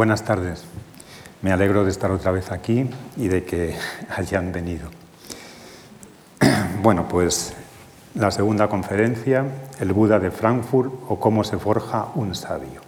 Buenas 0.00 0.24
tardes. 0.24 0.64
Me 1.42 1.52
alegro 1.52 1.84
de 1.84 1.90
estar 1.90 2.10
otra 2.10 2.32
vez 2.32 2.52
aquí 2.52 2.88
y 3.18 3.28
de 3.28 3.44
que 3.44 3.76
hayan 4.16 4.50
venido. 4.50 4.88
Bueno, 6.82 7.06
pues 7.06 7.52
la 8.14 8.30
segunda 8.30 8.68
conferencia, 8.68 9.44
el 9.78 9.92
Buda 9.92 10.18
de 10.18 10.30
Frankfurt 10.30 10.90
o 11.06 11.20
cómo 11.20 11.44
se 11.44 11.58
forja 11.58 12.06
un 12.14 12.34
sabio. 12.34 12.80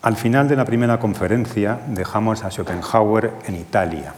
Al 0.00 0.16
final 0.16 0.48
de 0.48 0.56
la 0.56 0.64
primera 0.64 0.98
conferencia 0.98 1.80
dejamos 1.88 2.42
a 2.42 2.50
Schopenhauer 2.50 3.32
en 3.46 3.56
Italia. 3.56 4.14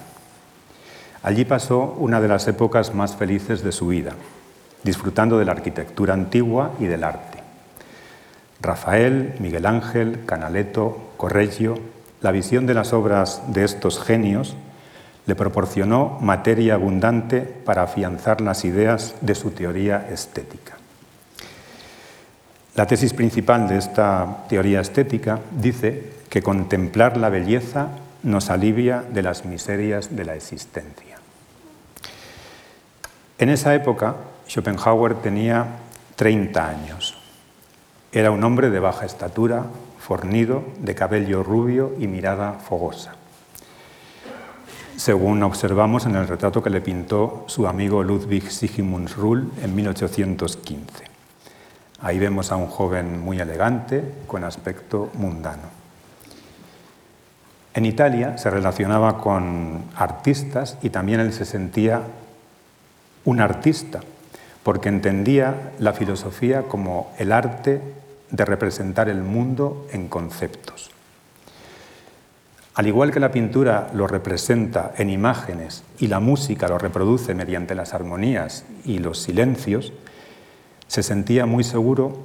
Allí 1.25 1.45
pasó 1.45 1.97
una 1.99 2.21
de 2.21 2.29
las 2.29 2.47
épocas 2.47 2.95
más 2.95 3.17
felices 3.17 3.65
de 3.65 3.73
su 3.73 3.89
vida, 3.89 4.13
disfrutando 4.85 5.41
de 5.41 5.45
la 5.45 5.51
arquitectura 5.51 6.15
antigua 6.15 6.71
y 6.79 6.85
del 6.85 7.03
arte. 7.03 7.36
Rafael, 8.61 9.35
Miguel 9.39 9.67
Ángel, 9.67 10.25
Canaletto, 10.27 11.13
Correggio, 11.17 11.79
la 12.21 12.33
visión 12.33 12.67
de 12.67 12.75
las 12.75 12.93
obras 12.93 13.43
de 13.49 13.65
estos 13.65 14.03
genios 14.03 14.57
le 15.27 15.35
proporcionó 15.35 16.19
materia 16.21 16.75
abundante 16.75 17.41
para 17.41 17.83
afianzar 17.83 18.41
las 18.41 18.65
ideas 18.65 19.17
de 19.21 19.35
su 19.35 19.51
teoría 19.51 20.09
estética. 20.11 20.77
La 22.77 22.87
tesis 22.87 23.13
principal 23.13 23.69
de 23.69 23.79
esta 23.79 24.45
teoría 24.49 24.81
estética 24.81 25.41
dice 25.51 26.13
que 26.29 26.43
contemplar 26.43 27.17
la 27.17 27.29
belleza 27.29 27.89
nos 28.23 28.51
alivia 28.51 29.03
de 29.03 29.23
las 29.23 29.45
miserias 29.45 30.15
de 30.15 30.25
la 30.25 30.35
existencia. 30.35 31.17
En 33.39 33.49
esa 33.49 33.75
época, 33.75 34.17
Schopenhauer 34.49 35.15
tenía 35.17 35.67
30 36.17 36.69
años. 36.69 37.06
Era 38.17 38.31
un 38.31 38.43
hombre 38.45 38.71
de 38.71 38.81
baja 38.81 39.05
estatura, 39.05 39.67
fornido, 39.99 40.65
de 40.81 40.95
cabello 40.95 41.43
rubio 41.43 41.93
y 41.99 42.07
mirada 42.07 42.55
fogosa 42.55 43.13
según 44.97 45.43
observamos 45.43 46.07
en 46.07 46.17
el 46.17 46.27
retrato 46.27 46.63
que 46.63 46.71
le 46.71 46.81
pintó 46.81 47.45
su 47.47 47.69
amigo 47.69 48.03
Ludwig 48.03 48.51
Sigismundsrull 48.51 49.53
en 49.63 49.75
1815. 49.75 51.05
Ahí 52.01 52.19
vemos 52.19 52.51
a 52.51 52.57
un 52.57 52.67
joven 52.67 53.21
muy 53.21 53.39
elegante, 53.39 54.03
con 54.27 54.43
aspecto 54.43 55.11
mundano. 55.15 55.69
En 57.75 57.85
Italia 57.85 58.39
se 58.39 58.49
relacionaba 58.49 59.19
con 59.19 59.85
artistas 59.95 60.79
y 60.83 60.91
también 60.91 61.21
él 61.21 61.33
se 61.33 61.45
sentía 61.45 62.01
un 63.27 63.41
artista, 63.41 64.01
porque 64.63 64.89
entendía 64.89 65.73
la 65.79 65.93
filosofía 65.93 66.63
como 66.63 67.13
el 67.19 67.33
arte 67.33 67.81
de 68.31 68.45
representar 68.45 69.09
el 69.09 69.23
mundo 69.23 69.87
en 69.93 70.09
conceptos. 70.09 70.91
Al 72.77 72.87
igual 72.87 73.11
que 73.11 73.21
la 73.21 73.33
pintura 73.33 73.91
lo 73.95 74.07
representa 74.07 74.93
en 74.99 75.09
imágenes 75.09 75.83
y 75.99 76.09
la 76.09 76.21
música 76.21 76.69
lo 76.69 76.77
reproduce 76.77 77.35
mediante 77.35 77.75
las 77.75 77.95
armonías 77.95 78.67
y 78.85 78.99
los 78.99 79.19
silencios, 79.19 79.95
se 80.87 81.03
sentía 81.03 81.47
muy 81.47 81.65
seguro, 81.65 82.19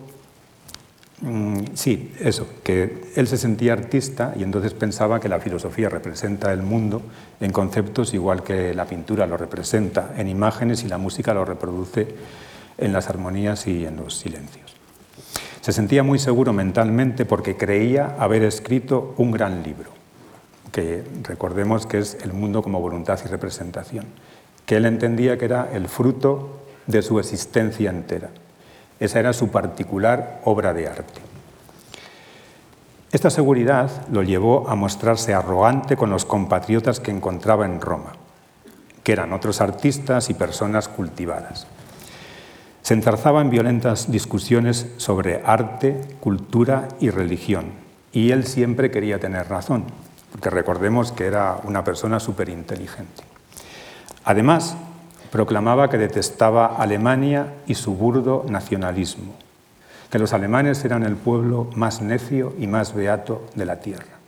mm, 1.22 1.58
sí, 1.74 2.14
eso, 2.20 2.48
que 2.66 3.12
él 3.16 3.28
se 3.28 3.38
sentía 3.38 3.72
artista 3.72 4.34
y 4.38 4.44
entonces 4.44 4.74
pensaba 4.74 5.22
que 5.22 5.30
la 5.30 5.40
filosofía 5.40 5.88
representa 5.88 6.52
el 6.52 6.64
mundo 6.64 7.02
en 7.40 7.54
conceptos 7.54 8.14
igual 8.14 8.44
que 8.44 8.74
la 8.74 8.86
pintura 8.86 9.28
lo 9.28 9.38
representa 9.38 10.14
en 10.18 10.28
imágenes 10.28 10.84
y 10.84 10.90
la 10.90 10.98
música 10.98 11.34
lo 11.34 11.46
reproduce 11.46 12.14
en 12.78 12.92
las 12.92 13.10
armonías 13.10 13.68
y 13.68 13.86
en 13.86 13.96
los 13.96 14.18
silencios. 14.18 14.61
Se 15.62 15.72
sentía 15.72 16.04
muy 16.04 16.20
seguro 16.20 16.54
mentalmente 16.54 17.26
porque 17.26 17.56
creía 17.56 18.16
haber 18.20 18.44
escrito 18.44 19.14
un 19.18 19.32
gran 19.32 19.64
libro 19.64 20.02
que 20.72 21.04
recordemos 21.24 21.86
que 21.86 22.00
es 22.00 22.18
el 22.24 22.34
mundo 22.34 22.64
como 22.64 22.80
voluntad 22.80 23.20
y 23.24 23.28
representación, 23.28 24.06
que 24.66 24.78
él 24.78 24.86
entendía 24.86 25.38
que 25.38 25.46
era 25.46 25.70
el 25.74 25.88
fruto 25.88 26.62
de 26.88 27.02
su 27.02 27.20
existencia 27.20 27.90
entera. 27.90 28.30
Esa 29.00 29.20
era 29.20 29.34
su 29.34 29.50
particular 29.50 30.42
obra 30.46 30.74
de 30.74 30.88
arte. 30.88 31.22
Esta 33.12 33.30
seguridad 33.30 33.90
lo 34.10 34.24
llevó 34.24 34.70
a 34.70 34.76
mostrarse 34.76 35.34
arrogante 35.34 35.98
con 35.98 36.10
los 36.10 36.24
compatriotas 36.24 37.00
que 37.02 37.12
encontraba 37.12 37.66
en 37.66 37.82
Roma, 37.82 38.14
que 39.04 39.12
eran 39.12 39.34
otros 39.34 39.60
artistas 39.60 40.30
y 40.30 40.34
personas 40.34 40.88
cultivadas. 40.88 41.68
Se 42.82 42.94
enzarzaba 42.94 43.42
en 43.42 43.50
violentas 43.50 44.12
discusiones 44.12 44.88
sobre 44.98 45.42
arte, 45.46 46.02
cultura 46.20 46.88
y 47.00 47.10
religión, 47.10 47.66
y 48.12 48.32
él 48.32 48.46
siempre 48.46 48.92
quería 48.92 49.20
tener 49.20 49.48
razón 49.48 49.86
porque 50.32 50.50
recordemos 50.50 51.12
que 51.12 51.26
era 51.26 51.58
una 51.64 51.84
persona 51.84 52.20
súper 52.20 52.50
inteligente. 52.50 53.24
Además, 54.24 54.76
proclamaba 55.30 55.90
que 55.90 55.98
detestaba 55.98 56.78
Alemania 56.78 57.54
y 57.68 57.76
su 57.76 57.96
burdo 57.96 58.46
nacionalismo, 58.48 59.34
que 60.10 60.20
los 60.20 60.34
alemanes 60.34 60.84
eran 60.86 61.04
el 61.04 61.16
pueblo 61.16 61.70
más 61.76 62.02
necio 62.02 62.54
y 62.58 62.68
más 62.68 62.94
beato 62.94 63.46
de 63.56 63.66
la 63.66 63.80
tierra. 63.80 64.20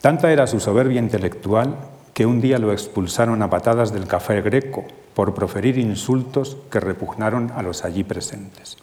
Tanta 0.00 0.32
era 0.32 0.46
su 0.46 0.60
soberbia 0.60 1.00
intelectual 1.00 1.76
que 2.14 2.26
un 2.26 2.40
día 2.40 2.58
lo 2.58 2.72
expulsaron 2.72 3.42
a 3.42 3.50
patadas 3.50 3.92
del 3.92 4.06
café 4.06 4.40
greco 4.42 4.84
por 5.14 5.34
proferir 5.34 5.78
insultos 5.78 6.56
que 6.70 6.80
repugnaron 6.80 7.52
a 7.54 7.62
los 7.62 7.84
allí 7.84 8.04
presentes. 8.04 8.76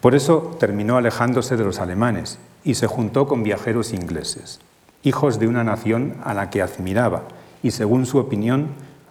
Por 0.00 0.14
eso 0.14 0.56
terminó 0.60 0.96
alejándose 0.96 1.56
de 1.56 1.64
los 1.64 1.80
alemanes 1.80 2.38
y 2.64 2.74
se 2.74 2.86
juntó 2.86 3.26
con 3.26 3.42
viajeros 3.42 3.92
ingleses, 3.92 4.60
hijos 5.02 5.38
de 5.38 5.48
una 5.48 5.64
nación 5.64 6.16
a 6.24 6.34
la 6.34 6.50
que 6.50 6.62
admiraba 6.62 7.24
y, 7.62 7.72
según 7.72 8.06
su 8.06 8.18
opinión, 8.18 8.68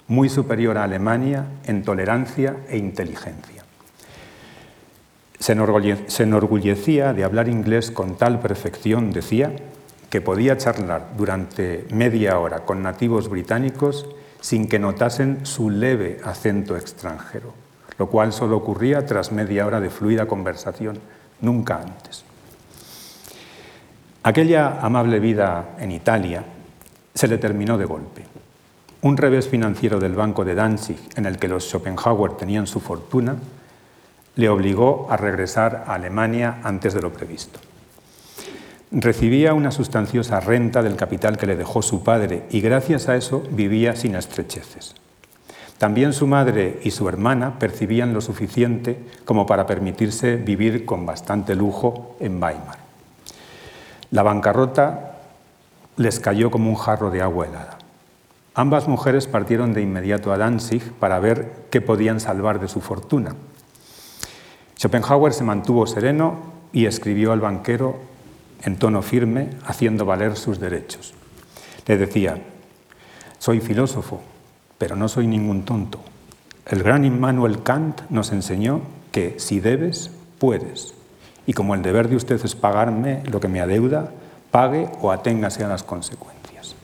muy 0.07 0.29
superior 0.29 0.77
a 0.77 0.83
Alemania 0.83 1.45
en 1.65 1.83
tolerancia 1.83 2.57
e 2.69 2.77
inteligencia. 2.77 3.63
Se 5.39 5.53
enorgullecía 5.53 7.13
de 7.13 7.23
hablar 7.23 7.47
inglés 7.49 7.91
con 7.91 8.15
tal 8.17 8.39
perfección, 8.39 9.11
decía, 9.11 9.53
que 10.09 10.21
podía 10.21 10.57
charlar 10.57 11.09
durante 11.17 11.85
media 11.91 12.39
hora 12.39 12.61
con 12.61 12.81
nativos 12.81 13.29
británicos 13.29 14.07
sin 14.47 14.69
que 14.69 14.79
notasen 14.79 15.45
su 15.45 15.69
leve 15.69 16.19
acento 16.23 16.77
extranjero 16.77 17.53
lo 17.97 18.07
cual 18.07 18.33
solo 18.33 18.57
ocurría 18.57 19.05
tras 19.05 19.31
media 19.31 19.65
hora 19.65 19.79
de 19.79 19.89
fluida 19.89 20.27
conversación, 20.27 20.99
nunca 21.41 21.81
antes. 21.81 22.23
Aquella 24.23 24.79
amable 24.81 25.19
vida 25.19 25.75
en 25.79 25.91
Italia 25.91 26.43
se 27.13 27.27
le 27.27 27.37
terminó 27.37 27.77
de 27.77 27.85
golpe. 27.85 28.23
Un 29.01 29.17
revés 29.17 29.47
financiero 29.47 29.99
del 29.99 30.15
Banco 30.15 30.43
de 30.43 30.55
Danzig, 30.55 30.97
en 31.15 31.25
el 31.25 31.37
que 31.37 31.47
los 31.47 31.69
Schopenhauer 31.69 32.33
tenían 32.33 32.67
su 32.67 32.79
fortuna, 32.79 33.35
le 34.35 34.49
obligó 34.49 35.07
a 35.09 35.17
regresar 35.17 35.85
a 35.87 35.95
Alemania 35.95 36.59
antes 36.63 36.93
de 36.93 37.01
lo 37.01 37.11
previsto. 37.11 37.59
Recibía 38.91 39.53
una 39.53 39.71
sustanciosa 39.71 40.39
renta 40.39 40.81
del 40.81 40.95
capital 40.95 41.37
que 41.37 41.45
le 41.45 41.57
dejó 41.57 41.81
su 41.81 42.03
padre 42.03 42.43
y 42.51 42.61
gracias 42.61 43.09
a 43.09 43.17
eso 43.17 43.43
vivía 43.51 43.95
sin 43.97 44.15
estrecheces. 44.15 44.95
También 45.77 46.13
su 46.13 46.25
madre 46.25 46.79
y 46.83 46.91
su 46.91 47.09
hermana 47.09 47.59
percibían 47.59 48.13
lo 48.13 48.21
suficiente 48.21 48.97
como 49.25 49.45
para 49.45 49.67
permitirse 49.67 50.37
vivir 50.37 50.85
con 50.85 51.05
bastante 51.05 51.53
lujo 51.53 52.15
en 52.19 52.41
Weimar. 52.41 52.77
La 54.09 54.23
bancarrota 54.23 55.17
les 55.97 56.19
cayó 56.21 56.49
como 56.49 56.69
un 56.69 56.75
jarro 56.75 57.11
de 57.11 57.21
agua 57.21 57.47
helada. 57.47 57.77
Ambas 58.55 58.87
mujeres 58.87 59.27
partieron 59.27 59.73
de 59.73 59.81
inmediato 59.81 60.31
a 60.31 60.37
Danzig 60.37 60.93
para 60.93 61.19
ver 61.19 61.51
qué 61.69 61.81
podían 61.81 62.19
salvar 62.19 62.59
de 62.59 62.69
su 62.69 62.79
fortuna. 62.79 63.35
Schopenhauer 64.79 65.33
se 65.33 65.43
mantuvo 65.43 65.85
sereno 65.85 66.37
y 66.71 66.85
escribió 66.85 67.33
al 67.33 67.41
banquero 67.41 67.97
en 68.63 68.77
tono 68.77 69.01
firme, 69.01 69.49
haciendo 69.65 70.05
valer 70.05 70.35
sus 70.35 70.59
derechos. 70.59 71.13
Le 71.85 71.97
decía, 71.97 72.41
soy 73.39 73.61
filósofo, 73.61 74.21
pero 74.77 74.95
no 74.95 75.07
soy 75.07 75.27
ningún 75.27 75.63
tonto. 75.63 75.99
El 76.65 76.83
gran 76.83 77.05
Immanuel 77.05 77.63
Kant 77.63 78.01
nos 78.09 78.31
enseñó 78.31 78.81
que 79.11 79.39
si 79.39 79.59
debes, 79.59 80.11
puedes. 80.39 80.93
Y 81.45 81.53
como 81.53 81.75
el 81.75 81.81
deber 81.81 82.09
de 82.09 82.17
usted 82.17 82.43
es 82.43 82.55
pagarme 82.55 83.23
lo 83.31 83.39
que 83.39 83.47
me 83.47 83.61
adeuda, 83.61 84.11
pague 84.51 84.89
o 85.01 85.11
aténgase 85.11 85.63
a 85.63 85.69
las 85.69 85.83
consecuencias. 85.83 86.75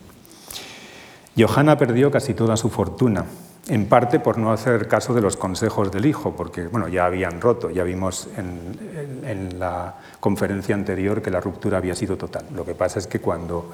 Johanna 1.37 1.77
perdió 1.77 2.11
casi 2.11 2.33
toda 2.33 2.55
su 2.55 2.69
fortuna, 2.69 3.25
en 3.67 3.85
parte 3.87 4.19
por 4.19 4.37
no 4.37 4.51
hacer 4.51 4.87
caso 4.87 5.13
de 5.13 5.21
los 5.21 5.37
consejos 5.37 5.91
del 5.91 6.05
hijo, 6.05 6.35
porque 6.35 6.67
bueno, 6.67 6.87
ya 6.87 7.05
habían 7.05 7.39
roto, 7.39 7.69
ya 7.69 7.83
vimos 7.83 8.27
en, 8.37 9.59
la 9.59 9.95
conferencia 10.19 10.75
anterior 10.75 11.21
que 11.21 11.31
la 11.31 11.39
ruptura 11.39 11.77
había 11.77 11.95
sido 11.95 12.17
total. 12.17 12.45
Lo 12.53 12.65
que 12.65 12.75
pasa 12.75 12.99
es 12.99 13.07
que 13.07 13.19
cuando, 13.19 13.69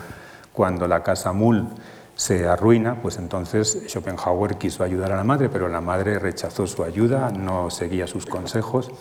cuando 0.54 0.88
la 0.88 1.02
casa 1.02 1.34
Mull 1.34 1.68
se 2.16 2.48
arruina, 2.48 3.02
pues 3.02 3.18
entonces 3.18 3.86
Schopenhauer 3.88 4.58
quiso 4.58 4.84
ayudar 4.84 5.12
a 5.14 5.16
la 5.16 5.24
madre, 5.24 5.50
pero 5.50 5.68
la 5.68 5.82
madre 5.82 6.20
rechazó 6.20 6.68
su 6.68 6.84
ayuda, 6.84 7.32
no 7.32 7.70
seguía 7.70 8.08
sus 8.08 8.26
consejos 8.26 8.92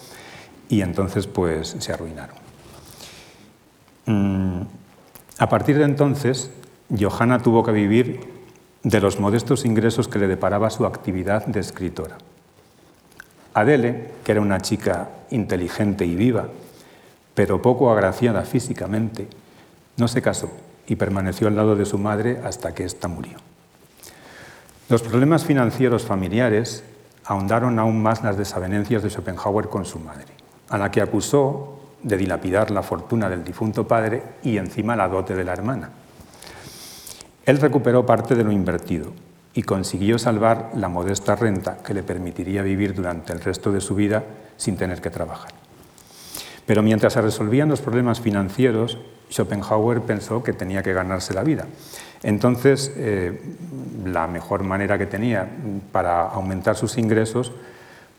y 0.69 0.81
entonces 0.81 1.26
pues 1.26 1.76
se 1.79 1.93
arruinaron. 1.93 2.37
A 5.38 5.49
partir 5.49 5.76
de 5.76 5.84
entonces, 5.84 6.50
Johanna 6.99 7.41
tuvo 7.41 7.62
que 7.62 7.73
vivir 7.73 8.38
de 8.88 9.02
los 9.02 9.20
modestos 9.20 9.67
ingresos 9.67 10.08
que 10.08 10.19
le 10.19 10.29
deparaba 10.29 10.70
su 10.70 10.87
actividad 10.87 11.44
de 11.44 11.61
escritora. 11.61 12.17
Adele, 13.52 14.12
que 14.25 14.32
era 14.32 14.40
una 14.40 14.61
chica 14.61 15.11
inteligente 15.31 16.06
y 16.06 16.14
viva, 16.14 16.49
pero 17.35 17.61
poco 17.61 17.93
agraciada 17.93 18.43
físicamente, 18.44 19.29
no 19.99 20.08
se 20.08 20.23
casó 20.23 20.50
y 20.87 20.96
permaneció 20.96 21.49
al 21.49 21.56
lado 21.56 21.76
de 21.76 21.85
su 21.85 21.99
madre 21.99 22.40
hasta 22.43 22.75
que 22.75 22.85
ésta 22.85 23.08
murió. 23.08 23.37
Los 24.88 25.02
problemas 25.02 25.44
financieros 25.44 26.05
familiares 26.05 26.82
ahondaron 27.26 27.79
aún 27.79 28.02
más 28.02 28.23
las 28.23 28.38
desavenencias 28.38 29.02
de 29.02 29.11
Schopenhauer 29.11 29.69
con 29.69 29.84
su 29.84 29.99
madre, 29.99 30.29
a 30.70 30.79
la 30.79 30.91
que 30.91 31.02
acusó 31.02 31.79
de 32.02 32.17
dilapidar 32.17 32.70
la 32.70 32.82
fortuna 32.82 33.29
del 33.29 33.44
difunto 33.44 33.87
padre 33.87 34.23
y 34.43 34.56
encima 34.56 34.96
la 34.96 35.08
dote 35.08 35.34
de 35.34 35.44
la 35.44 35.52
hermana. 35.52 35.91
Él 37.49 37.56
recuperó 37.56 38.05
parte 38.05 38.35
de 38.35 38.45
lo 38.45 38.53
invertido 38.53 39.15
y 39.55 39.62
consiguió 39.62 40.19
salvar 40.19 40.73
la 40.75 40.91
modesta 40.91 41.35
renta 41.35 41.79
que 41.83 41.95
le 41.95 42.03
permitiría 42.03 42.61
vivir 42.61 42.93
durante 42.95 43.33
el 43.33 43.41
resto 43.41 43.73
de 43.73 43.81
su 43.81 43.95
vida 43.95 44.23
sin 44.59 44.77
tener 44.77 45.00
que 45.00 45.09
trabajar. 45.09 45.53
Pero 46.67 46.83
mientras 46.83 47.15
se 47.15 47.23
resolvían 47.23 47.71
los 47.71 47.81
problemas 47.81 48.21
financieros, 48.21 48.99
Schopenhauer 49.31 50.03
pensó 50.03 50.43
que 50.43 50.53
tenía 50.53 50.83
que 50.83 50.93
ganarse 50.93 51.33
la 51.33 51.43
vida. 51.43 51.65
Entonces, 52.23 52.93
eh, 52.97 53.41
la 54.05 54.27
mejor 54.27 54.62
manera 54.62 54.99
que 54.99 55.06
tenía 55.06 55.49
para 55.91 56.29
aumentar 56.29 56.77
sus 56.77 56.99
ingresos, 56.99 57.53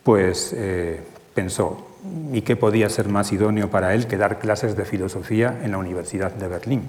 pues 0.01 0.55
eh, 0.57 1.01
pensó, 1.35 1.87
¿y 2.33 2.41
qué 2.41 2.55
podía 2.55 2.89
ser 2.89 3.07
más 3.09 3.31
idóneo 3.31 3.69
para 3.69 3.93
él 3.93 4.07
que 4.07 4.17
dar 4.17 4.39
clases 4.39 4.75
de 4.75 4.85
filosofía 4.85 5.59
en 5.61 5.69
la 5.69 5.77
Universidad 5.77 6.31
de 6.31 6.47
Berlín? 6.47 6.81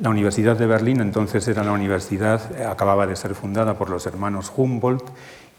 La 0.00 0.10
Universidad 0.10 0.56
de 0.56 0.66
Berlín 0.66 1.00
entonces 1.00 1.48
era 1.48 1.64
la 1.64 1.72
universidad, 1.72 2.40
acababa 2.66 3.06
de 3.06 3.16
ser 3.16 3.34
fundada 3.34 3.78
por 3.78 3.88
los 3.88 4.06
hermanos 4.06 4.52
Humboldt 4.54 5.04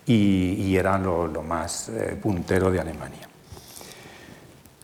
y, 0.06 0.75
era 0.75 0.98
lo, 1.00 1.44
más 1.44 1.89
eh, 1.89 2.18
puntero 2.22 2.72
de 2.72 2.80
Alemania. 2.80 3.28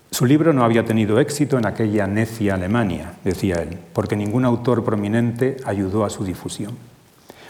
Su 0.10 0.26
libro 0.26 0.54
no 0.54 0.64
había 0.64 0.86
tenido 0.86 1.20
éxito 1.20 1.58
en 1.58 1.66
aquella 1.66 2.08
necia 2.08 2.56
Alemania, 2.56 3.14
decía 3.24 3.56
él, 3.56 3.80
porque 3.94 4.16
ningún 4.16 4.44
autor 4.44 4.84
prominente 4.84 5.58
ayudó 5.66 6.04
a 6.04 6.10
su 6.10 6.24
difusión. 6.24 6.78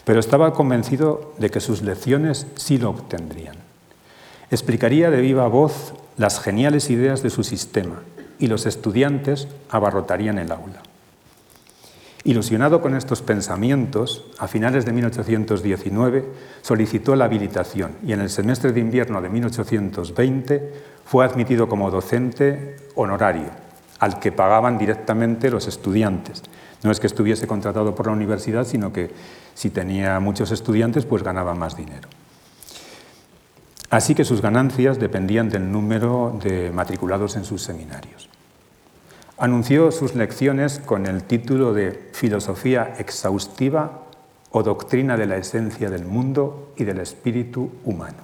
Pero 0.05 0.19
estaba 0.19 0.53
convencido 0.53 1.33
de 1.37 1.49
que 1.49 1.61
sus 1.61 1.81
lecciones 1.81 2.47
sí 2.55 2.77
lo 2.77 2.89
obtendrían. 2.89 3.55
Explicaría 4.51 5.09
de 5.09 5.21
viva 5.21 5.47
voz 5.47 5.93
las 6.17 6.39
geniales 6.39 6.89
ideas 6.89 7.23
de 7.23 7.29
su 7.29 7.43
sistema 7.43 8.01
y 8.39 8.47
los 8.47 8.65
estudiantes 8.65 9.47
abarrotarían 9.69 10.37
el 10.37 10.51
aula. 10.51 10.83
Ilusionado 12.25 12.81
con 12.81 12.95
estos 12.95 13.21
pensamientos, 13.21 14.23
a 14.39 14.47
finales 14.47 14.85
de 14.85 14.93
1819 14.93 16.25
solicitó 16.61 17.17
la 17.17 17.25
habilitación 17.25 17.97
y 18.01 18.13
en 18.13 18.21
el 18.21 18.29
semestre 18.29 18.71
de 18.71 18.79
invierno 18.79 19.21
de 19.21 19.27
1820 19.27 20.73
fue 21.03 21.25
admitido 21.25 21.67
como 21.67 21.91
docente 21.91 22.77
honorario, 22.95 23.49
al 23.99 24.19
que 24.19 24.31
pagaban 24.31 24.77
directamente 24.77 25.51
los 25.51 25.67
estudiantes. 25.67 26.43
No 26.81 26.91
es 26.91 27.01
que 27.01 27.07
estuviese 27.07 27.45
contratado 27.45 27.93
por 27.93 28.07
la 28.07 28.13
universidad, 28.13 28.65
sino 28.65 28.93
que 28.93 29.11
si 29.53 29.69
tenía 29.69 30.17
muchos 30.21 30.51
estudiantes, 30.51 31.05
pues 31.05 31.23
ganaba 31.23 31.53
más 31.55 31.75
dinero. 31.75 32.07
Así 33.89 34.15
que 34.15 34.23
sus 34.23 34.41
ganancias 34.41 34.97
dependían 34.97 35.49
del 35.49 35.69
número 35.69 36.39
de 36.41 36.71
matriculados 36.71 37.35
en 37.35 37.43
sus 37.43 37.61
seminarios. 37.61 38.29
Anunció 39.37 39.91
sus 39.91 40.13
lecciones 40.13 40.79
con 40.79 41.05
el 41.05 41.23
título 41.23 41.73
de 41.73 42.09
Filosofía 42.13 42.93
exhaustiva 42.99 44.03
o 44.51 44.61
Doctrina 44.61 45.17
de 45.17 45.25
la 45.25 45.37
esencia 45.37 45.89
del 45.89 46.05
mundo 46.05 46.73
y 46.77 46.83
del 46.83 46.99
espíritu 46.99 47.71
humano. 47.83 48.19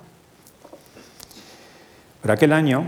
Por 2.21 2.31
aquel 2.31 2.53
año, 2.53 2.83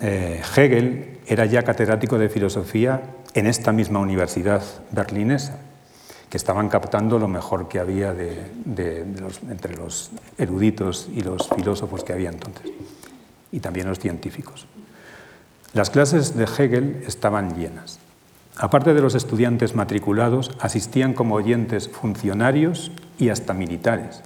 eh, 0.00 0.42
Hegel 0.56 1.20
era 1.26 1.46
ya 1.46 1.62
catedrático 1.62 2.18
de 2.18 2.28
filosofía 2.28 3.02
en 3.34 3.46
esta 3.46 3.72
misma 3.72 4.00
universidad 4.00 4.62
berlinesa, 4.90 5.58
que 6.28 6.36
estaban 6.36 6.68
captando 6.68 7.18
lo 7.18 7.28
mejor 7.28 7.68
que 7.68 7.78
había 7.78 8.14
entre 8.14 9.76
los 9.76 10.10
eruditos 10.36 11.08
y 11.14 11.22
los 11.22 11.48
filósofos 11.48 12.04
que 12.04 12.12
había 12.12 12.30
entonces, 12.30 12.70
y 13.52 13.60
también 13.60 13.86
los 13.86 13.98
científicos. 13.98 14.66
Las 15.74 15.88
clases 15.88 16.36
de 16.36 16.44
Hegel 16.44 17.02
estaban 17.06 17.56
llenas. 17.56 17.98
Aparte 18.56 18.92
de 18.92 19.00
los 19.00 19.14
estudiantes 19.14 19.74
matriculados, 19.74 20.50
asistían 20.60 21.14
como 21.14 21.36
oyentes 21.36 21.88
funcionarios 21.88 22.92
y 23.18 23.30
hasta 23.30 23.54
militares. 23.54 24.20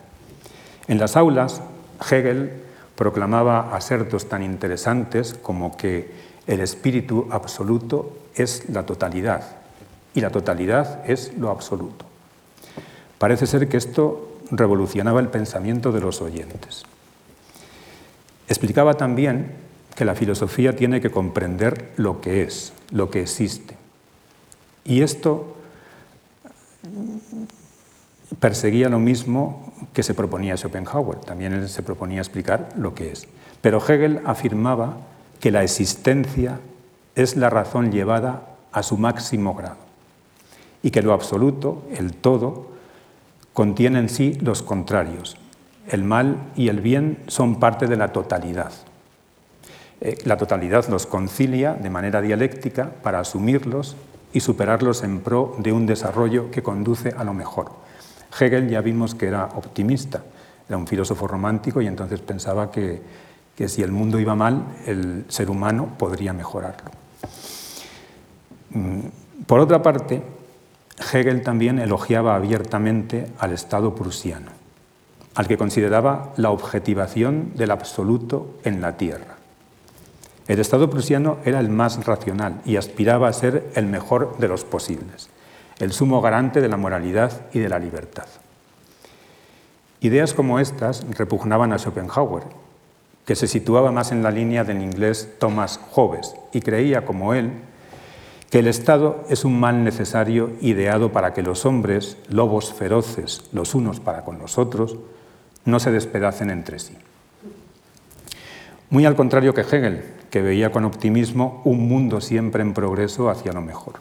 En 0.88 0.98
las 0.98 1.16
aulas, 1.16 1.62
Hegel 2.10 2.50
proclamaba 2.96 3.76
asertos 3.76 4.28
tan 4.28 4.42
interesantes 4.42 5.34
como 5.34 5.76
que 5.76 6.10
el 6.48 6.60
espíritu 6.60 7.28
absoluto 7.30 8.16
es 8.34 8.68
la 8.68 8.84
totalidad 8.84 9.44
y 10.14 10.22
la 10.22 10.30
totalidad 10.30 11.08
es 11.08 11.32
lo 11.38 11.50
absoluto. 11.50 12.06
Parece 13.18 13.46
ser 13.46 13.68
que 13.68 13.76
esto 13.76 14.38
revolucionaba 14.50 15.20
el 15.20 15.28
pensamiento 15.28 15.92
de 15.92 16.00
los 16.00 16.20
oyentes. 16.20 16.82
Explicaba 18.48 18.94
también 18.94 19.65
que 19.96 20.04
la 20.04 20.14
filosofía 20.14 20.76
tiene 20.76 21.00
que 21.00 21.10
comprender 21.10 21.92
lo 21.96 22.20
que 22.20 22.42
es, 22.42 22.72
lo 22.92 23.10
que 23.10 23.22
existe. 23.22 23.74
Y 24.84 25.00
esto 25.00 25.56
perseguía 28.38 28.88
lo 28.90 28.98
mismo 28.98 29.72
que 29.92 30.02
se 30.02 30.14
proponía 30.14 30.56
Schopenhauer, 30.56 31.18
también 31.20 31.54
él 31.54 31.68
se 31.68 31.82
proponía 31.82 32.20
explicar 32.20 32.68
lo 32.76 32.94
que 32.94 33.10
es. 33.10 33.26
Pero 33.62 33.78
Hegel 33.84 34.20
afirmaba 34.26 34.98
que 35.40 35.50
la 35.50 35.62
existencia 35.62 36.60
es 37.14 37.36
la 37.36 37.48
razón 37.50 37.90
llevada 37.90 38.42
a 38.72 38.82
su 38.82 38.98
máximo 38.98 39.54
grado 39.54 39.78
y 40.82 40.90
que 40.90 41.02
lo 41.02 41.14
absoluto, 41.14 41.82
el 41.96 42.12
todo, 42.12 42.68
contiene 43.54 43.98
en 43.98 44.10
sí 44.10 44.34
los 44.34 44.62
contrarios. 44.62 45.38
El 45.88 46.04
mal 46.04 46.36
y 46.54 46.68
el 46.68 46.80
bien 46.80 47.18
son 47.28 47.58
parte 47.58 47.86
de 47.86 47.96
la 47.96 48.12
totalidad. 48.12 48.72
Eh, 50.00 50.18
la 50.24 50.36
totalidad 50.36 50.86
los 50.88 51.06
concilia 51.06 51.74
de 51.74 51.90
manera 51.90 52.20
dialéctica 52.20 52.90
para 53.02 53.20
asumirlos 53.20 53.96
y 54.32 54.40
superarlos 54.40 55.02
en 55.02 55.20
pro 55.20 55.54
de 55.58 55.72
un 55.72 55.86
desarrollo 55.86 56.50
que 56.50 56.62
conduce 56.62 57.14
a 57.16 57.24
lo 57.24 57.32
mejor. 57.32 57.70
Hegel 58.38 58.68
ya 58.68 58.82
vimos 58.82 59.14
que 59.14 59.26
era 59.28 59.46
optimista, 59.54 60.22
era 60.68 60.76
un 60.76 60.86
filósofo 60.86 61.26
romántico 61.26 61.80
y 61.80 61.86
entonces 61.86 62.20
pensaba 62.20 62.70
que, 62.70 63.00
que 63.56 63.68
si 63.68 63.82
el 63.82 63.92
mundo 63.92 64.20
iba 64.20 64.34
mal, 64.34 64.64
el 64.86 65.24
ser 65.28 65.48
humano 65.48 65.94
podría 65.98 66.34
mejorarlo. 66.34 66.90
Mm, 68.70 69.00
por 69.46 69.60
otra 69.60 69.82
parte, 69.82 70.22
Hegel 71.12 71.42
también 71.42 71.78
elogiaba 71.78 72.34
abiertamente 72.34 73.30
al 73.38 73.52
Estado 73.52 73.94
prusiano, 73.94 74.50
al 75.34 75.48
que 75.48 75.56
consideraba 75.56 76.32
la 76.36 76.50
objetivación 76.50 77.52
del 77.54 77.70
absoluto 77.70 78.58
en 78.64 78.82
la 78.82 78.96
tierra. 78.96 79.35
El 80.48 80.60
Estado 80.60 80.88
prusiano 80.88 81.38
era 81.44 81.58
el 81.58 81.68
más 81.68 82.06
racional 82.06 82.60
y 82.64 82.76
aspiraba 82.76 83.28
a 83.28 83.32
ser 83.32 83.70
el 83.74 83.86
mejor 83.86 84.38
de 84.38 84.46
los 84.46 84.64
posibles, 84.64 85.28
el 85.80 85.92
sumo 85.92 86.20
garante 86.20 86.60
de 86.60 86.68
la 86.68 86.76
moralidad 86.76 87.46
y 87.52 87.58
de 87.58 87.68
la 87.68 87.80
libertad. 87.80 88.26
Ideas 90.00 90.34
como 90.34 90.60
estas 90.60 91.04
repugnaban 91.16 91.72
a 91.72 91.78
Schopenhauer, 91.78 92.44
que 93.24 93.34
se 93.34 93.48
situaba 93.48 93.90
más 93.90 94.12
en 94.12 94.22
la 94.22 94.30
línea 94.30 94.62
del 94.62 94.82
inglés 94.82 95.30
Thomas 95.40 95.80
Hobbes 95.90 96.34
y 96.52 96.60
creía, 96.60 97.04
como 97.04 97.34
él, 97.34 97.50
que 98.48 98.60
el 98.60 98.68
Estado 98.68 99.24
es 99.28 99.44
un 99.44 99.58
mal 99.58 99.82
necesario 99.82 100.52
ideado 100.60 101.10
para 101.10 101.34
que 101.34 101.42
los 101.42 101.66
hombres, 101.66 102.18
lobos 102.28 102.72
feroces 102.72 103.42
los 103.52 103.74
unos 103.74 103.98
para 103.98 104.24
con 104.24 104.38
los 104.38 104.58
otros, 104.58 104.96
no 105.64 105.80
se 105.80 105.90
despedacen 105.90 106.50
entre 106.50 106.78
sí. 106.78 106.96
Muy 108.90 109.04
al 109.04 109.16
contrario 109.16 109.52
que 109.52 109.62
Hegel, 109.62 110.04
que 110.30 110.42
veía 110.42 110.72
con 110.72 110.84
optimismo 110.84 111.62
un 111.64 111.88
mundo 111.88 112.20
siempre 112.20 112.62
en 112.62 112.74
progreso 112.74 113.30
hacia 113.30 113.52
lo 113.52 113.62
mejor. 113.62 113.94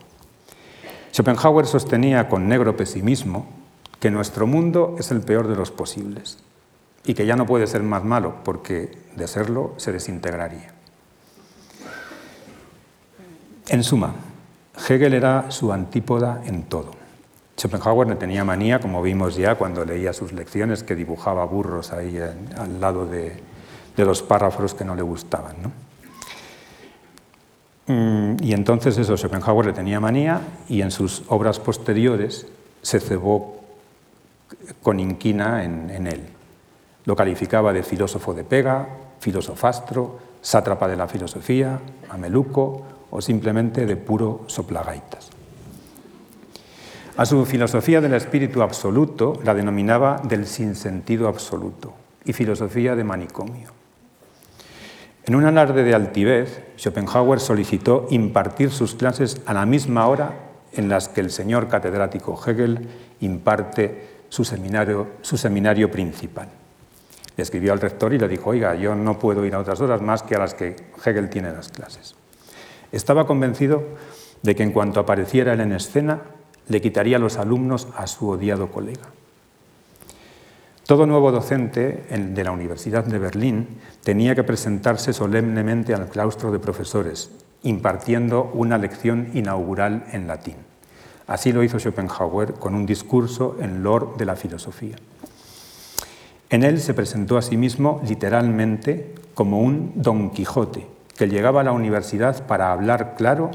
Schopenhauer 1.14 1.66
sostenía 1.66 2.28
con 2.28 2.48
negro 2.48 2.76
pesimismo 2.76 3.48
que 4.00 4.12
nuestro 4.12 4.48
mundo 4.48 4.96
es 5.00 5.12
el 5.12 5.22
peor 5.22 5.48
de 5.48 5.56
los 5.56 5.72
posibles 5.72 6.40
y 7.06 7.14
que 7.14 7.26
ya 7.26 7.36
no 7.36 7.46
puede 7.46 7.68
ser 7.68 7.84
más 7.84 8.04
malo 8.04 8.36
porque 8.44 8.98
de 9.16 9.28
serlo 9.28 9.74
se 9.78 9.92
desintegraría. 9.92 10.74
En 13.70 13.84
suma, 13.84 14.14
Hegel 14.88 15.14
era 15.14 15.50
su 15.52 15.72
antípoda 15.72 16.42
en 16.46 16.64
todo. 16.64 16.92
Schopenhauer 17.58 18.08
no 18.08 18.18
tenía 18.18 18.44
manía, 18.44 18.80
como 18.80 19.02
vimos 19.02 19.36
ya 19.36 19.56
cuando 19.56 19.86
leía 19.86 20.12
sus 20.12 20.34
lecciones, 20.34 20.84
que 20.84 20.94
dibujaba 20.96 21.46
burros 21.46 21.94
ahí 21.94 22.20
al 22.58 22.82
lado 22.82 23.06
de, 23.06 23.42
de 23.96 24.06
los 24.06 24.22
párrafos 24.22 24.74
que 24.74 24.84
no 24.84 24.96
le 24.96 25.02
gustaban. 25.02 25.56
¿no? 25.64 25.85
Mm, 27.88 28.38
y 28.42 28.54
entonces 28.54 28.98
eso, 28.98 29.16
Schopenhauer 29.16 29.68
le 29.68 29.74
tenía 29.74 30.00
manía 30.00 30.42
y 30.68 30.82
en 30.82 30.92
sus 30.92 31.24
obras 31.28 31.60
posteriores 31.60 32.48
se 32.82 33.00
cebó 33.00 33.64
con 34.82 35.00
inquina 35.00 35.64
en, 35.64 36.08
él. 36.08 36.22
Lo 37.06 37.16
calificaba 37.16 37.74
de 37.74 37.84
filósofo 37.84 38.34
de 38.34 38.44
pega, 38.44 38.88
filosofastro, 39.20 40.20
sátrapa 40.42 40.88
de 40.88 40.96
la 40.96 41.08
filosofía, 41.08 41.80
ameluco 42.10 42.86
o 43.12 43.22
simplemente 43.22 43.86
de 43.86 43.96
puro 43.96 44.44
soplagaitas. 44.48 45.30
A 47.18 47.26
su 47.26 47.46
filosofía 47.46 48.02
del 48.02 48.14
espíritu 48.14 48.62
absoluto 48.62 49.40
la 49.44 49.54
denominaba 49.54 50.22
del 50.24 50.46
sinsentido 50.48 51.28
absoluto 51.28 51.94
y 52.26 52.34
filosofía 52.34 52.96
de 52.96 53.04
manicomio. 53.04 53.75
En 55.28 55.34
un 55.34 55.46
alarde 55.46 55.84
de 55.84 55.96
altivez, 55.96 56.62
Schopenhauer 56.78 57.40
solicitó 57.40 58.06
impartir 58.12 58.70
sus 58.70 58.94
clases 58.94 59.42
a 59.48 59.54
la 59.56 59.66
misma 59.66 60.08
hora 60.08 60.34
en 60.74 60.88
las 60.88 61.10
que 61.10 61.22
el 61.22 61.32
señor 61.32 61.68
catedrático 61.68 62.40
Hegel 62.46 62.88
imparte 63.22 64.08
su 64.30 64.44
seminario, 64.44 65.92
principal. 65.92 66.50
Le 67.38 67.42
escribió 67.42 67.74
al 67.74 67.82
rector 67.82 68.14
y 68.14 68.20
le 68.20 68.28
dijo, 68.28 68.52
oiga, 68.52 68.76
yo 68.76 68.94
no 68.94 69.18
puedo 69.18 69.44
ir 69.46 69.56
a 69.56 69.60
otras 69.60 69.82
horas 69.82 70.00
más 70.00 70.22
que 70.22 70.36
a 70.36 70.40
las 70.40 70.54
que 70.54 70.76
Hegel 71.04 71.30
tiene 71.30 71.52
las 71.52 71.70
clases. 71.70 72.16
Estaba 72.92 73.26
convencido 73.26 73.84
de 74.44 74.56
que 74.56 74.62
en 74.62 74.72
cuanto 74.72 75.00
apareciera 75.00 75.54
él 75.54 75.62
en 75.62 75.72
escena, 75.72 76.22
le 76.68 76.82
quitaría 76.82 77.18
los 77.18 77.38
alumnos 77.38 77.88
a 77.98 78.06
su 78.06 78.30
odiado 78.30 78.72
colega. 78.72 79.10
Todo 80.86 81.08
nuevo 81.08 81.32
docente 81.32 82.06
de 82.12 82.44
la 82.44 82.52
Universidad 82.52 83.04
de 83.04 83.18
Berlín 83.18 83.80
tenía 84.04 84.36
que 84.36 84.44
presentarse 84.44 85.14
solemnemente 85.14 85.96
al 85.96 86.10
claustro 86.10 86.52
de 86.52 86.60
profesores, 86.60 87.32
impartiendo 87.64 88.52
una 88.54 88.78
lección 88.78 89.32
inaugural 89.34 90.06
en 90.12 90.28
latín. 90.28 90.58
Así 91.26 91.52
lo 91.52 91.64
hizo 91.64 91.80
Schopenhauer 91.80 92.54
con 92.54 92.76
un 92.76 92.86
discurso 92.86 93.58
en 93.60 93.82
lor 93.82 94.16
de 94.18 94.26
la 94.26 94.36
filosofía. 94.36 94.96
En 96.52 96.62
él 96.62 96.80
se 96.80 96.94
presentó 96.94 97.40
a 97.40 97.42
sí 97.42 97.58
mismo 97.58 98.00
literalmente 98.08 99.16
como 99.34 99.62
un 99.62 99.94
Don 99.96 100.30
Quijote 100.30 100.86
que 101.18 101.28
llegaba 101.28 101.62
a 101.62 101.64
la 101.64 101.72
universidad 101.72 102.46
para 102.46 102.72
hablar 102.72 103.16
claro 103.18 103.50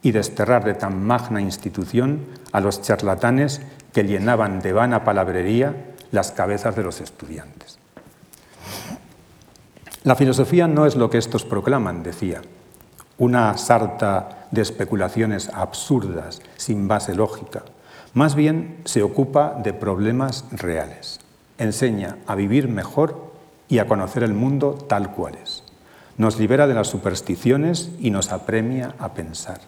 y 0.00 0.12
desterrar 0.12 0.64
de 0.64 0.72
tan 0.72 1.04
magna 1.04 1.42
institución 1.42 2.20
a 2.50 2.60
los 2.60 2.80
charlatanes 2.80 3.60
que 3.92 4.04
llenaban 4.04 4.60
de 4.60 4.72
vana 4.72 5.04
palabrería 5.04 5.91
las 6.12 6.30
cabezas 6.30 6.76
de 6.76 6.84
los 6.84 7.00
estudiantes. 7.00 7.78
La 10.04 10.14
filosofía 10.14 10.68
no 10.68 10.86
es 10.86 10.94
lo 10.94 11.10
que 11.10 11.18
estos 11.18 11.44
proclaman, 11.44 12.02
decía, 12.02 12.42
una 13.18 13.56
sarta 13.56 14.46
de 14.50 14.62
especulaciones 14.62 15.48
absurdas, 15.48 16.42
sin 16.56 16.88
base 16.88 17.14
lógica. 17.14 17.62
Más 18.14 18.34
bien 18.34 18.78
se 18.84 19.02
ocupa 19.02 19.58
de 19.62 19.72
problemas 19.72 20.44
reales. 20.50 21.20
Enseña 21.58 22.18
a 22.26 22.34
vivir 22.34 22.68
mejor 22.68 23.32
y 23.68 23.78
a 23.78 23.86
conocer 23.86 24.22
el 24.22 24.34
mundo 24.34 24.72
tal 24.88 25.12
cual 25.12 25.36
es. 25.42 25.64
Nos 26.18 26.38
libera 26.38 26.66
de 26.66 26.74
las 26.74 26.88
supersticiones 26.88 27.90
y 28.00 28.10
nos 28.10 28.32
apremia 28.32 28.94
a 28.98 29.14
pensar. 29.14 29.60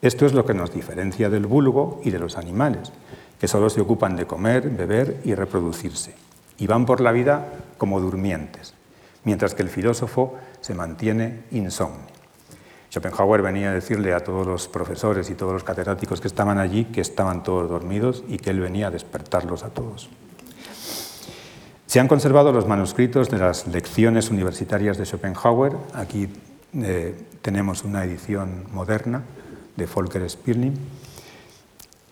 Esto 0.00 0.24
es 0.24 0.32
lo 0.32 0.46
que 0.46 0.54
nos 0.54 0.72
diferencia 0.72 1.28
del 1.28 1.46
vulgo 1.46 2.00
y 2.04 2.10
de 2.10 2.18
los 2.18 2.36
animales, 2.36 2.92
que 3.38 3.48
solo 3.48 3.70
se 3.70 3.80
ocupan 3.80 4.16
de 4.16 4.26
comer, 4.26 4.70
beber 4.70 5.20
y 5.24 5.34
reproducirse, 5.34 6.14
y 6.58 6.66
van 6.66 6.86
por 6.86 7.00
la 7.00 7.12
vida 7.12 7.52
como 7.78 8.00
durmientes, 8.00 8.74
mientras 9.24 9.54
que 9.54 9.62
el 9.62 9.68
filósofo 9.68 10.34
se 10.60 10.74
mantiene 10.74 11.44
insomne. 11.50 12.16
Schopenhauer 12.90 13.42
venía 13.42 13.70
a 13.70 13.74
decirle 13.74 14.14
a 14.14 14.20
todos 14.20 14.46
los 14.46 14.68
profesores 14.68 15.28
y 15.28 15.34
todos 15.34 15.52
los 15.52 15.64
catedráticos 15.64 16.20
que 16.20 16.28
estaban 16.28 16.58
allí 16.58 16.86
que 16.86 17.00
estaban 17.00 17.42
todos 17.42 17.68
dormidos 17.68 18.24
y 18.28 18.38
que 18.38 18.50
él 18.50 18.60
venía 18.60 18.86
a 18.86 18.90
despertarlos 18.90 19.64
a 19.64 19.70
todos. 19.70 20.08
Se 21.86 22.00
han 22.00 22.08
conservado 22.08 22.52
los 22.52 22.66
manuscritos 22.66 23.28
de 23.30 23.38
las 23.38 23.66
lecciones 23.66 24.30
universitarias 24.30 24.98
de 24.98 25.04
Schopenhauer. 25.04 25.76
Aquí 25.94 26.28
eh, 26.74 27.14
tenemos 27.42 27.84
una 27.84 28.04
edición 28.04 28.64
moderna 28.72 29.22
de 29.76 29.86
Volker 29.86 30.28
Spirling 30.28 30.74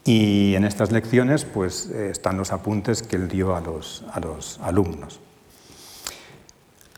y 0.05 0.55
en 0.55 0.65
estas 0.65 0.93
lecciones 0.93 1.45
pues, 1.45 1.87
eh, 1.87 2.11
están 2.11 2.37
los 2.37 2.53
apuntes 2.53 3.03
que 3.03 3.17
él 3.17 3.29
dio 3.29 3.57
a 3.57 3.61
los, 3.61 4.05
a 4.13 4.21
los 4.21 4.61
alumnos. 4.63 5.21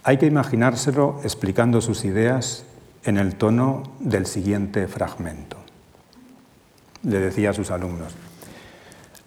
Hay 0.02 0.18
que 0.18 0.26
imaginárselo 0.26 1.20
explicando 1.22 1.80
sus 1.80 2.04
ideas 2.04 2.64
en 3.04 3.16
el 3.16 3.36
tono 3.36 3.84
del 4.00 4.26
siguiente 4.26 4.88
fragmento. 4.88 5.56
Le 7.02 7.20
decía 7.20 7.50
a 7.50 7.54
sus 7.54 7.70
alumnos, 7.70 8.14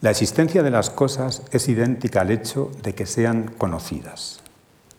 la 0.02 0.12
existencia 0.12 0.64
de 0.64 0.72
las 0.72 0.90
cosas 0.90 1.44
es 1.52 1.68
idéntica 1.68 2.22
al 2.22 2.32
hecho 2.32 2.72
de 2.84 2.96
que 2.96 3.06
sean 3.06 3.52
conocidas. 3.58 4.40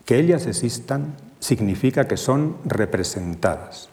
Que 0.04 0.18
ellas 0.18 0.46
existan 0.46 1.14
significa 1.38 2.06
que 2.06 2.16
son 2.16 2.56
representadas. 2.64 3.88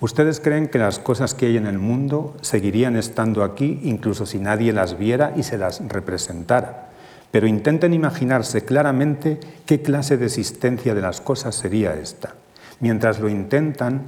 ¿Ustedes 0.00 0.38
creen 0.38 0.68
que 0.68 0.78
las 0.78 1.00
cosas 1.00 1.34
que 1.34 1.46
hay 1.46 1.56
en 1.56 1.66
el 1.66 1.80
mundo 1.80 2.36
seguirían 2.40 2.94
estando 2.94 3.42
aquí 3.42 3.80
incluso 3.82 4.26
si 4.26 4.38
nadie 4.38 4.72
las 4.72 4.96
viera 4.96 5.32
y 5.36 5.42
se 5.42 5.58
las 5.58 5.80
representara? 5.88 6.90
Pero 7.32 7.48
intenten 7.48 7.92
imaginarse 7.92 8.64
claramente 8.64 9.40
qué 9.66 9.82
clase 9.82 10.16
de 10.16 10.26
existencia 10.26 10.94
de 10.94 11.02
las 11.02 11.20
cosas 11.20 11.56
sería 11.56 11.94
esta. 11.94 12.34
Mientras 12.78 13.18
lo 13.18 13.28
intentan, 13.28 14.02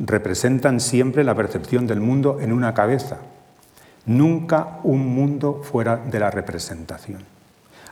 representan 0.00 0.80
siempre 0.80 1.22
la 1.22 1.36
percepción 1.36 1.86
del 1.86 2.00
mundo 2.00 2.38
en 2.40 2.52
una 2.52 2.74
cabeza, 2.74 3.18
nunca 4.04 4.80
un 4.82 5.06
mundo 5.06 5.62
fuera 5.62 5.96
de 5.96 6.18
la 6.18 6.30
representación. 6.32 7.22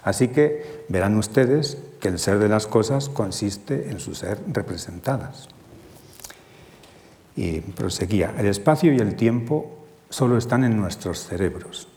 Así 0.02 0.26
que 0.28 0.84
verán 0.88 1.16
ustedes 1.16 1.78
que 2.00 2.08
el 2.08 2.18
ser 2.18 2.40
de 2.40 2.48
las 2.48 2.66
cosas 2.66 3.08
consiste 3.08 3.90
en 3.90 4.00
su 4.00 4.16
ser 4.16 4.38
representadas. 4.48 5.53
Y 7.36 7.60
proseguía, 7.60 8.34
el 8.38 8.46
espacio 8.46 8.92
y 8.92 8.98
el 8.98 9.16
tiempo 9.16 9.86
solo 10.08 10.38
están 10.38 10.64
en 10.64 10.76
nuestros 10.76 11.26
cerebros, 11.26 11.88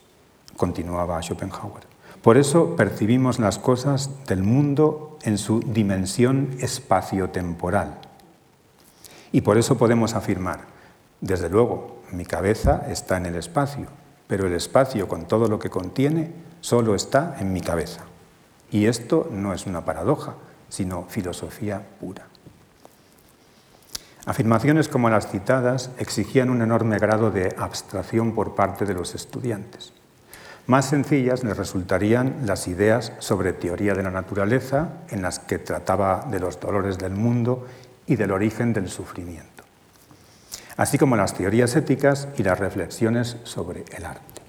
continuaba 0.56 1.22
Schopenhauer. 1.22 1.84
Por 2.22 2.38
eso 2.38 2.76
percibimos 2.76 3.40
las 3.40 3.60
cosas 3.60 4.10
del 4.26 4.44
mundo 4.44 5.20
en 5.22 5.38
su 5.38 5.60
dimensión 5.60 6.58
espaciotemporal. 6.60 8.00
Y 9.32 9.42
por 9.42 9.58
eso 9.58 9.78
podemos 9.78 10.16
afirmar, 10.16 10.62
desde 11.22 11.50
luego, 11.50 12.02
mi 12.12 12.26
cabeza 12.26 12.86
está 12.90 13.18
en 13.18 13.28
el 13.28 13.36
espacio, 13.36 13.88
pero 14.28 14.48
el 14.48 14.54
espacio 14.54 15.08
con 15.08 15.28
todo 15.28 15.48
lo 15.48 15.60
que 15.60 15.70
contiene 15.70 16.32
solo 16.62 16.96
está 16.96 17.38
en 17.40 17.54
mi 17.54 17.62
cabeza. 17.62 18.06
Y 18.72 18.86
esto 18.86 19.30
no 19.32 19.54
es 19.54 19.66
una 19.66 19.86
paradoja, 19.86 20.36
sino 20.70 21.06
filosofía 21.08 21.86
pura. 22.00 22.28
Afirmaciones 24.28 24.90
como 24.90 25.10
las 25.10 25.32
citadas 25.32 25.90
exigían 26.00 26.50
un 26.50 26.62
enorme 26.62 27.00
grado 27.00 27.32
de 27.32 27.56
abstracción 27.58 28.36
por 28.36 28.56
parte 28.56 28.84
de 28.84 28.94
los 28.94 29.16
estudiantes. 29.16 29.94
Más 30.66 30.90
sencillas 30.90 31.46
les 31.46 31.56
resultarían 31.56 32.42
las 32.46 32.68
ideas 32.68 33.14
sobre 33.20 33.54
teoría 33.54 33.94
de 33.94 34.04
la 34.04 34.12
naturaleza, 34.12 34.90
en 35.12 35.22
las 35.22 35.40
que 35.40 35.60
trataba 35.60 36.28
de 36.30 36.42
los 36.42 36.60
dolores 36.60 36.98
del 36.98 37.14
mundo 37.14 37.68
y 38.06 38.18
del 38.18 38.34
origen 38.34 38.74
del 38.74 38.90
sufrimiento, 38.90 39.64
así 40.76 40.98
como 40.98 41.16
las 41.16 41.34
teorías 41.34 41.74
éticas 41.78 42.28
y 42.38 42.44
las 42.44 42.60
reflexiones 42.60 43.38
sobre 43.46 43.86
el 43.96 44.04
arte. 44.04 44.42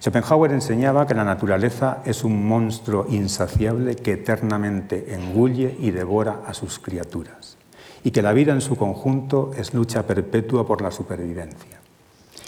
Schopenhauer 0.00 0.50
enseñaba 0.50 1.06
que 1.06 1.14
la 1.14 1.22
naturaleza 1.22 1.98
es 2.04 2.24
un 2.24 2.48
monstruo 2.48 3.06
insaciable 3.10 3.94
que 3.94 4.14
eternamente 4.14 5.14
engulle 5.14 5.76
y 5.78 5.92
devora 5.92 6.40
a 6.48 6.52
sus 6.52 6.80
criaturas 6.80 7.49
y 8.04 8.10
que 8.10 8.22
la 8.22 8.32
vida 8.32 8.52
en 8.52 8.60
su 8.60 8.76
conjunto 8.76 9.50
es 9.56 9.74
lucha 9.74 10.06
perpetua 10.06 10.66
por 10.66 10.82
la 10.82 10.90
supervivencia. 10.90 11.80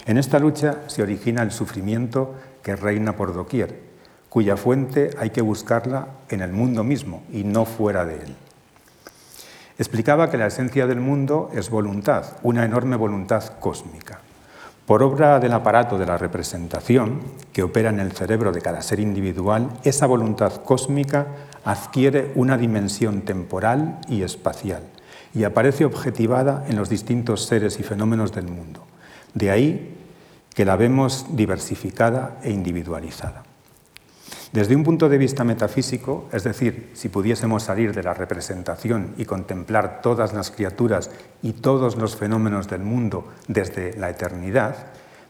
En 0.05 0.17
esta 0.17 0.39
lucha 0.39 0.81
se 0.87 1.03
origina 1.03 1.43
el 1.43 1.51
sufrimiento 1.51 2.35
que 2.61 2.75
reina 2.75 3.15
por 3.15 3.33
doquier, 3.33 3.93
cuya 4.29 4.57
fuente 4.57 5.11
hay 5.17 5.29
que 5.29 5.41
buscarla 5.41 6.07
en 6.29 6.41
el 6.41 6.51
mundo 6.51 6.83
mismo 6.83 7.23
y 7.31 7.43
no 7.43 7.65
fuera 7.65 8.05
de 8.05 8.15
él. 8.15 8.35
Explicaba 9.77 10.29
que 10.29 10.37
la 10.37 10.47
esencia 10.47 10.87
del 10.87 10.99
mundo 10.99 11.49
es 11.53 11.69
voluntad, 11.69 12.37
una 12.43 12.65
enorme 12.65 12.95
voluntad 12.95 13.43
cósmica. 13.59 14.19
Por 14.85 15.01
obra 15.01 15.39
del 15.39 15.53
aparato 15.53 15.97
de 15.97 16.05
la 16.05 16.17
representación 16.17 17.21
que 17.53 17.63
opera 17.63 17.89
en 17.89 17.99
el 17.99 18.11
cerebro 18.11 18.51
de 18.51 18.61
cada 18.61 18.81
ser 18.81 18.99
individual, 18.99 19.69
esa 19.83 20.05
voluntad 20.05 20.61
cósmica 20.63 21.27
adquiere 21.63 22.31
una 22.35 22.57
dimensión 22.57 23.21
temporal 23.21 23.99
y 24.09 24.23
espacial 24.23 24.83
y 25.33 25.43
aparece 25.43 25.85
objetivada 25.85 26.65
en 26.67 26.75
los 26.75 26.89
distintos 26.89 27.45
seres 27.45 27.79
y 27.79 27.83
fenómenos 27.83 28.31
del 28.31 28.47
mundo. 28.47 28.85
De 29.33 29.51
ahí 29.51 29.97
que 30.53 30.65
la 30.65 30.75
vemos 30.75 31.25
diversificada 31.35 32.39
e 32.43 32.51
individualizada. 32.51 33.43
Desde 34.51 34.75
un 34.75 34.83
punto 34.83 35.09
de 35.09 35.17
vista 35.17 35.43
metafísico, 35.43 36.29
es 36.31 36.43
decir, 36.43 36.91
si 36.93 37.09
pudiésemos 37.09 37.63
salir 37.63 37.91
de 37.91 38.03
la 38.03 38.13
representación 38.13 39.15
y 39.17 39.25
contemplar 39.25 40.01
todas 40.03 40.33
las 40.33 40.51
criaturas 40.51 41.09
y 41.41 41.53
todos 41.53 41.95
los 41.95 42.15
fenómenos 42.15 42.67
del 42.67 42.81
mundo 42.81 43.27
desde 43.47 43.97
la 43.97 44.11
eternidad, 44.11 44.75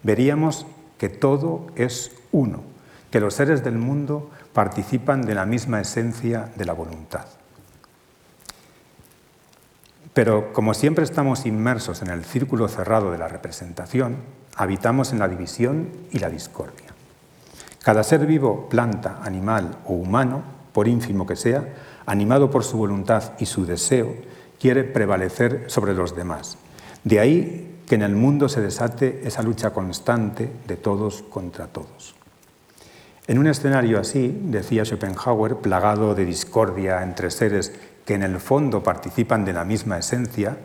veríamos 0.03 0.65
que 0.97 1.07
todo 1.07 1.67
es 1.77 2.11
uno, 2.33 2.63
que 3.11 3.21
los 3.21 3.33
seres 3.33 3.63
del 3.63 3.77
mundo 3.77 4.29
participan 4.51 5.21
de 5.21 5.35
la 5.35 5.45
misma 5.45 5.79
esencia 5.79 6.51
de 6.57 6.65
la 6.65 6.73
voluntad. 6.73 7.25
Pero 10.13 10.53
como 10.53 10.73
siempre 10.73 11.03
estamos 11.03 11.45
inmersos 11.45 12.01
en 12.01 12.09
el 12.09 12.23
círculo 12.23 12.67
cerrado 12.67 13.11
de 13.11 13.17
la 13.17 13.27
representación, 13.27 14.17
habitamos 14.55 15.11
en 15.11 15.19
la 15.19 15.27
división 15.27 15.89
y 16.11 16.19
la 16.19 16.29
discordia. 16.29 16.87
Cada 17.81 18.03
ser 18.03 18.25
vivo, 18.25 18.69
planta, 18.69 19.19
animal 19.23 19.79
o 19.85 19.93
humano, 19.93 20.43
por 20.71 20.87
ínfimo 20.87 21.25
que 21.25 21.35
sea, 21.35 21.73
animado 22.05 22.51
por 22.51 22.63
su 22.63 22.77
voluntad 22.77 23.33
y 23.39 23.45
su 23.45 23.65
deseo, 23.65 24.15
quiere 24.59 24.83
prevalecer 24.83 25.65
sobre 25.67 25.93
los 25.93 26.15
demás. 26.15 26.57
De 27.03 27.19
ahí 27.19 27.81
que 27.87 27.95
en 27.95 28.03
el 28.03 28.15
mundo 28.15 28.47
se 28.47 28.61
desate 28.61 29.21
esa 29.25 29.41
lucha 29.43 29.71
constante 29.71 30.49
de 30.67 30.77
todos 30.77 31.23
contra 31.23 31.67
todos. 31.67 32.15
En 33.27 33.39
un 33.39 33.47
escenario 33.47 33.99
así, 33.99 34.37
decía 34.45 34.85
Schopenhauer, 34.85 35.57
plagado 35.57 36.13
de 36.13 36.25
discordia 36.25 37.03
entre 37.03 37.31
seres 37.31 37.73
que 38.05 38.15
en 38.15 38.23
el 38.23 38.39
fondo 38.39 38.83
participan 38.83 39.45
de 39.45 39.53
la 39.53 39.65
misma 39.65 39.97
esencia, 39.97 40.57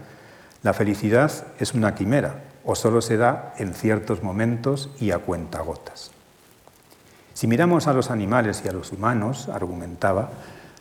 la 0.62 0.75
felicidad 0.75 1.33
es 1.59 1.75
una 1.75 1.95
quimera 1.95 2.42
o 2.64 2.75
solo 2.75 3.00
se 3.00 3.16
da 3.16 3.54
en 3.59 3.75
ciertos 3.75 4.23
momentos 4.23 4.90
y 5.00 5.12
a 5.12 5.18
cuentagotas. 5.18 6.11
Si 7.35 7.47
miramos 7.47 7.87
a 7.87 7.92
los 7.92 8.11
animales 8.11 8.62
y 8.64 8.68
a 8.68 8.73
los 8.73 8.92
humanos, 8.92 9.49
argumentaba, 9.49 10.30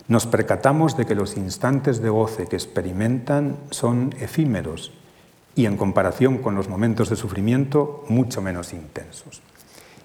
nos 0.07 0.25
percatamos 0.25 0.97
de 0.97 1.05
que 1.05 1.15
los 1.15 1.37
instantes 1.37 2.01
de 2.01 2.09
goce 2.09 2.47
que 2.47 2.55
experimentan 2.55 3.57
son 3.69 4.15
efímeros 4.19 4.91
y 5.53 5.65
en 5.65 5.77
comparación 5.77 6.39
con 6.39 6.55
los 6.55 6.69
momentos 6.69 7.09
de 7.09 7.15
sufrimiento 7.15 8.03
mucho 8.09 8.41
menos 8.41 8.73
intensos. 8.73 9.41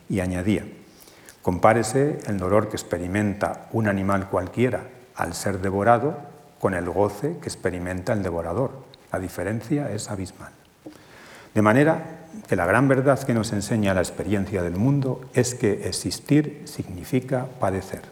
Y 0.09 0.21
añadía, 0.21 0.67
compárese 1.41 2.19
el 2.27 2.39
dolor 2.39 2.69
que 2.69 2.77
experimenta 2.77 3.69
un 3.73 3.89
animal 3.89 4.29
cualquiera 4.29 4.89
al 5.15 5.35
ser 5.35 5.61
devorado 5.61 6.32
con 6.63 6.75
el 6.75 6.89
goce 6.89 7.39
que 7.41 7.49
experimenta 7.49 8.13
el 8.13 8.23
devorador. 8.23 8.71
La 9.11 9.19
diferencia 9.19 9.91
es 9.91 10.09
abismal. 10.09 10.53
De 11.53 11.61
manera 11.61 12.21
que 12.47 12.55
la 12.55 12.67
gran 12.67 12.87
verdad 12.87 13.21
que 13.21 13.35
nos 13.35 13.53
enseña 13.53 13.95
la 13.95 14.01
experiencia 14.01 14.63
del 14.63 14.77
mundo 14.77 15.23
es 15.35 15.57
que 15.57 15.89
existir 15.89 16.63
significa 16.67 17.49
padecer. 17.59 18.03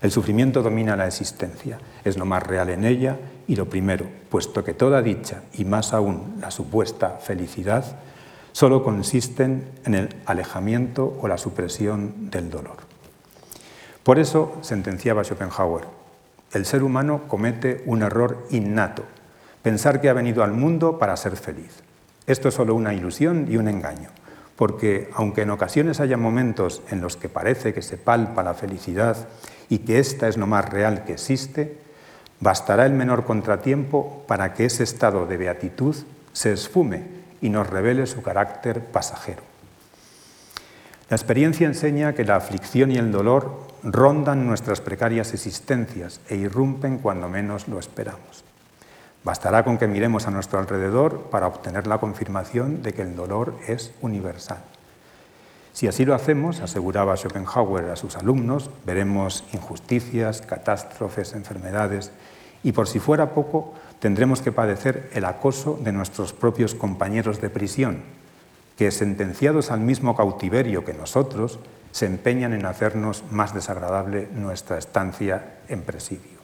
El 0.00 0.10
sufrimiento 0.10 0.62
domina 0.62 0.96
la 0.96 1.06
existencia, 1.06 1.78
es 2.02 2.18
lo 2.18 2.24
más 2.24 2.42
real 2.42 2.70
en 2.70 2.84
ella 2.84 3.18
y 3.46 3.54
lo 3.54 3.70
primero, 3.70 4.06
puesto 4.30 4.64
que 4.64 4.74
toda 4.74 5.00
dicha 5.00 5.42
y 5.52 5.64
más 5.64 5.92
aún 5.92 6.38
la 6.40 6.50
supuesta 6.50 7.20
felicidad 7.20 7.84
solo 8.50 8.82
consisten 8.82 9.70
en 9.84 9.94
el 9.94 10.16
alejamiento 10.26 11.16
o 11.22 11.28
la 11.28 11.38
supresión 11.38 12.32
del 12.32 12.50
dolor. 12.50 12.78
Por 14.02 14.18
eso, 14.18 14.58
sentenciaba 14.62 15.22
Schopenhauer, 15.22 16.01
el 16.52 16.66
ser 16.66 16.82
humano 16.82 17.22
comete 17.28 17.82
un 17.86 18.02
error 18.02 18.46
innato, 18.50 19.04
pensar 19.62 20.00
que 20.00 20.08
ha 20.08 20.14
venido 20.14 20.42
al 20.42 20.52
mundo 20.52 20.98
para 20.98 21.16
ser 21.16 21.36
feliz. 21.36 21.82
Esto 22.26 22.48
es 22.48 22.54
solo 22.54 22.74
una 22.74 22.94
ilusión 22.94 23.46
y 23.48 23.56
un 23.56 23.68
engaño, 23.68 24.10
porque 24.56 25.10
aunque 25.14 25.42
en 25.42 25.50
ocasiones 25.50 26.00
haya 26.00 26.16
momentos 26.16 26.82
en 26.90 27.00
los 27.00 27.16
que 27.16 27.28
parece 27.28 27.72
que 27.72 27.82
se 27.82 27.96
palpa 27.96 28.42
la 28.42 28.54
felicidad 28.54 29.16
y 29.68 29.78
que 29.78 29.98
esta 29.98 30.28
es 30.28 30.36
lo 30.36 30.46
más 30.46 30.68
real 30.68 31.04
que 31.04 31.14
existe, 31.14 31.78
bastará 32.40 32.86
el 32.86 32.92
menor 32.92 33.24
contratiempo 33.24 34.24
para 34.26 34.52
que 34.52 34.66
ese 34.66 34.82
estado 34.82 35.26
de 35.26 35.36
beatitud 35.36 35.96
se 36.32 36.52
esfume 36.52 37.04
y 37.40 37.48
nos 37.48 37.68
revele 37.68 38.06
su 38.06 38.22
carácter 38.22 38.80
pasajero. 38.80 39.51
La 41.12 41.16
experiencia 41.16 41.66
enseña 41.66 42.14
que 42.14 42.24
la 42.24 42.36
aflicción 42.36 42.90
y 42.90 42.96
el 42.96 43.12
dolor 43.12 43.66
rondan 43.82 44.46
nuestras 44.46 44.80
precarias 44.80 45.34
existencias 45.34 46.22
e 46.30 46.36
irrumpen 46.36 46.96
cuando 46.96 47.28
menos 47.28 47.68
lo 47.68 47.78
esperamos. 47.78 48.44
Bastará 49.22 49.62
con 49.62 49.76
que 49.76 49.86
miremos 49.86 50.26
a 50.26 50.30
nuestro 50.30 50.58
alrededor 50.58 51.24
para 51.24 51.48
obtener 51.48 51.86
la 51.86 51.98
confirmación 51.98 52.82
de 52.82 52.94
que 52.94 53.02
el 53.02 53.14
dolor 53.14 53.58
es 53.68 53.92
universal. 54.00 54.64
Si 55.74 55.86
así 55.86 56.06
lo 56.06 56.14
hacemos, 56.14 56.60
aseguraba 56.60 57.14
Schopenhauer 57.14 57.90
a 57.90 57.96
sus 57.96 58.16
alumnos, 58.16 58.70
veremos 58.86 59.44
injusticias, 59.52 60.40
catástrofes, 60.40 61.34
enfermedades 61.34 62.10
y 62.62 62.72
por 62.72 62.88
si 62.88 63.00
fuera 63.00 63.34
poco, 63.34 63.74
tendremos 63.98 64.40
que 64.40 64.50
padecer 64.50 65.10
el 65.12 65.26
acoso 65.26 65.78
de 65.84 65.92
nuestros 65.92 66.32
propios 66.32 66.74
compañeros 66.74 67.38
de 67.42 67.50
prisión, 67.50 68.21
que 68.76 68.90
sentenciados 68.90 69.70
al 69.70 69.80
mismo 69.80 70.16
cautiverio 70.16 70.84
que 70.84 70.94
nosotros, 70.94 71.58
se 71.92 72.06
empeñan 72.06 72.54
en 72.54 72.64
hacernos 72.64 73.22
más 73.30 73.54
desagradable 73.54 74.28
nuestra 74.32 74.78
estancia 74.78 75.58
en 75.68 75.82
presidio. 75.82 76.40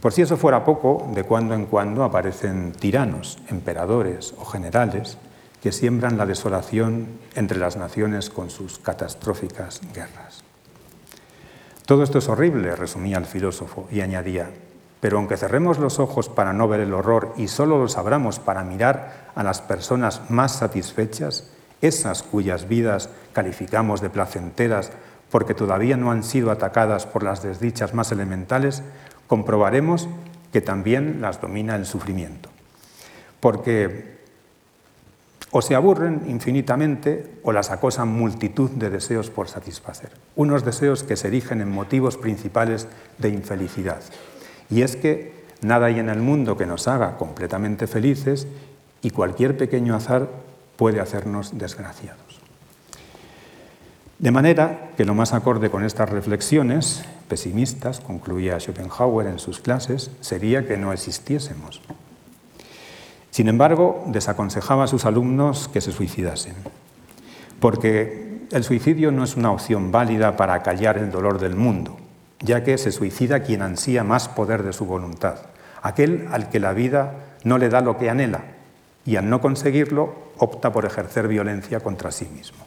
Por 0.00 0.12
si 0.12 0.22
eso 0.22 0.36
fuera 0.36 0.64
poco, 0.64 1.08
de 1.14 1.22
cuando 1.22 1.54
en 1.54 1.66
cuando 1.66 2.02
aparecen 2.02 2.72
tiranos, 2.72 3.38
emperadores 3.48 4.34
o 4.38 4.44
generales 4.44 5.18
que 5.62 5.70
siembran 5.70 6.18
la 6.18 6.26
desolación 6.26 7.06
entre 7.36 7.58
las 7.58 7.76
naciones 7.76 8.28
con 8.28 8.50
sus 8.50 8.80
catastróficas 8.80 9.80
guerras. 9.94 10.42
Todo 11.86 12.02
esto 12.02 12.18
es 12.18 12.28
horrible, 12.28 12.74
resumía 12.74 13.18
el 13.18 13.26
filósofo, 13.26 13.86
y 13.92 14.00
añadía, 14.00 14.50
pero 15.02 15.18
aunque 15.18 15.36
cerremos 15.36 15.80
los 15.80 15.98
ojos 15.98 16.28
para 16.28 16.52
no 16.52 16.68
ver 16.68 16.78
el 16.78 16.94
horror 16.94 17.34
y 17.36 17.48
solo 17.48 17.76
los 17.76 17.98
abramos 17.98 18.38
para 18.38 18.62
mirar 18.62 19.32
a 19.34 19.42
las 19.42 19.60
personas 19.60 20.30
más 20.30 20.52
satisfechas, 20.52 21.50
esas 21.80 22.22
cuyas 22.22 22.68
vidas 22.68 23.08
calificamos 23.32 24.00
de 24.00 24.10
placenteras 24.10 24.92
porque 25.28 25.54
todavía 25.54 25.96
no 25.96 26.12
han 26.12 26.22
sido 26.22 26.52
atacadas 26.52 27.04
por 27.04 27.24
las 27.24 27.42
desdichas 27.42 27.94
más 27.94 28.12
elementales, 28.12 28.84
comprobaremos 29.26 30.08
que 30.52 30.60
también 30.60 31.20
las 31.20 31.40
domina 31.40 31.74
el 31.74 31.84
sufrimiento. 31.84 32.48
Porque 33.40 34.18
o 35.50 35.62
se 35.62 35.74
aburren 35.74 36.22
infinitamente 36.28 37.40
o 37.42 37.50
las 37.50 37.72
acosan 37.72 38.06
multitud 38.06 38.70
de 38.70 38.88
deseos 38.88 39.30
por 39.30 39.48
satisfacer. 39.48 40.12
Unos 40.36 40.64
deseos 40.64 41.02
que 41.02 41.16
se 41.16 41.26
erigen 41.26 41.60
en 41.60 41.72
motivos 41.72 42.16
principales 42.16 42.86
de 43.18 43.30
infelicidad. 43.30 44.00
Y 44.72 44.80
es 44.80 44.96
que 44.96 45.34
nada 45.60 45.86
hay 45.86 45.98
en 45.98 46.08
el 46.08 46.20
mundo 46.20 46.56
que 46.56 46.64
nos 46.64 46.88
haga 46.88 47.18
completamente 47.18 47.86
felices 47.86 48.46
y 49.02 49.10
cualquier 49.10 49.58
pequeño 49.58 49.94
azar 49.94 50.30
puede 50.76 50.98
hacernos 50.98 51.58
desgraciados. 51.58 52.40
De 54.18 54.30
manera 54.30 54.92
que 54.96 55.04
lo 55.04 55.14
más 55.14 55.34
acorde 55.34 55.68
con 55.68 55.84
estas 55.84 56.08
reflexiones 56.08 57.04
pesimistas, 57.28 58.00
concluía 58.00 58.58
Schopenhauer 58.58 59.26
en 59.26 59.38
sus 59.38 59.60
clases, 59.60 60.10
sería 60.22 60.66
que 60.66 60.78
no 60.78 60.94
existiésemos. 60.94 61.82
Sin 63.30 63.48
embargo, 63.48 64.04
desaconsejaba 64.06 64.84
a 64.84 64.88
sus 64.88 65.04
alumnos 65.04 65.68
que 65.68 65.82
se 65.82 65.92
suicidasen, 65.92 66.54
porque 67.60 68.46
el 68.50 68.64
suicidio 68.64 69.12
no 69.12 69.24
es 69.24 69.36
una 69.36 69.52
opción 69.52 69.92
válida 69.92 70.34
para 70.38 70.54
acallar 70.54 70.96
el 70.96 71.10
dolor 71.10 71.38
del 71.40 71.56
mundo, 71.56 71.98
ya 72.42 72.64
que 72.64 72.78
se 72.78 72.92
suicida 72.92 73.40
quien 73.40 73.62
ansía 73.62 74.04
más 74.04 74.28
poder 74.28 74.62
de 74.62 74.72
su 74.72 74.86
voluntad, 74.86 75.36
aquel 75.82 76.28
al 76.30 76.48
que 76.48 76.60
la 76.60 76.72
vida 76.72 77.14
no 77.44 77.58
le 77.58 77.68
da 77.68 77.80
lo 77.80 77.98
que 77.98 78.10
anhela 78.10 78.42
y 79.04 79.16
al 79.16 79.28
no 79.28 79.40
conseguirlo 79.40 80.14
opta 80.38 80.72
por 80.72 80.84
ejercer 80.84 81.28
violencia 81.28 81.80
contra 81.80 82.10
sí 82.10 82.26
mismo. 82.26 82.64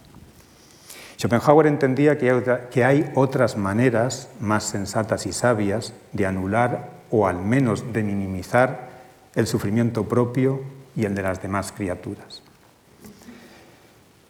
Schopenhauer 1.18 1.68
entendía 1.68 2.18
que 2.18 2.84
hay 2.84 3.12
otras 3.16 3.56
maneras 3.56 4.30
más 4.40 4.66
sensatas 4.66 5.26
y 5.26 5.34
sabias 5.34 5.94
de 6.12 6.26
anular 6.26 6.90
o 7.10 7.28
al 7.28 7.38
menos 7.40 7.94
de 7.94 8.04
minimizar 8.04 8.90
el 9.34 9.48
sufrimiento 9.48 10.08
propio 10.08 10.62
y 10.96 11.06
el 11.06 11.16
de 11.16 11.22
las 11.22 11.42
demás 11.42 11.72
criaturas. 11.72 12.42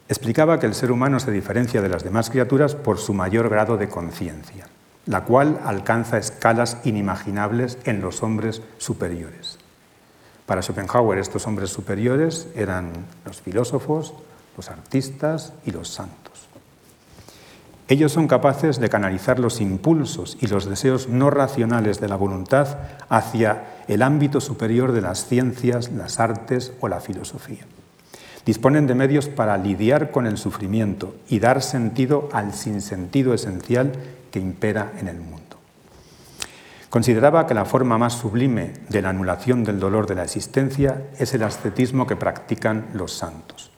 Explicaba 0.08 0.60
que 0.60 0.66
el 0.66 0.74
ser 0.74 0.92
humano 0.92 1.18
se 1.18 1.32
diferencia 1.32 1.82
de 1.82 1.88
las 1.88 2.04
demás 2.04 2.30
criaturas 2.30 2.76
por 2.76 2.98
su 2.98 3.12
mayor 3.12 3.48
grado 3.48 3.76
de 3.76 3.88
conciencia, 3.88 4.68
la 5.06 5.24
cual 5.24 5.60
alcanza 5.64 6.18
escalas 6.18 6.78
inimaginables 6.84 7.78
en 7.84 8.00
los 8.00 8.22
hombres 8.22 8.60
superiores. 8.78 9.58
Para 10.46 10.62
Schopenhauer 10.62 11.18
estos 11.18 11.46
hombres 11.46 11.70
superiores 11.70 12.48
eran 12.54 12.92
los 13.24 13.40
filósofos, 13.40 14.14
los 14.56 14.70
artistas 14.70 15.52
y 15.64 15.70
los 15.70 15.88
santos. 15.88 16.48
Ellos 17.88 18.10
son 18.10 18.26
capaces 18.26 18.80
de 18.80 18.88
canalizar 18.88 19.38
los 19.38 19.60
impulsos 19.60 20.36
y 20.40 20.48
los 20.48 20.68
deseos 20.68 21.08
no 21.08 21.30
racionales 21.30 22.00
de 22.00 22.08
la 22.08 22.16
voluntad 22.16 22.78
hacia 23.08 23.64
el 23.86 24.02
ámbito 24.02 24.40
superior 24.40 24.90
de 24.90 25.02
las 25.02 25.26
ciencias, 25.26 25.92
las 25.92 26.18
artes 26.18 26.72
o 26.80 26.88
la 26.88 27.00
filosofía. 27.00 27.64
Disponen 28.44 28.88
de 28.88 28.96
medios 28.96 29.28
para 29.28 29.56
lidiar 29.56 30.10
con 30.10 30.26
el 30.26 30.36
sufrimiento 30.36 31.14
y 31.28 31.38
dar 31.38 31.62
sentido 31.62 32.28
al 32.32 32.54
sinsentido 32.54 33.34
esencial 33.34 33.92
que 34.36 34.40
impera 34.40 34.92
en 35.00 35.08
el 35.08 35.18
mundo. 35.18 35.56
Consideraba 36.90 37.46
que 37.46 37.54
la 37.54 37.64
forma 37.64 37.96
más 37.96 38.12
sublime 38.12 38.74
de 38.90 39.00
la 39.00 39.08
anulación 39.08 39.64
del 39.64 39.80
dolor 39.80 40.06
de 40.06 40.14
la 40.14 40.24
existencia 40.24 41.04
es 41.18 41.32
el 41.32 41.42
ascetismo 41.42 42.06
que 42.06 42.16
practican 42.16 42.88
los 42.92 43.14
santos. 43.14 43.72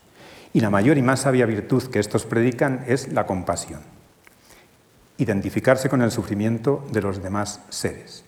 Y 0.51 0.59
la 0.59 0.69
mayor 0.69 0.97
y 0.97 1.01
más 1.01 1.21
sabia 1.21 1.45
virtud 1.45 1.83
que 1.83 1.99
estos 1.99 2.25
predican 2.25 2.83
es 2.87 3.13
la 3.13 3.25
compasión. 3.25 3.79
Identificarse 5.17 5.87
con 5.87 6.01
el 6.01 6.11
sufrimiento 6.11 6.85
de 6.91 7.03
los 7.03 7.23
demás 7.23 7.61
seres, 7.69 8.25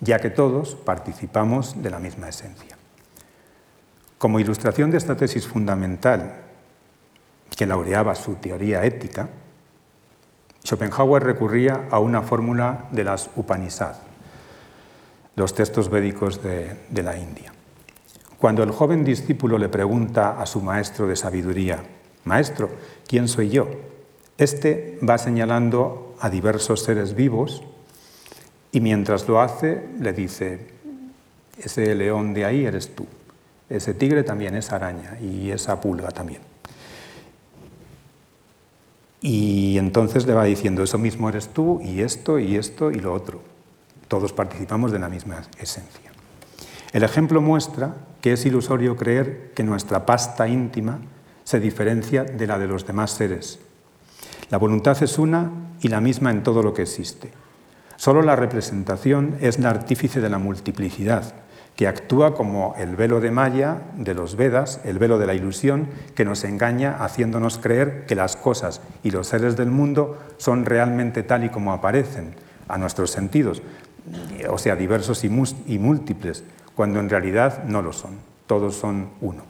ya 0.00 0.20
que 0.20 0.30
todos 0.30 0.74
participamos 0.74 1.82
de 1.82 1.90
la 1.90 1.98
misma 1.98 2.30
esencia. 2.30 2.78
Como 4.16 4.40
ilustración 4.40 4.90
de 4.90 4.96
esta 4.96 5.18
tesis 5.18 5.46
fundamental 5.46 6.34
que 7.54 7.66
laureaba 7.66 8.14
su 8.14 8.36
teoría 8.36 8.86
ética, 8.86 9.28
Schopenhauer 10.64 11.22
recurría 11.22 11.88
a 11.90 11.98
una 11.98 12.22
fórmula 12.22 12.86
de 12.90 13.04
las 13.04 13.30
Upanishad, 13.36 13.96
los 15.36 15.54
textos 15.54 15.90
védicos 15.90 16.42
de, 16.42 16.76
de 16.88 17.02
la 17.02 17.16
India. 17.18 17.52
Cuando 18.38 18.62
el 18.62 18.70
joven 18.70 19.04
discípulo 19.04 19.58
le 19.58 19.68
pregunta 19.68 20.40
a 20.40 20.46
su 20.46 20.60
maestro 20.60 21.06
de 21.06 21.16
sabiduría, 21.16 21.82
Maestro, 22.24 22.70
¿quién 23.06 23.26
soy 23.26 23.48
yo? 23.48 23.68
Este 24.38 24.98
va 25.08 25.18
señalando 25.18 26.14
a 26.20 26.30
diversos 26.30 26.82
seres 26.82 27.14
vivos 27.14 27.62
y 28.70 28.80
mientras 28.80 29.28
lo 29.28 29.40
hace 29.40 29.88
le 29.98 30.12
dice, 30.12 30.68
ese 31.58 31.94
león 31.94 32.32
de 32.32 32.44
ahí 32.44 32.64
eres 32.64 32.94
tú, 32.94 33.06
ese 33.68 33.94
tigre 33.94 34.22
también 34.22 34.54
es 34.54 34.72
araña 34.72 35.18
y 35.20 35.50
esa 35.50 35.80
pulga 35.80 36.10
también. 36.10 36.51
Y 39.22 39.78
entonces 39.78 40.26
le 40.26 40.34
va 40.34 40.44
diciendo, 40.44 40.82
eso 40.82 40.98
mismo 40.98 41.28
eres 41.28 41.48
tú 41.48 41.80
y 41.80 42.02
esto 42.02 42.38
y 42.40 42.56
esto 42.56 42.90
y 42.90 42.96
lo 42.96 43.14
otro. 43.14 43.40
Todos 44.08 44.32
participamos 44.32 44.90
de 44.90 44.98
la 44.98 45.08
misma 45.08 45.42
esencia. 45.58 46.10
El 46.92 47.04
ejemplo 47.04 47.40
muestra 47.40 47.94
que 48.20 48.32
es 48.32 48.44
ilusorio 48.44 48.96
creer 48.96 49.52
que 49.54 49.62
nuestra 49.62 50.04
pasta 50.04 50.48
íntima 50.48 50.98
se 51.44 51.60
diferencia 51.60 52.24
de 52.24 52.46
la 52.46 52.58
de 52.58 52.66
los 52.66 52.86
demás 52.86 53.12
seres. 53.12 53.60
La 54.50 54.58
voluntad 54.58 55.00
es 55.02 55.18
una 55.18 55.50
y 55.80 55.88
la 55.88 56.00
misma 56.00 56.30
en 56.30 56.42
todo 56.42 56.62
lo 56.62 56.74
que 56.74 56.82
existe. 56.82 57.30
Solo 57.96 58.22
la 58.22 58.36
representación 58.36 59.36
es 59.40 59.58
la 59.58 59.70
artífice 59.70 60.20
de 60.20 60.28
la 60.28 60.38
multiplicidad, 60.38 61.34
que 61.82 61.88
actúa 61.88 62.36
como 62.36 62.76
el 62.78 62.94
velo 62.94 63.20
de 63.20 63.32
Maya 63.32 63.82
de 63.96 64.14
los 64.14 64.36
Vedas, 64.36 64.80
el 64.84 65.00
velo 65.00 65.18
de 65.18 65.26
la 65.26 65.34
ilusión, 65.34 65.88
que 66.14 66.24
nos 66.24 66.44
engaña 66.44 67.02
haciéndonos 67.02 67.58
creer 67.58 68.06
que 68.06 68.14
las 68.14 68.36
cosas 68.36 68.80
y 69.02 69.10
los 69.10 69.26
seres 69.26 69.56
del 69.56 69.72
mundo 69.72 70.16
son 70.36 70.64
realmente 70.64 71.24
tal 71.24 71.42
y 71.42 71.48
como 71.48 71.72
aparecen 71.72 72.36
a 72.68 72.78
nuestros 72.78 73.10
sentidos, 73.10 73.62
o 74.48 74.58
sea, 74.58 74.76
diversos 74.76 75.24
y 75.24 75.28
múltiples, 75.28 76.44
cuando 76.76 77.00
en 77.00 77.10
realidad 77.10 77.64
no 77.64 77.82
lo 77.82 77.92
son, 77.92 78.12
todos 78.46 78.76
son 78.76 79.08
uno. 79.20 79.42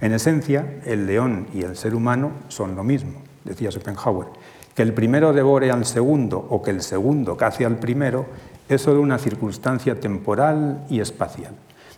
En 0.00 0.12
esencia, 0.12 0.80
el 0.86 1.06
león 1.06 1.46
y 1.54 1.62
el 1.62 1.76
ser 1.76 1.94
humano 1.94 2.32
son 2.48 2.74
lo 2.74 2.82
mismo, 2.82 3.22
decía 3.44 3.70
Schopenhauer. 3.70 4.26
Que 4.74 4.82
el 4.82 4.92
primero 4.92 5.32
devore 5.32 5.70
al 5.70 5.86
segundo 5.86 6.48
o 6.50 6.62
que 6.62 6.72
el 6.72 6.82
segundo 6.82 7.36
cace 7.36 7.64
al 7.64 7.76
primero 7.76 8.26
es 8.68 8.82
solo 8.82 9.00
una 9.00 9.18
circunstancia 9.18 10.00
temporal 10.00 10.84
y 10.90 10.98
espacial. 10.98 11.54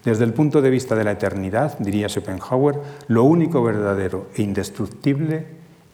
Desde 0.08 0.24
el 0.24 0.32
punto 0.32 0.62
de 0.62 0.70
vista 0.70 0.94
de 0.94 1.04
la 1.04 1.10
eternidad, 1.10 1.78
diría 1.80 2.08
Schopenhauer, 2.08 2.80
lo 3.08 3.24
único 3.24 3.62
verdadero 3.62 4.30
e 4.34 4.40
indestructible 4.40 5.46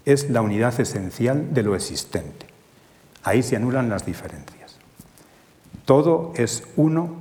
es 0.05 0.31
la 0.31 0.41
unidad 0.41 0.79
esencial 0.79 1.53
de 1.53 1.65
lo 1.65 1.75
existente. 1.75 2.47
Ahí 3.25 3.43
se 3.43 3.57
anulan 3.57 3.89
las 3.89 4.07
diferencias. 4.07 4.77
Todo 5.85 6.33
es 6.37 6.63
uno. 6.77 7.17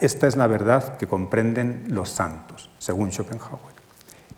esta 0.00 0.26
es 0.26 0.36
la 0.36 0.46
verdad 0.46 0.96
que 0.96 1.06
comprenden 1.06 1.84
los 1.88 2.08
santos, 2.08 2.70
según 2.78 3.12
Schopenhauer. 3.12 3.74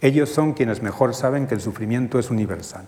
Ellos 0.01 0.31
son 0.31 0.55
quienes 0.55 0.83
mejor 0.83 1.15
saben 1.15 1.47
que 1.47 1.55
el 1.55 1.61
sufrimiento 1.61 2.19
es 2.19 2.29
universal. 2.33 2.87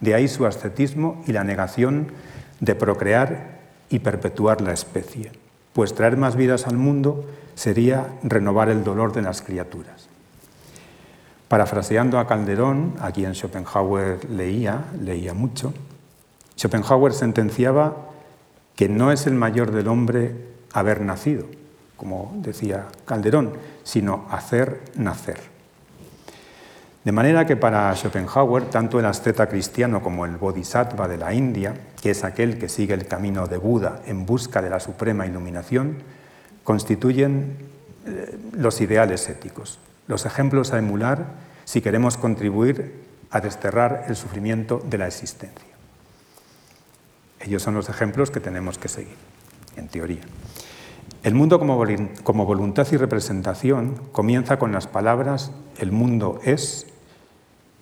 De 0.00 0.14
ahí 0.14 0.26
su 0.26 0.46
ascetismo 0.46 1.22
y 1.26 1.32
la 1.32 1.44
negación 1.44 2.12
de 2.60 2.74
procrear 2.74 3.58
y 3.90 3.98
perpetuar 3.98 4.62
la 4.62 4.72
especie 4.72 5.32
pues 5.78 5.94
traer 5.94 6.16
más 6.16 6.34
vidas 6.34 6.66
al 6.66 6.76
mundo 6.76 7.24
sería 7.54 8.08
renovar 8.24 8.68
el 8.68 8.82
dolor 8.82 9.12
de 9.12 9.22
las 9.22 9.42
criaturas. 9.42 10.08
Parafraseando 11.46 12.18
a 12.18 12.26
Calderón, 12.26 12.94
a 12.98 13.12
quien 13.12 13.36
Schopenhauer 13.36 14.28
leía, 14.28 14.86
leía 15.00 15.34
mucho, 15.34 15.72
Schopenhauer 16.56 17.12
sentenciaba 17.12 17.94
que 18.74 18.88
no 18.88 19.12
es 19.12 19.28
el 19.28 19.34
mayor 19.34 19.70
del 19.70 19.86
hombre 19.86 20.48
haber 20.72 21.02
nacido, 21.02 21.46
como 21.96 22.32
decía 22.38 22.86
Calderón, 23.04 23.52
sino 23.84 24.26
hacer 24.32 24.80
nacer. 24.96 25.38
De 27.08 27.12
manera 27.12 27.46
que 27.46 27.56
para 27.56 27.90
Schopenhauer, 27.96 28.64
tanto 28.64 28.98
el 28.98 29.06
asceta 29.06 29.48
cristiano 29.48 30.02
como 30.02 30.26
el 30.26 30.36
bodhisattva 30.36 31.08
de 31.08 31.16
la 31.16 31.32
India, 31.32 31.72
que 32.02 32.10
es 32.10 32.22
aquel 32.22 32.58
que 32.58 32.68
sigue 32.68 32.92
el 32.92 33.06
camino 33.06 33.46
de 33.46 33.56
Buda 33.56 34.02
en 34.04 34.26
busca 34.26 34.60
de 34.60 34.68
la 34.68 34.78
suprema 34.78 35.26
iluminación, 35.26 36.02
constituyen 36.64 37.56
eh, 38.04 38.38
los 38.52 38.82
ideales 38.82 39.26
éticos, 39.30 39.78
los 40.06 40.26
ejemplos 40.26 40.74
a 40.74 40.78
emular 40.80 41.24
si 41.64 41.80
queremos 41.80 42.18
contribuir 42.18 43.04
a 43.30 43.40
desterrar 43.40 44.04
el 44.08 44.14
sufrimiento 44.14 44.82
de 44.84 44.98
la 44.98 45.06
existencia. 45.06 45.64
Ellos 47.40 47.62
son 47.62 47.72
los 47.72 47.88
ejemplos 47.88 48.30
que 48.30 48.40
tenemos 48.40 48.76
que 48.76 48.88
seguir, 48.88 49.16
en 49.78 49.88
teoría. 49.88 50.24
El 51.22 51.34
mundo 51.34 51.58
como, 51.58 52.44
voluntad 52.44 52.86
y 52.92 52.98
representación 52.98 53.94
comienza 54.12 54.58
con 54.58 54.72
las 54.72 54.86
palabras 54.86 55.52
el 55.78 55.90
mundo 55.90 56.38
es 56.44 56.86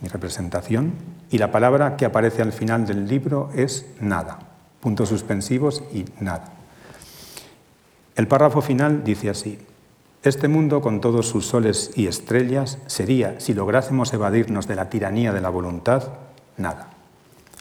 mi 0.00 0.08
representación, 0.08 0.92
y 1.30 1.38
la 1.38 1.50
palabra 1.50 1.96
que 1.96 2.04
aparece 2.04 2.42
al 2.42 2.52
final 2.52 2.86
del 2.86 3.08
libro 3.08 3.50
es 3.54 3.86
nada, 4.00 4.38
puntos 4.80 5.08
suspensivos 5.08 5.82
y 5.92 6.04
nada. 6.20 6.52
El 8.14 8.28
párrafo 8.28 8.60
final 8.60 9.04
dice 9.04 9.30
así, 9.30 9.58
este 10.22 10.48
mundo 10.48 10.80
con 10.80 11.00
todos 11.00 11.28
sus 11.28 11.46
soles 11.46 11.90
y 11.94 12.08
estrellas 12.08 12.78
sería, 12.86 13.38
si 13.40 13.54
lográsemos 13.54 14.12
evadirnos 14.12 14.66
de 14.66 14.74
la 14.74 14.90
tiranía 14.90 15.32
de 15.32 15.40
la 15.40 15.50
voluntad, 15.50 16.02
nada. 16.56 16.88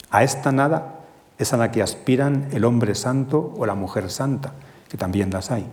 A 0.09 0.23
esta 0.23 0.51
nada 0.51 1.01
es 1.37 1.53
a 1.53 1.57
la 1.57 1.71
que 1.71 1.81
aspiran 1.81 2.47
el 2.51 2.65
hombre 2.65 2.95
santo 2.95 3.53
o 3.57 3.65
la 3.65 3.75
mujer 3.75 4.09
santa, 4.09 4.53
que 4.89 4.97
también 4.97 5.29
las 5.29 5.51
hay. 5.51 5.65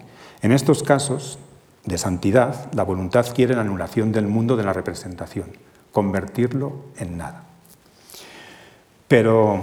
En 0.43 0.53
estos 0.53 0.83
casos 0.83 1.39
de 1.85 1.99
santidad, 1.99 2.73
la 2.73 2.83
voluntad 2.83 3.27
quiere 3.35 3.55
la 3.55 3.63
anulación 3.63 4.13
del 4.13 4.27
mundo 4.27 4.57
de 4.57 4.65
la 4.65 4.73
representación 4.73 5.47
convertirlo 5.93 6.87
en 6.97 7.19
nada. 7.19 7.45
Pero 9.09 9.63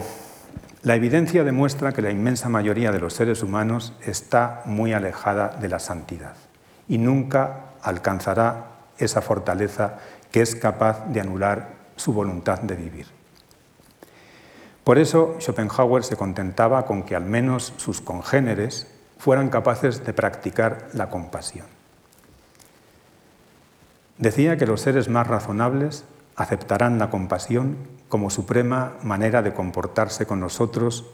la 0.83 0.95
evidencia 0.95 1.43
demuestra 1.43 1.91
que 1.91 2.01
la 2.01 2.11
inmensa 2.11 2.47
mayoría 2.47 2.91
de 2.91 2.99
los 2.99 3.13
seres 3.13 3.43
humanos 3.43 3.93
está 4.05 4.61
muy 4.65 4.93
alejada 4.93 5.49
de 5.59 5.67
la 5.67 5.79
santidad 5.79 6.35
y 6.87 6.97
nunca 6.97 7.71
alcanzará 7.81 8.67
esa 8.97 9.21
fortaleza 9.21 9.97
que 10.31 10.41
es 10.41 10.55
capaz 10.55 11.05
de 11.07 11.19
anular 11.19 11.69
su 11.95 12.13
voluntad 12.13 12.59
de 12.59 12.75
vivir. 12.75 13.07
Por 14.83 14.97
eso 14.97 15.35
Schopenhauer 15.39 16.03
se 16.03 16.15
contentaba 16.15 16.85
con 16.85 17.03
que 17.03 17.15
al 17.15 17.25
menos 17.25 17.73
sus 17.77 18.01
congéneres 18.01 18.87
fueran 19.17 19.49
capaces 19.49 20.05
de 20.05 20.13
practicar 20.13 20.89
la 20.93 21.09
compasión. 21.09 21.67
Decía 24.17 24.57
que 24.57 24.65
los 24.65 24.81
seres 24.81 25.09
más 25.09 25.27
razonables 25.27 26.05
aceptarán 26.39 26.97
la 26.99 27.10
compasión 27.10 27.78
como 28.08 28.30
suprema 28.30 28.93
manera 29.04 29.41
de 29.41 29.54
comportarse 29.54 30.25
con 30.25 30.39
nosotros 30.39 31.06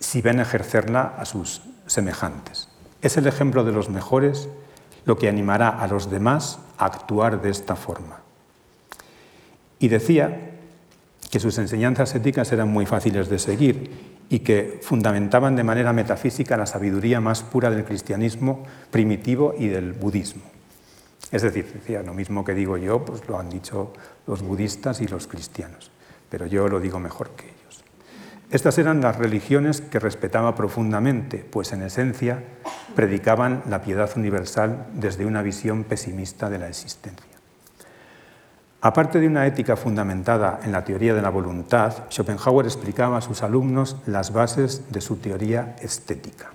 si 0.00 0.20
ven 0.20 0.40
ejercerla 0.40 1.14
a 1.16 1.24
sus 1.24 1.62
semejantes. 1.86 2.68
Es 3.02 3.16
el 3.16 3.28
ejemplo 3.28 3.62
de 3.62 3.70
los 3.70 3.88
mejores 3.88 4.48
lo 5.04 5.16
que 5.16 5.28
animará 5.28 5.68
a 5.68 5.86
los 5.86 6.10
demás 6.10 6.58
a 6.76 6.86
actuar 6.86 7.40
de 7.40 7.50
esta 7.50 7.76
forma. 7.76 8.18
Y 9.78 9.86
decía 9.86 10.50
que 11.30 11.38
sus 11.38 11.56
enseñanzas 11.58 12.12
éticas 12.16 12.50
eran 12.50 12.68
muy 12.68 12.84
fáciles 12.84 13.28
de 13.28 13.38
seguir 13.38 14.16
y 14.28 14.40
que 14.40 14.80
fundamentaban 14.82 15.54
de 15.54 15.62
manera 15.62 15.92
metafísica 15.92 16.56
la 16.56 16.66
sabiduría 16.66 17.20
más 17.20 17.44
pura 17.44 17.70
del 17.70 17.84
cristianismo 17.84 18.64
primitivo 18.90 19.54
y 19.56 19.68
del 19.68 19.92
budismo. 19.92 20.55
Es 21.32 21.42
decir, 21.42 21.70
decía, 21.72 22.02
lo 22.02 22.14
mismo 22.14 22.44
que 22.44 22.54
digo 22.54 22.76
yo, 22.76 23.04
pues 23.04 23.26
lo 23.28 23.38
han 23.38 23.50
dicho 23.50 23.92
los 24.26 24.42
budistas 24.42 25.00
y 25.00 25.08
los 25.08 25.26
cristianos, 25.26 25.90
pero 26.30 26.46
yo 26.46 26.68
lo 26.68 26.78
digo 26.78 27.00
mejor 27.00 27.30
que 27.30 27.46
ellos. 27.46 27.84
Estas 28.50 28.78
eran 28.78 29.00
las 29.00 29.16
religiones 29.16 29.80
que 29.80 29.98
respetaba 29.98 30.54
profundamente, 30.54 31.44
pues 31.50 31.72
en 31.72 31.82
esencia 31.82 32.44
predicaban 32.94 33.62
la 33.68 33.82
piedad 33.82 34.10
universal 34.16 34.86
desde 34.94 35.26
una 35.26 35.42
visión 35.42 35.82
pesimista 35.82 36.48
de 36.48 36.58
la 36.58 36.68
existencia. 36.68 37.36
Aparte 38.80 39.18
de 39.18 39.26
una 39.26 39.46
ética 39.46 39.74
fundamentada 39.74 40.60
en 40.62 40.70
la 40.70 40.84
teoría 40.84 41.12
de 41.12 41.22
la 41.22 41.30
voluntad, 41.30 42.04
Schopenhauer 42.08 42.66
explicaba 42.66 43.16
a 43.16 43.20
sus 43.20 43.42
alumnos 43.42 43.96
las 44.06 44.32
bases 44.32 44.92
de 44.92 45.00
su 45.00 45.16
teoría 45.16 45.74
estética, 45.80 46.52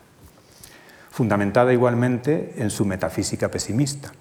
fundamentada 1.09 1.73
igualmente 1.73 2.53
en 2.55 2.69
su 2.69 2.85
metafísica 2.85 3.51
pesimista. 3.51 4.13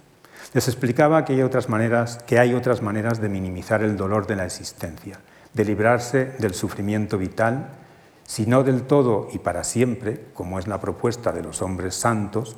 Les 0.53 0.67
explicaba 0.67 1.25
que 1.25 1.35
hay 1.35 1.43
otras 1.43 1.69
maneras, 1.69 2.19
que 2.27 2.41
hay 2.41 2.55
otras 2.55 2.83
maneras 2.83 3.21
de 3.21 3.29
minimizar 3.29 3.83
el 3.83 3.97
dolor 3.97 4.27
de 4.27 4.35
la 4.35 4.47
existencia, 4.47 5.21
de 5.55 5.65
librarse 5.65 6.33
del 6.41 6.55
sufrimiento 6.55 7.19
vital, 7.19 7.69
si 8.25 8.47
no 8.47 8.65
del 8.65 8.83
todo 8.83 9.29
y 9.33 9.39
para 9.39 9.63
siempre, 9.63 10.27
como 10.35 10.59
es 10.59 10.67
la 10.67 10.81
propuesta 10.81 11.31
de 11.31 11.43
los 11.43 11.63
hombres 11.63 11.95
santos, 11.95 12.57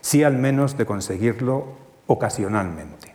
sí 0.00 0.24
al 0.24 0.38
menos 0.38 0.78
de 0.78 0.86
conseguirlo 0.86 1.74
ocasionalmente. 2.06 3.14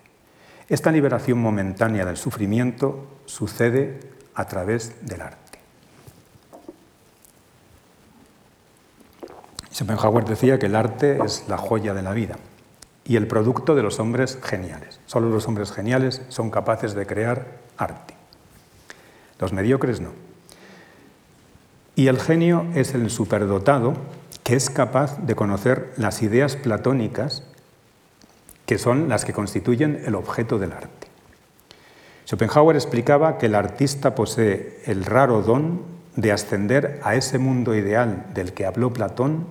Esta 0.69 0.91
liberación 0.91 1.39
momentánea 1.39 2.05
del 2.05 2.17
sufrimiento 2.17 3.07
sucede 3.25 3.99
a 4.35 4.45
través 4.45 5.03
del 5.03 5.21
arte. 5.21 5.59
Schopenhauer 9.73 10.25
decía 10.25 10.59
que 10.59 10.67
el 10.67 10.75
arte 10.75 11.19
es 11.25 11.45
la 11.47 11.57
joya 11.57 11.95
de 11.95 12.03
la 12.03 12.11
vida 12.11 12.35
y 13.05 13.15
el 13.15 13.27
producto 13.27 13.75
de 13.75 13.83
los 13.83 13.99
hombres 13.99 14.39
geniales. 14.43 14.99
Solo 15.05 15.29
los 15.29 15.47
hombres 15.47 15.71
geniales 15.71 16.21
son 16.29 16.51
capaces 16.51 16.93
de 16.93 17.05
crear 17.05 17.45
arte. 17.77 18.15
Los 19.39 19.53
mediocres 19.53 20.01
no. 20.01 20.09
Y 21.95 22.07
el 22.07 22.19
genio 22.19 22.65
es 22.75 22.93
el 22.93 23.09
superdotado 23.09 23.95
que 24.43 24.55
es 24.55 24.69
capaz 24.69 25.17
de 25.19 25.35
conocer 25.35 25.93
las 25.97 26.21
ideas 26.21 26.55
platónicas 26.55 27.43
que 28.65 28.77
son 28.77 29.09
las 29.09 29.25
que 29.25 29.33
constituyen 29.33 30.01
el 30.05 30.15
objeto 30.15 30.57
del 30.57 30.71
arte. 30.71 31.07
Schopenhauer 32.25 32.75
explicaba 32.75 33.37
que 33.37 33.47
el 33.47 33.55
artista 33.55 34.15
posee 34.15 34.79
el 34.85 35.03
raro 35.03 35.41
don 35.41 35.81
de 36.15 36.31
ascender 36.31 36.99
a 37.03 37.15
ese 37.15 37.37
mundo 37.37 37.75
ideal 37.75 38.27
del 38.33 38.53
que 38.53 38.65
habló 38.65 38.93
Platón 38.93 39.45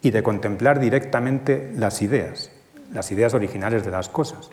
y 0.00 0.10
de 0.10 0.22
contemplar 0.22 0.80
directamente 0.80 1.72
las 1.76 2.02
ideas, 2.02 2.50
las 2.94 3.12
ideas 3.12 3.34
originales 3.34 3.84
de 3.84 3.90
las 3.90 4.08
cosas. 4.08 4.48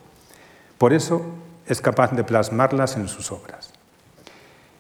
Por 0.77 0.91
eso 0.91 1.21
es 1.67 1.79
capaz 1.79 2.11
de 2.11 2.25
plasmarlas 2.25 2.97
en 2.97 3.07
sus 3.07 3.31
obras, 3.31 3.71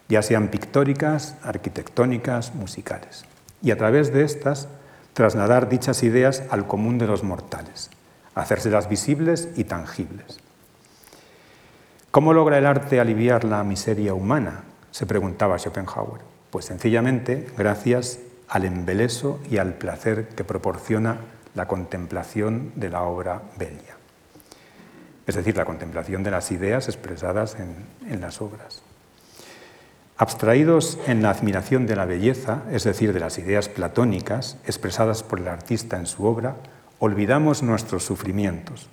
ya 0.09 0.21
sean 0.21 0.49
pictóricas, 0.49 1.35
arquitectónicas, 1.43 2.53
musicales, 2.53 3.23
y 3.61 3.71
a 3.71 3.77
través 3.77 4.11
de 4.11 4.23
estas 4.23 4.67
trasladar 5.13 5.69
dichas 5.69 6.03
ideas 6.03 6.43
al 6.49 6.67
común 6.67 6.97
de 6.97 7.07
los 7.07 7.23
mortales 7.23 7.89
hacérselas 8.35 8.89
visibles 8.89 9.49
y 9.55 9.65
tangibles. 9.65 10.39
¿Cómo 12.11 12.33
logra 12.33 12.57
el 12.57 12.65
arte 12.65 12.99
aliviar 12.99 13.43
la 13.43 13.63
miseria 13.63 14.13
humana? 14.13 14.63
se 14.91 15.05
preguntaba 15.05 15.57
Schopenhauer. 15.57 16.19
Pues 16.49 16.65
sencillamente 16.65 17.47
gracias 17.57 18.19
al 18.49 18.65
embeleso 18.65 19.39
y 19.49 19.57
al 19.57 19.75
placer 19.75 20.27
que 20.29 20.43
proporciona 20.43 21.17
la 21.55 21.67
contemplación 21.67 22.71
de 22.75 22.89
la 22.89 23.03
obra 23.03 23.41
bella, 23.57 23.97
es 25.27 25.35
decir, 25.35 25.57
la 25.57 25.65
contemplación 25.65 26.23
de 26.23 26.31
las 26.31 26.51
ideas 26.51 26.87
expresadas 26.87 27.57
en, 27.59 28.21
las 28.21 28.41
obras. 28.41 28.81
Abstraídos 30.17 30.99
en 31.07 31.21
la 31.21 31.31
admiración 31.31 31.87
de 31.87 31.95
la 31.95 32.05
belleza, 32.05 32.63
es 32.71 32.83
decir, 32.83 33.13
de 33.13 33.19
las 33.19 33.37
ideas 33.37 33.69
platónicas 33.69 34.57
expresadas 34.65 35.23
por 35.23 35.39
el 35.39 35.47
artista 35.47 35.97
en 35.97 36.05
su 36.05 36.25
obra, 36.25 36.55
olvidamos 36.99 37.63
nuestros 37.63 38.05
sufrimientos, 38.05 38.87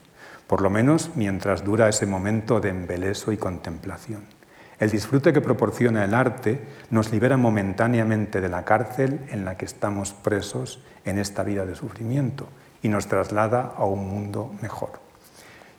por 0.47 0.63
lo 0.63 0.71
menos 0.71 1.11
mientras 1.15 1.65
dura 1.65 1.89
ese 1.89 2.07
momento 2.07 2.61
de 2.61 2.71
embeleso 2.71 3.33
y 3.33 3.37
contemplación. 3.37 4.38
El 4.81 4.91
disfrute 4.91 5.33
que 5.33 5.41
proporciona 5.41 6.05
el 6.05 6.15
arte 6.15 6.61
nos 6.91 7.11
libera 7.11 7.37
momentáneamente 7.37 8.41
de 8.41 8.49
la 8.49 8.65
cárcel 8.65 9.21
en 9.31 9.45
la 9.45 9.57
que 9.57 9.65
estamos 9.65 10.13
presos 10.13 10.81
en 11.05 11.19
esta 11.19 11.43
vida 11.43 11.67
de 11.67 11.75
sufrimiento 11.75 12.49
y 12.83 12.89
nos 12.89 13.09
traslada 13.09 13.73
a 13.77 13.85
un 13.85 14.09
mundo 14.09 14.55
mejor. 14.63 15.09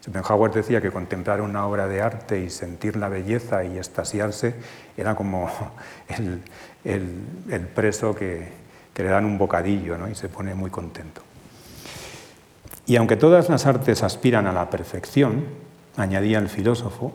Schopenhauer 0.01 0.51
decía 0.51 0.81
que 0.81 0.91
contemplar 0.91 1.41
una 1.41 1.65
obra 1.65 1.87
de 1.87 2.01
arte 2.01 2.39
y 2.39 2.49
sentir 2.49 2.95
la 2.95 3.09
belleza 3.09 3.63
y 3.63 3.77
estasiarse 3.77 4.55
era 4.97 5.15
como 5.15 5.49
el, 6.83 7.67
preso 7.75 8.15
que, 8.15 8.69
le 8.95 9.05
dan 9.05 9.23
un 9.23 9.37
bocadillo 9.37 9.95
y 10.09 10.15
se 10.15 10.27
pone 10.27 10.53
muy 10.55 10.69
contento. 10.69 11.21
Y 12.85 12.97
aunque 12.97 13.15
todas 13.15 13.47
las 13.47 13.65
artes 13.65 14.03
aspiran 14.03 14.45
a 14.45 14.51
la 14.51 14.69
perfección, 14.69 15.45
añadía 15.95 16.39
el 16.39 16.49
filósofo, 16.49 17.13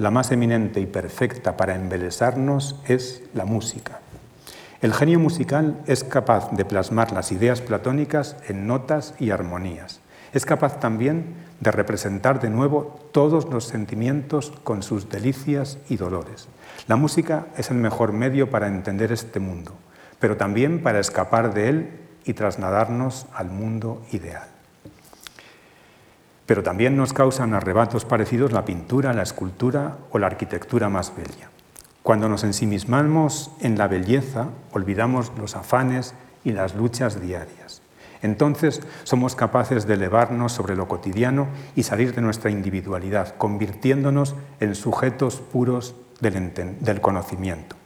la 0.00 0.10
más 0.10 0.32
eminente 0.32 0.80
y 0.80 0.86
perfecta 0.86 1.58
para 1.58 1.74
embelesarnos 1.74 2.80
es 2.86 3.22
la 3.34 3.44
música. 3.44 4.00
El 4.80 4.94
genio 4.94 5.18
musical 5.18 5.76
es 5.86 6.04
capaz 6.04 6.52
de 6.52 6.64
plasmar 6.64 7.12
las 7.12 7.32
ideas 7.32 7.60
platónicas 7.60 8.36
en 8.48 8.66
notas 8.66 9.12
y 9.18 9.28
armonías. 9.28 10.00
Es 10.32 10.46
capaz 10.46 10.80
también 10.80 11.34
de 11.60 11.70
representar 11.70 12.40
de 12.40 12.48
nuevo 12.48 12.98
todos 13.12 13.50
los 13.50 13.64
sentimientos 13.64 14.54
con 14.64 14.82
sus 14.82 15.10
delicias 15.10 15.76
y 15.90 15.98
dolores. 15.98 16.48
La 16.88 16.96
música 16.96 17.48
es 17.58 17.70
el 17.70 17.76
mejor 17.76 18.14
medio 18.14 18.48
para 18.48 18.68
entender 18.68 19.12
este 19.12 19.38
mundo, 19.38 19.74
pero 20.18 20.38
también 20.38 20.82
para 20.82 20.98
escapar 20.98 21.52
de 21.52 21.68
él 21.68 21.90
y 22.24 22.32
trasladarnos 22.32 23.26
al 23.34 23.50
mundo 23.50 24.00
ideal. 24.12 24.49
Pero 26.50 26.64
también 26.64 26.96
nos 26.96 27.12
causan 27.12 27.54
arrebatos 27.54 28.04
parecidos 28.04 28.50
la 28.50 28.64
pintura, 28.64 29.12
la 29.12 29.22
escultura 29.22 29.98
o 30.10 30.18
la 30.18 30.26
arquitectura 30.26 30.88
más 30.88 31.14
bella. 31.16 31.48
Cuando 32.02 32.28
nos 32.28 32.42
ensimismamos 32.42 33.52
en 33.60 33.78
la 33.78 33.86
belleza, 33.86 34.48
olvidamos 34.72 35.30
los 35.38 35.54
afanes 35.54 36.12
y 36.42 36.50
las 36.50 36.74
luchas 36.74 37.20
diarias. 37.20 37.82
Entonces 38.20 38.82
somos 39.04 39.36
capaces 39.36 39.86
de 39.86 39.94
elevarnos 39.94 40.50
sobre 40.50 40.74
lo 40.74 40.88
cotidiano 40.88 41.46
y 41.76 41.84
salir 41.84 42.16
de 42.16 42.20
nuestra 42.20 42.50
individualidad, 42.50 43.36
convirtiéndonos 43.36 44.34
en 44.58 44.74
sujetos 44.74 45.36
puros 45.36 45.94
del, 46.20 46.52
del 46.80 47.00
conocimiento. 47.00 47.76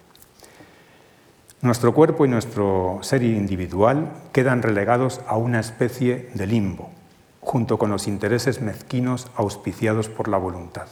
Nuestro 1.61 1.93
cuerpo 1.93 2.25
y 2.25 2.31
nuestro 2.31 3.01
ser 3.03 3.25
individual 3.25 4.11
quedan 4.33 4.63
relegados 4.63 5.21
a 5.29 5.37
una 5.37 5.61
especie 5.61 6.31
de 6.33 6.47
limbo, 6.47 6.94
junto 7.45 7.79
con 7.79 7.91
los 7.91 8.09
intereses 8.09 8.61
mezquinos 8.61 9.29
auspiciados 9.37 10.09
por 10.09 10.29
la 10.29 10.39
voluntad, 10.39 10.87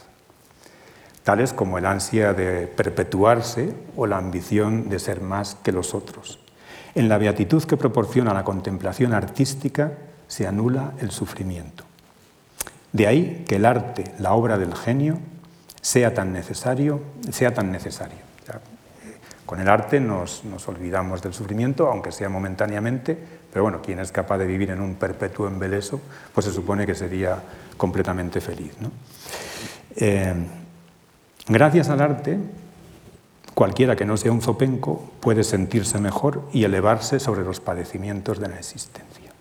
tales 1.24 1.52
como 1.52 1.78
el 1.78 1.86
ansia 1.86 2.34
de 2.34 2.66
perpetuarse 2.66 3.74
o 3.96 4.06
la 4.06 4.18
ambición 4.18 4.88
de 4.88 4.98
ser 4.98 5.22
más 5.22 5.56
que 5.56 5.72
los 5.72 5.94
otros. 5.94 6.38
En 6.94 7.08
la 7.08 7.18
beatitud 7.18 7.64
que 7.64 7.78
proporciona 7.78 8.34
la 8.34 8.44
contemplación 8.44 9.14
artística 9.14 9.92
se 10.28 10.46
anula 10.46 10.92
el 11.00 11.10
sufrimiento. 11.10 11.84
De 12.92 13.06
ahí 13.06 13.44
que 13.48 13.56
el 13.56 13.64
arte, 13.64 14.14
la 14.18 14.34
obra 14.34 14.58
del 14.58 14.74
genio, 14.74 15.18
sea 15.80 16.12
tan 16.12 16.32
necesario, 16.32 17.00
sea 17.30 17.54
tan 17.54 17.72
necesario. 17.72 18.18
Con 19.46 19.60
el 19.60 19.68
arte 19.68 20.00
nos, 20.00 20.44
nos 20.44 20.68
olvidamos 20.68 21.20
del 21.22 21.34
sufrimiento, 21.34 21.88
aunque 21.88 22.12
sea 22.12 22.28
momentáneamente, 22.28 23.18
pero 23.52 23.64
bueno, 23.64 23.82
quien 23.82 23.98
es 23.98 24.10
capaz 24.10 24.38
de 24.38 24.46
vivir 24.46 24.70
en 24.70 24.80
un 24.80 24.94
perpetuo 24.94 25.46
embeleso, 25.46 26.00
pues 26.32 26.46
se 26.46 26.52
supone 26.52 26.86
que 26.86 26.94
sería 26.94 27.42
completamente 27.76 28.40
feliz. 28.40 28.72
Eh, 29.94 30.34
gracias 31.46 31.90
al 31.90 32.00
arte, 32.00 32.38
cualquiera 33.52 33.94
que 33.94 34.06
no 34.06 34.16
sea 34.16 34.32
un 34.32 34.40
zopenco 34.40 35.12
puede 35.20 35.44
sentirse 35.44 35.98
mejor 35.98 36.48
y 36.54 36.64
elevarse 36.64 37.20
sobre 37.20 37.42
los 37.42 37.60
padecimientos 37.60 38.40
de 38.40 38.48
la 38.48 38.56
existencia. 38.56 39.32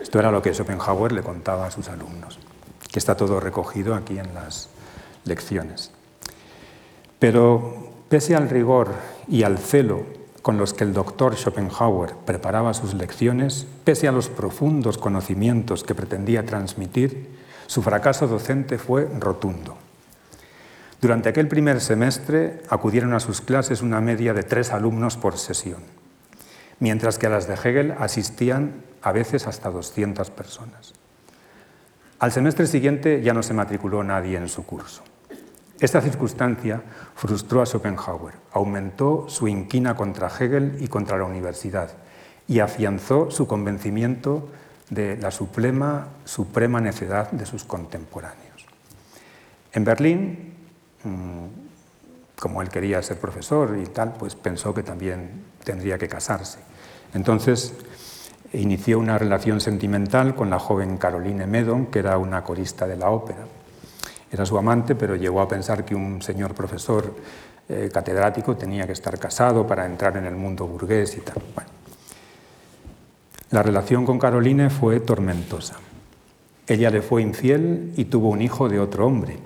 Esto 0.00 0.18
era 0.18 0.32
lo 0.32 0.42
que 0.42 0.52
Schopenhauer 0.52 1.12
le 1.12 1.22
contaba 1.22 1.66
a 1.66 1.70
sus 1.70 1.88
alumnos, 1.88 2.40
que 2.90 2.98
está 2.98 3.16
todo 3.16 3.38
recogido 3.38 3.94
aquí 3.94 4.18
en 4.18 4.34
las 4.34 4.68
lecciones. 5.24 5.92
Pero 7.20 7.92
pese 8.08 8.34
al 8.34 8.48
rigor 8.48 8.94
y 9.28 9.44
al 9.44 9.58
celo 9.58 10.17
con 10.42 10.58
los 10.58 10.74
que 10.74 10.84
el 10.84 10.92
doctor 10.92 11.36
Schopenhauer 11.36 12.14
preparaba 12.24 12.74
sus 12.74 12.94
lecciones, 12.94 13.66
pese 13.84 14.08
a 14.08 14.12
los 14.12 14.28
profundos 14.28 14.98
conocimientos 14.98 15.84
que 15.84 15.94
pretendía 15.94 16.46
transmitir, 16.46 17.36
su 17.66 17.82
fracaso 17.82 18.26
docente 18.26 18.78
fue 18.78 19.08
rotundo. 19.18 19.76
Durante 21.00 21.28
aquel 21.28 21.48
primer 21.48 21.80
semestre 21.80 22.62
acudieron 22.70 23.12
a 23.14 23.20
sus 23.20 23.40
clases 23.40 23.82
una 23.82 24.00
media 24.00 24.34
de 24.34 24.42
tres 24.42 24.72
alumnos 24.72 25.16
por 25.16 25.38
sesión, 25.38 25.82
mientras 26.80 27.18
que 27.18 27.26
a 27.26 27.30
las 27.30 27.46
de 27.46 27.54
Hegel 27.54 27.94
asistían 27.98 28.82
a 29.02 29.12
veces 29.12 29.46
hasta 29.46 29.70
200 29.70 30.30
personas. 30.30 30.94
Al 32.18 32.32
semestre 32.32 32.66
siguiente 32.66 33.22
ya 33.22 33.32
no 33.32 33.44
se 33.44 33.54
matriculó 33.54 34.02
nadie 34.02 34.36
en 34.36 34.48
su 34.48 34.66
curso. 34.66 35.02
Esta 35.80 36.00
circunstancia 36.00 36.82
frustró 37.14 37.62
a 37.62 37.66
Schopenhauer, 37.66 38.34
aumentó 38.52 39.26
su 39.28 39.46
inquina 39.46 39.94
contra 39.94 40.28
Hegel 40.28 40.78
y 40.80 40.88
contra 40.88 41.18
la 41.18 41.24
universidad 41.24 41.90
y 42.48 42.58
afianzó 42.58 43.30
su 43.30 43.46
convencimiento 43.46 44.48
de 44.90 45.16
la 45.18 45.30
suprema, 45.30 46.08
suprema 46.24 46.80
necedad 46.80 47.30
de 47.30 47.46
sus 47.46 47.62
contemporáneos. 47.62 48.66
En 49.72 49.84
Berlín, 49.84 50.54
mm, 51.04 51.44
como 52.40 52.62
él 52.62 52.70
quería 52.70 53.02
ser 53.02 53.18
profesor 53.18 53.78
y 53.80 53.86
tal, 53.86 54.14
pues 54.14 54.34
pensó 54.34 54.74
que 54.74 54.82
también 54.82 55.44
tendría 55.62 55.98
que 55.98 56.08
casarse. 56.08 56.58
Entonces 57.14 57.74
inició 58.52 58.98
una 58.98 59.18
relación 59.18 59.60
sentimental 59.60 60.34
con 60.34 60.50
la 60.50 60.58
joven 60.58 60.96
Caroline 60.96 61.46
Medon, 61.46 61.86
que 61.86 61.98
era 62.00 62.18
una 62.18 62.42
corista 62.42 62.86
de 62.86 62.96
la 62.96 63.10
ópera. 63.10 63.44
Era 64.30 64.44
su 64.44 64.58
amante, 64.58 64.94
pero 64.94 65.16
llegó 65.16 65.40
a 65.40 65.48
pensar 65.48 65.84
que 65.84 65.94
un 65.94 66.20
señor 66.20 66.54
profesor 66.54 67.14
eh, 67.68 67.90
catedrático 67.92 68.56
tenía 68.56 68.86
que 68.86 68.92
estar 68.92 69.18
casado 69.18 69.66
para 69.66 69.86
entrar 69.86 70.16
en 70.16 70.26
el 70.26 70.34
mundo 70.34 70.66
burgués 70.66 71.16
y 71.16 71.20
tal. 71.20 71.42
La 73.50 73.62
relación 73.62 74.04
con 74.04 74.18
Caroline 74.18 74.68
fue 74.68 75.00
tormentosa. 75.00 75.76
Ella 76.66 76.90
le 76.90 77.00
fue 77.00 77.22
infiel 77.22 77.94
y 77.96 78.06
tuvo 78.06 78.28
un 78.28 78.42
hijo 78.42 78.68
de 78.68 78.78
otro 78.78 79.06
hombre. 79.06 79.38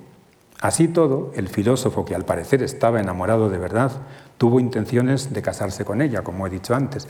Así 0.60 0.88
todo, 0.88 1.32
el 1.34 1.48
filósofo, 1.48 2.04
que 2.04 2.14
al 2.14 2.24
parecer 2.24 2.62
estaba 2.62 3.00
enamorado 3.00 3.48
de 3.48 3.58
verdad, 3.58 3.92
tuvo 4.38 4.58
intenciones 4.58 5.32
de 5.32 5.42
casarse 5.42 5.84
con 5.84 6.02
ella, 6.02 6.22
como 6.22 6.46
he 6.46 6.50
dicho 6.50 6.74
antes, 6.74 7.06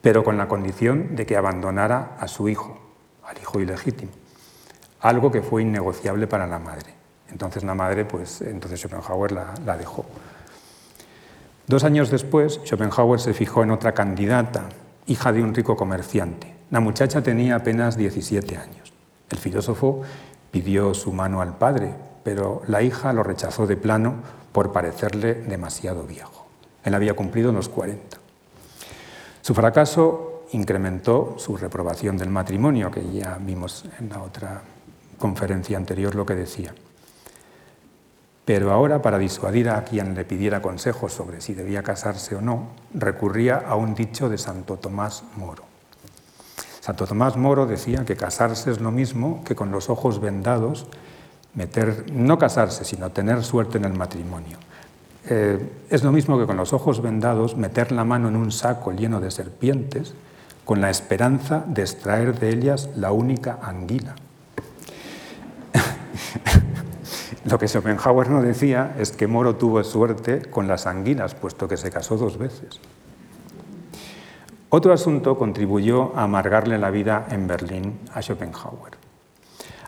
pero 0.00 0.24
con 0.24 0.36
la 0.36 0.48
condición 0.48 1.14
de 1.14 1.26
que 1.26 1.36
abandonara 1.36 2.16
a 2.18 2.26
su 2.26 2.48
hijo, 2.48 2.78
al 3.24 3.38
hijo 3.38 3.60
ilegítimo, 3.60 4.10
algo 5.00 5.30
que 5.30 5.42
fue 5.42 5.62
innegociable 5.62 6.26
para 6.26 6.46
la 6.46 6.58
madre. 6.58 7.01
Entonces 7.32 7.64
la 7.64 7.74
madre, 7.74 8.04
pues 8.04 8.42
entonces 8.42 8.80
Schopenhauer 8.80 9.32
la, 9.32 9.76
dejó. 9.76 10.04
Dos 11.66 11.84
años 11.84 12.10
después, 12.10 12.60
Schopenhauer 12.64 13.18
se 13.18 13.32
fijó 13.34 13.62
en 13.62 13.70
otra 13.70 13.92
candidata, 13.92 14.64
hija 15.06 15.32
de 15.32 15.42
un 15.42 15.54
rico 15.54 15.74
comerciante. 15.76 16.54
La 16.70 16.80
muchacha 16.80 17.22
tenía 17.22 17.56
apenas 17.56 17.96
17 17.96 18.56
años. 18.56 18.92
El 19.30 19.38
filósofo 19.38 20.02
pidió 20.50 20.92
su 20.92 21.12
mano 21.12 21.40
al 21.40 21.56
padre, 21.56 21.94
pero 22.22 22.62
la 22.66 22.82
hija 22.82 23.12
lo 23.12 23.22
rechazó 23.22 23.66
de 23.66 23.76
plano 23.76 24.16
por 24.52 24.72
parecerle 24.72 25.34
demasiado 25.34 26.04
viejo. 26.04 26.46
Él 26.84 26.94
había 26.94 27.14
cumplido 27.14 27.52
los 27.52 27.68
40. 27.68 28.18
Su 29.40 29.54
fracaso 29.54 30.44
incrementó 30.52 31.34
su 31.38 31.56
reprobación 31.56 32.18
del 32.18 32.28
matrimonio, 32.28 32.90
que 32.90 33.10
ya 33.10 33.38
vimos 33.40 33.86
en 33.98 34.10
la 34.10 34.22
otra 34.22 34.62
conferencia 35.18 35.78
anterior 35.78 36.14
lo 36.14 36.26
que 36.26 36.34
decía. 36.34 36.74
Pero 38.44 38.72
ahora, 38.72 39.02
para 39.02 39.18
disuadir 39.18 39.68
a 39.68 39.84
quien 39.84 40.14
le 40.14 40.24
pidiera 40.24 40.60
consejos 40.60 41.12
sobre 41.12 41.40
si 41.40 41.54
debía 41.54 41.82
casarse 41.82 42.34
o 42.34 42.40
no, 42.40 42.70
recurría 42.92 43.62
a 43.66 43.76
un 43.76 43.94
dicho 43.94 44.28
de 44.28 44.38
Santo 44.38 44.76
Tomás 44.78 45.22
Moro. 45.36 45.64
Santo 46.80 47.06
Tomás 47.06 47.36
Moro 47.36 47.66
decía 47.66 48.04
que 48.04 48.16
casarse 48.16 48.72
es 48.72 48.80
lo 48.80 48.90
mismo 48.90 49.44
que 49.44 49.54
con 49.54 49.70
los 49.70 49.88
ojos 49.88 50.20
vendados 50.20 50.86
meter, 51.54 52.06
no 52.12 52.38
casarse, 52.38 52.84
sino 52.84 53.10
tener 53.10 53.44
suerte 53.44 53.78
en 53.78 53.84
el 53.84 53.92
matrimonio. 53.92 54.58
Eh, 55.28 55.70
es 55.88 56.02
lo 56.02 56.10
mismo 56.10 56.36
que 56.36 56.46
con 56.46 56.56
los 56.56 56.72
ojos 56.72 57.00
vendados 57.00 57.56
meter 57.56 57.92
la 57.92 58.04
mano 58.04 58.28
en 58.28 58.34
un 58.34 58.50
saco 58.50 58.90
lleno 58.90 59.20
de 59.20 59.30
serpientes 59.30 60.14
con 60.64 60.80
la 60.80 60.90
esperanza 60.90 61.62
de 61.66 61.82
extraer 61.82 62.38
de 62.38 62.50
ellas 62.50 62.88
la 62.96 63.12
única 63.12 63.58
anguila. 63.62 64.16
Lo 67.44 67.58
que 67.58 67.68
Schopenhauer 67.68 68.30
no 68.30 68.42
decía 68.42 68.94
es 68.98 69.12
que 69.12 69.26
Moro 69.26 69.56
tuvo 69.56 69.82
suerte 69.84 70.42
con 70.42 70.68
las 70.68 70.86
anguilas, 70.86 71.34
puesto 71.34 71.68
que 71.68 71.76
se 71.76 71.90
casó 71.90 72.16
dos 72.16 72.38
veces. 72.38 72.80
Otro 74.68 74.92
asunto 74.92 75.36
contribuyó 75.36 76.16
a 76.16 76.22
amargarle 76.22 76.78
la 76.78 76.90
vida 76.90 77.26
en 77.30 77.46
Berlín 77.46 78.00
a 78.14 78.22
Schopenhauer. 78.22 78.92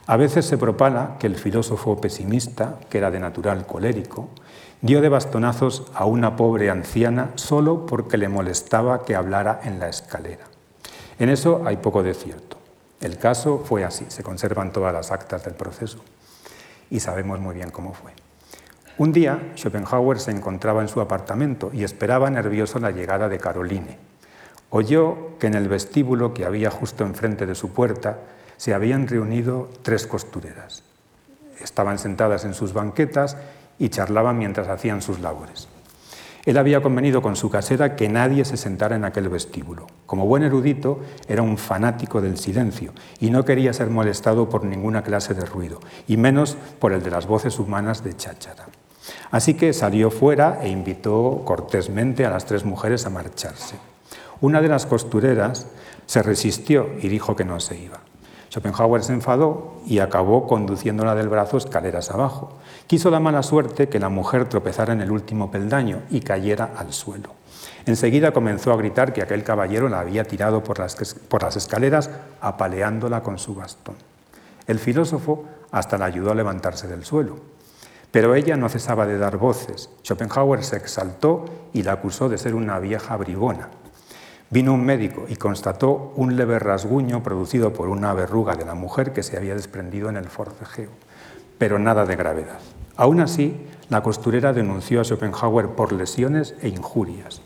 A 0.07 0.17
veces 0.19 0.45
se 0.45 0.59
propala 0.59 1.17
que 1.19 1.27
el 1.27 1.37
filósofo 1.37 1.99
pesimista, 1.99 2.79
que 2.91 2.99
era 2.99 3.11
de 3.11 3.21
natural 3.21 3.67
colérico, 3.67 4.29
dio 4.83 5.01
de 5.01 5.09
bastonazos 5.09 5.85
a 5.95 6.05
una 6.05 6.37
pobre 6.37 6.69
anciana 6.69 7.31
solo 7.37 7.87
porque 7.87 8.19
le 8.19 8.29
molestaba 8.29 9.05
que 9.05 9.15
hablara 9.15 9.61
en 9.65 9.79
la 9.79 9.89
escalera. 9.89 10.45
En 11.19 11.31
eso 11.31 11.63
hay 11.65 11.79
poco 11.79 12.03
de 12.03 12.13
cierto. 12.13 12.59
El 13.01 13.17
caso 13.17 13.63
fue 13.65 13.85
así, 13.85 14.05
se 14.09 14.23
conservan 14.23 14.73
todas 14.73 14.93
las 14.93 15.11
actas 15.11 15.45
del 15.45 15.55
proceso 15.55 16.01
y 16.95 17.01
sabemos 17.01 17.41
muy 17.41 17.57
bien 17.57 17.71
cómo 17.71 17.93
fue. 17.93 18.13
Un 18.99 19.11
día, 19.11 19.53
Schopenhauer 19.57 20.21
se 20.21 20.31
encontraba 20.31 20.81
en 20.81 20.87
su 20.87 21.01
apartamento 21.01 21.71
y 21.73 21.83
esperaba 21.83 22.31
nervioso 22.31 22.79
la 22.79 22.93
llegada 22.93 23.29
de 23.29 23.41
Caroline. 23.41 23.99
Oyó 24.71 25.37
que 25.41 25.49
en 25.49 25.55
el 25.55 25.69
vestíbulo 25.69 26.33
que 26.33 26.45
había 26.45 26.71
justo 26.71 27.05
enfrente 27.05 27.47
de 27.47 27.57
su 27.57 27.73
puerta 27.73 28.21
se 28.57 28.75
habían 28.75 29.09
reunido 29.09 29.71
tres 29.83 30.07
costureras. 30.07 30.85
Estaban 31.61 31.99
sentadas 31.99 32.45
en 32.45 32.55
sus 32.55 32.73
banquetas 32.73 33.37
y 33.77 33.89
charlaban 33.89 34.39
mientras 34.39 34.69
hacían 34.69 35.03
sus 35.03 35.19
labores. 35.19 35.67
Él 36.45 36.59
había 36.59 36.83
convenido 36.83 37.23
con 37.23 37.37
su 37.37 37.49
casera 37.49 37.97
que 37.97 38.09
nadie 38.09 38.45
se 38.45 38.57
sentara 38.57 38.97
en 38.97 39.05
aquel 39.05 39.29
vestíbulo. 39.29 39.87
Como 40.05 40.27
buen 40.27 40.43
erudito, 40.43 41.01
era 41.27 41.43
un 41.43 41.57
fanático 41.57 42.21
del 42.21 42.37
silencio 42.37 42.93
y 43.19 43.31
no 43.31 43.45
quería 43.45 43.73
ser 43.73 43.89
molestado 43.89 44.49
por 44.49 44.65
ninguna 44.65 45.03
clase 45.03 45.33
de 45.33 45.47
ruido, 45.47 45.81
y 46.07 46.19
menos 46.19 46.57
por 46.79 46.93
el 46.93 47.03
de 47.03 47.11
las 47.11 47.27
voces 47.27 47.59
humanas 47.59 48.05
de 48.05 48.15
cháchara. 48.15 48.67
Así 49.31 49.55
que 49.55 49.73
salió 49.73 50.11
fuera 50.11 50.61
e 50.63 50.69
invitó 50.69 51.43
cortésmente 51.45 52.27
a 52.27 52.31
las 52.31 52.45
tres 52.45 52.65
mujeres 52.65 53.07
a 53.07 53.11
marcharse. 53.11 53.77
Una 54.41 54.61
de 54.61 54.69
las 54.69 54.85
costureras 54.87 55.67
se 56.07 56.23
resistió 56.23 56.89
y 57.01 57.09
dijo 57.09 57.35
que 57.35 57.45
no 57.45 57.61
se 57.61 57.79
iba. 57.79 58.01
Schopenhauer 58.55 59.03
se 59.03 59.12
enfadó 59.12 59.75
y 59.85 59.99
acabó 59.99 60.47
conduciéndola 60.47 61.17
del 61.17 61.29
brazo 61.29 61.57
escaleras 61.57 62.12
abajo. 62.12 62.53
Quiso 62.87 63.11
la 63.11 63.19
mala 63.19 63.43
suerte 63.43 63.88
que 63.88 63.99
la 63.99 64.11
mujer 64.11 64.49
tropezara 64.49 64.93
en 64.93 65.01
el 65.01 65.11
último 65.11 65.51
peldaño 65.51 66.03
y 66.09 66.21
cayera 66.21 66.71
al 66.77 66.93
suelo. 66.93 67.31
Enseguida 67.85 68.31
comenzó 68.31 68.73
a 68.73 68.77
gritar 68.77 69.12
que 69.12 69.23
aquel 69.23 69.43
caballero 69.43 69.88
la 69.88 69.99
había 69.99 70.23
tirado 70.23 70.62
por 70.62 70.79
las, 70.79 70.95
por 71.29 71.43
las 71.43 71.57
escaleras 71.57 72.11
apaleándola 72.40 73.25
con 73.25 73.40
su 73.40 73.57
bastón. 73.57 73.97
El 74.69 74.79
filósofo 74.79 75.47
hasta 75.73 75.99
la 75.99 76.05
ayudó 76.05 76.31
a 76.31 76.37
levantarse 76.37 76.87
del 76.87 77.05
suelo. 77.05 77.38
Pero 78.12 78.37
ella 78.37 78.57
no 78.57 78.69
cesaba 78.69 79.05
de 79.05 79.19
dar 79.19 79.37
voces. 79.37 79.90
Schopenhauer 80.05 80.62
se 80.62 80.77
exaltó 80.77 81.47
y 81.73 81.83
la 81.83 81.95
acusó 81.95 82.29
de 82.29 82.38
ser 82.38 82.55
una 82.55 82.79
vieja 82.79 83.17
bribona. 83.17 83.71
Vino 84.51 84.75
un 84.75 84.85
médico 84.85 85.25
y 85.29 85.37
constató 85.37 86.13
un 86.17 86.37
leve 86.37 86.59
rasguño 86.59 87.23
producido 87.23 87.73
por 87.73 87.89
una 87.89 88.13
verruga 88.13 88.55
de 88.55 88.65
la 88.65 88.75
mujer 88.75 89.13
que 89.13 89.23
se 89.23 89.37
había 89.37 89.55
desprendido 89.55 90.09
en 90.09 90.17
el 90.17 90.27
forcejeo, 90.27 90.91
pero 91.59 91.79
nada 91.79 92.05
de 92.05 92.17
gravedad. 92.17 92.61
Aún 92.97 93.21
así, 93.21 93.57
la 93.89 94.03
costurera 94.03 94.53
denunció 94.53 95.01
a 95.01 95.05
Schopenhauer 95.05 95.71
por 95.71 95.93
lesiones 95.93 96.55
e 96.63 96.69
injurias. 96.69 97.41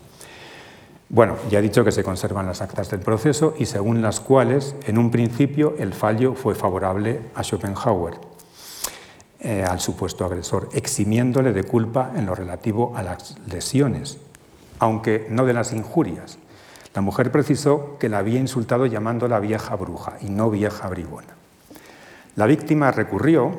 Bueno, 1.11 1.37
ya 1.49 1.57
he 1.57 1.63
dicho 1.63 1.83
que 1.83 1.91
se 1.91 2.03
conservan 2.03 2.45
las 2.45 2.61
actas 2.61 2.91
del 2.91 2.99
proceso 2.99 3.55
y 3.57 3.65
según 3.65 4.03
las 4.03 4.19
cuales, 4.19 4.75
en 4.85 4.99
un 4.99 5.09
principio, 5.09 5.73
el 5.79 5.93
fallo 5.93 6.35
fue 6.35 6.53
favorable 6.53 7.21
a 7.33 7.43
Schopenhauer, 7.43 8.13
eh, 9.39 9.65
al 9.67 9.79
supuesto 9.79 10.23
agresor, 10.23 10.69
eximiéndole 10.73 11.51
de 11.51 11.63
culpa 11.63 12.11
en 12.15 12.27
lo 12.27 12.35
relativo 12.35 12.93
a 12.95 13.01
las 13.01 13.37
lesiones, 13.47 14.19
aunque 14.77 15.25
no 15.31 15.45
de 15.45 15.53
las 15.53 15.73
injurias, 15.73 16.37
la 16.93 17.01
mujer 17.01 17.31
precisó 17.31 17.97
que 17.99 18.09
la 18.09 18.17
había 18.17 18.39
insultado 18.39 18.85
llamándola 18.85 19.39
vieja 19.39 19.75
bruja 19.75 20.17
y 20.21 20.29
no 20.29 20.49
vieja 20.49 20.87
bribona. 20.87 21.35
La 22.35 22.45
víctima 22.45 22.91
recurrió 22.91 23.51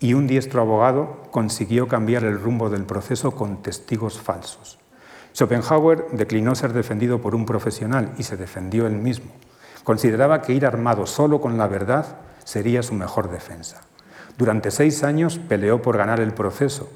y 0.00 0.14
un 0.14 0.26
diestro 0.26 0.60
abogado 0.60 1.22
consiguió 1.30 1.88
cambiar 1.88 2.24
el 2.24 2.40
rumbo 2.40 2.70
del 2.70 2.84
proceso 2.84 3.32
con 3.32 3.62
testigos 3.62 4.20
falsos. 4.20 4.78
Schopenhauer 5.34 6.06
declinó 6.12 6.54
ser 6.54 6.72
defendido 6.72 7.20
por 7.20 7.34
un 7.34 7.46
profesional 7.46 8.12
y 8.18 8.24
se 8.24 8.36
defendió 8.36 8.86
él 8.86 8.96
mismo. 8.96 9.30
Consideraba 9.84 10.42
que 10.42 10.52
ir 10.52 10.66
armado 10.66 11.06
solo 11.06 11.40
con 11.40 11.56
la 11.56 11.66
verdad 11.66 12.18
sería 12.44 12.82
su 12.82 12.94
mejor 12.94 13.30
defensa. 13.30 13.80
Durante 14.36 14.70
seis 14.70 15.02
años 15.02 15.38
peleó 15.38 15.80
por 15.82 15.96
ganar 15.96 16.20
el 16.20 16.32
proceso 16.32 16.88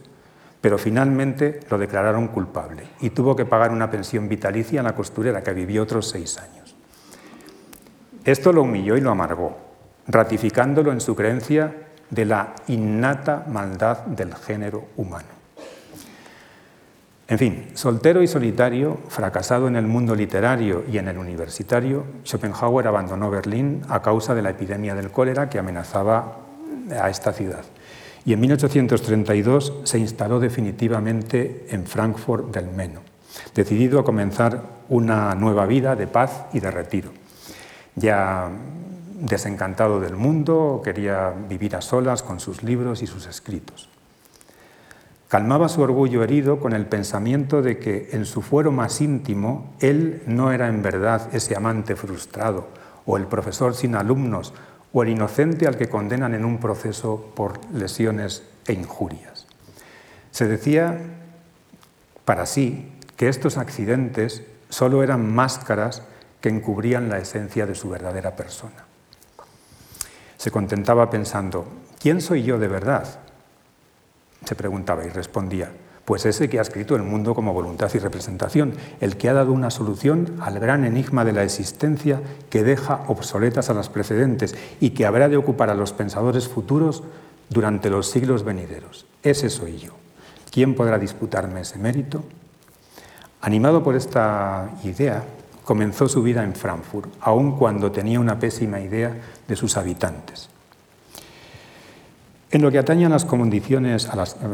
pero 0.63 0.79
finalmente 0.79 1.61
lo 1.69 1.77
declararon 1.77 2.29
culpable 2.29 2.85
y 3.01 3.11
tuvo 3.11 3.35
que 3.35 3.45
pagar 3.45 3.73
una 3.73 3.91
pensión 3.91 4.29
vitalicia 4.29 4.81
a 4.81 4.85
la 4.85 4.95
costurera 4.95 5.43
que 5.43 5.53
vivió 5.53 5.83
otros 5.83 6.09
seis 6.09 6.39
años. 6.39 6.77
Esto 8.25 8.53
lo 8.53 8.63
humilló 8.63 8.97
y 8.97 9.01
lo 9.01 9.11
amargó, 9.11 9.59
ratificándolo 10.07 10.93
en 10.93 11.01
su 11.01 11.17
creencia 11.17 11.75
de 12.09 12.25
la 12.25 12.55
innata 12.69 13.45
maldad 13.49 14.07
del 14.07 14.35
género 14.37 14.85
humano. 14.97 15.43
En 17.27 17.39
fin, 17.39 17.71
soltero 17.75 18.23
y 18.23 18.29
solitario, 18.29 19.01
fracasado 19.09 19.67
en 19.67 19.75
el 19.75 19.89
mundo 19.89 20.15
literario 20.15 20.85
y 20.89 20.99
en 20.99 21.09
el 21.09 21.19
universitario, 21.19 22.05
Schopenhauer 22.25 22.87
abandonó 22.87 23.31
Berlín 23.31 23.83
a 23.89 24.01
causa 24.01 24.35
de 24.35 24.43
la 24.43 24.51
epidemia 24.51 24.95
del 24.95 25.11
cólera 25.11 25.49
que 25.49 25.59
amenazaba 25.59 26.37
a 27.01 27.11
esta 27.11 27.33
ciudad 27.33 27.65
y 28.25 28.33
en 28.33 28.41
1832 28.41 29.81
se 29.85 29.99
instaló 29.99 30.39
definitivamente 30.39 31.67
en 31.71 31.87
Frankfurt 31.87 32.55
del 32.55 32.69
Meno, 32.69 33.01
decidido 33.55 33.99
a 33.99 34.05
comenzar 34.05 34.63
una 34.89 35.35
nueva 35.35 35.67
vida 35.67 35.97
de 35.97 36.07
paz 36.07 36.47
y 36.53 36.61
de 36.61 36.71
retiro. 36.71 37.11
Ya 37.97 38.51
desencantado 39.21 40.01
del 40.01 40.17
mundo, 40.17 40.81
quería 40.85 41.31
vivir 41.49 41.77
a 41.77 41.81
solas 41.81 42.23
con 42.23 42.41
sus 42.41 42.63
libros 42.63 43.03
y 43.03 43.07
sus 43.07 43.27
escritos. 43.27 43.89
Calmaba 45.29 45.69
su 45.69 45.81
orgullo 45.81 46.23
herido 46.23 46.61
con 46.61 46.75
el 46.75 46.87
pensamiento 46.87 47.63
de 47.63 47.79
que 47.79 48.11
en 48.13 48.27
su 48.27 48.43
fuero 48.43 48.71
más 48.71 49.01
íntimo 49.01 49.75
él 49.81 50.23
no 50.27 50.53
era 50.53 50.69
en 50.69 50.83
verdad 50.83 51.29
ese 51.33 51.57
amante 51.57 51.97
frustrado, 51.97 52.69
o 53.07 53.17
el 53.17 53.27
profesor 53.27 53.75
sin 53.75 53.95
alumnos, 53.95 54.53
o 54.93 55.03
el 55.03 55.09
inocente 55.09 55.67
al 55.67 55.77
que 55.77 55.89
condenan 55.89 56.35
en 56.35 56.45
un 56.45 56.59
proceso 56.59 57.33
por 57.35 57.61
lesiones 57.73 58.43
e 58.67 58.73
injurias. 58.73 59.47
Se 60.31 60.47
decía 60.47 60.99
para 62.25 62.47
sí 62.47 62.93
que 63.17 63.29
estos 63.29 63.57
accidentes 63.57 64.43
solo 64.69 65.03
eran 65.03 65.33
máscaras 65.33 66.03
que 66.41 66.49
encubrían 66.49 67.09
la 67.09 67.19
esencia 67.19 67.67
de 67.67 67.75
su 67.75 67.91
verdadera 67.91 68.37
persona. 68.37 68.85
Se 70.37 70.51
contentaba 70.51 71.09
pensando, 71.11 71.67
¿quién 72.01 72.21
soy 72.21 72.43
yo 72.43 72.59
de 72.59 72.69
verdad? 72.69 73.21
Se 74.45 74.57
preguntaba 74.57 75.05
y 75.05 75.09
respondía, 75.09 75.71
pues 76.05 76.27
ese 76.27 76.49
que 76.49 76.59
ha 76.59 76.63
escrito 76.63 76.97
el 76.97 77.03
mundo 77.03 77.35
como 77.35 77.53
voluntad 77.53 77.91
y 77.95 77.99
representación, 77.99 78.75
el 79.01 79.17
que 79.17 79.29
ha 79.29 79.33
dado 79.33 79.53
una 79.53 79.71
solución 79.71 80.37
al 80.41 80.59
gran 80.59 80.85
enigma 80.85 81.25
de 81.25 81.33
la 81.33 81.45
existencia 81.45 82.21
que 82.51 82.65
deja 82.65 83.05
obsoletas 83.07 83.71
a 83.71 83.75
las 83.75 83.89
precedentes 83.89 84.55
y 84.81 84.91
que 84.91 85.07
habrá 85.07 85.29
de 85.29 85.37
ocupar 85.37 85.71
a 85.71 85.75
los 85.75 85.93
pensadores 85.93 86.49
futuros 86.49 87.03
durante 87.49 87.91
los 87.91 88.09
siglos 88.09 88.45
venideros. 88.45 89.07
Ese 89.23 89.49
soy 89.49 89.79
yo. 89.79 89.93
¿Quién 90.51 90.75
podrá 90.75 90.99
disputarme 90.99 91.61
ese 91.61 91.79
mérito? 91.79 92.25
Animado 93.41 93.83
por 93.83 93.95
esta 93.95 94.71
idea, 94.85 95.25
comenzó 95.65 96.09
su 96.09 96.23
vida 96.23 96.45
en 96.45 96.55
Frankfurt, 96.55 97.11
aun 97.21 97.57
cuando 97.57 97.91
tenía 97.93 98.21
una 98.21 98.39
pésima 98.39 98.81
idea 98.81 99.17
de 99.47 99.57
sus 99.57 99.77
habitantes. 99.77 100.52
En 102.53 102.61
lo 102.61 102.71
que 102.71 102.79
atañe 102.79 103.07
a 103.07 103.09
las 103.09 103.25
condiciones, 103.25 104.11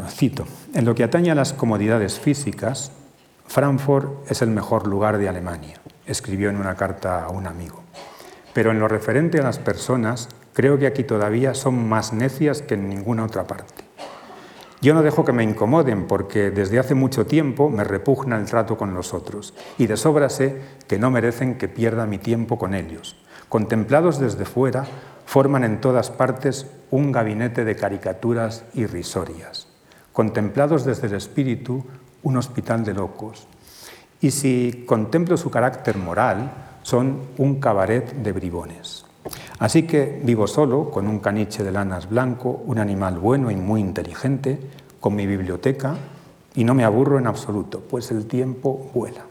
cito, 0.09 0.47
en 0.73 0.85
lo 0.85 0.95
que 0.95 1.03
atañe 1.03 1.35
las 1.35 1.53
comodidades 1.53 2.21
físicas, 2.21 2.93
Frankfurt 3.49 4.31
es 4.31 4.41
el 4.41 4.51
mejor 4.51 4.87
lugar 4.87 5.19
de 5.19 5.29
Alemania, 5.29 5.81
escribió 6.07 6.49
en 6.49 6.59
una 6.59 6.77
carta 6.77 7.25
a 7.25 7.31
un 7.31 7.49
amigo. 7.49 7.83
Pero 8.55 8.71
en 8.71 8.79
lo 8.79 8.87
referente 8.87 9.41
a 9.41 9.43
las 9.43 9.59
personas, 9.59 10.29
creo 10.53 10.79
que 10.79 10.87
aquí 10.87 11.03
todavía 11.03 11.55
son 11.55 11.89
más 11.89 12.13
necias 12.13 12.63
que 12.63 12.75
en 12.75 12.89
ninguna 12.89 13.25
otra 13.25 13.49
parte. 13.49 13.83
Yo 14.81 14.95
no 14.95 15.03
dejo 15.03 15.25
que 15.25 15.33
me 15.33 15.43
incomoden 15.43 16.07
porque 16.07 16.53
desde 16.53 16.79
hace 16.79 16.95
mucho 16.95 17.27
tiempo 17.27 17.69
me 17.69 17.83
repugna 17.83 18.37
el 18.37 18.45
trato 18.45 18.77
con 18.77 18.95
los 18.95 19.13
otros 19.13 19.55
y 19.77 19.89
de 19.89 19.97
sobra 19.97 20.29
sé 20.29 20.63
que 20.87 21.01
no 21.01 21.11
merecen 21.11 21.59
que 21.59 21.67
pierda 21.67 22.07
mi 22.07 22.19
tiempo 22.19 22.59
con 22.59 22.75
ellos. 22.75 23.17
Contemplados 23.49 24.21
desde 24.21 24.45
fuera, 24.45 24.87
forman 25.29 25.63
en 25.63 25.79
todas 25.83 26.09
partes 26.09 26.65
un 26.91 27.13
gabinete 27.13 27.67
de 27.67 27.77
caricaturas 27.77 28.65
irrisorias. 28.73 29.69
Contemplados 30.15 30.87
desde 30.87 31.09
el 31.09 31.13
espíritu, 31.17 31.85
un 32.23 32.39
hospital 32.39 32.83
de 32.83 32.95
locos. 32.95 33.47
Y 34.23 34.31
si 34.31 34.85
contemplo 34.87 35.37
su 35.37 35.51
carácter 35.51 35.99
moral, 35.99 36.51
son 36.81 37.21
un 37.37 37.61
cabaret 37.61 38.11
de 38.11 38.33
bribones. 38.33 39.05
Así 39.59 39.83
que 39.83 40.19
vivo 40.25 40.47
solo, 40.47 40.91
con 40.91 41.07
un 41.07 41.19
caniche 41.19 41.63
de 41.63 41.73
lanas 41.73 42.09
blanco, 42.09 42.63
un 42.65 42.79
animal 42.79 43.19
bueno 43.19 43.51
y 43.51 43.57
muy 43.57 43.83
inteligente, 43.83 44.59
con 44.99 45.15
mi 45.15 45.27
biblioteca, 45.27 45.95
y 46.55 46.65
no 46.65 46.73
me 46.73 46.85
aburro 46.85 47.19
en 47.19 47.27
absoluto, 47.27 47.81
pues 47.81 48.11
el 48.13 48.25
tiempo 48.25 48.91
vuela. 48.95 49.28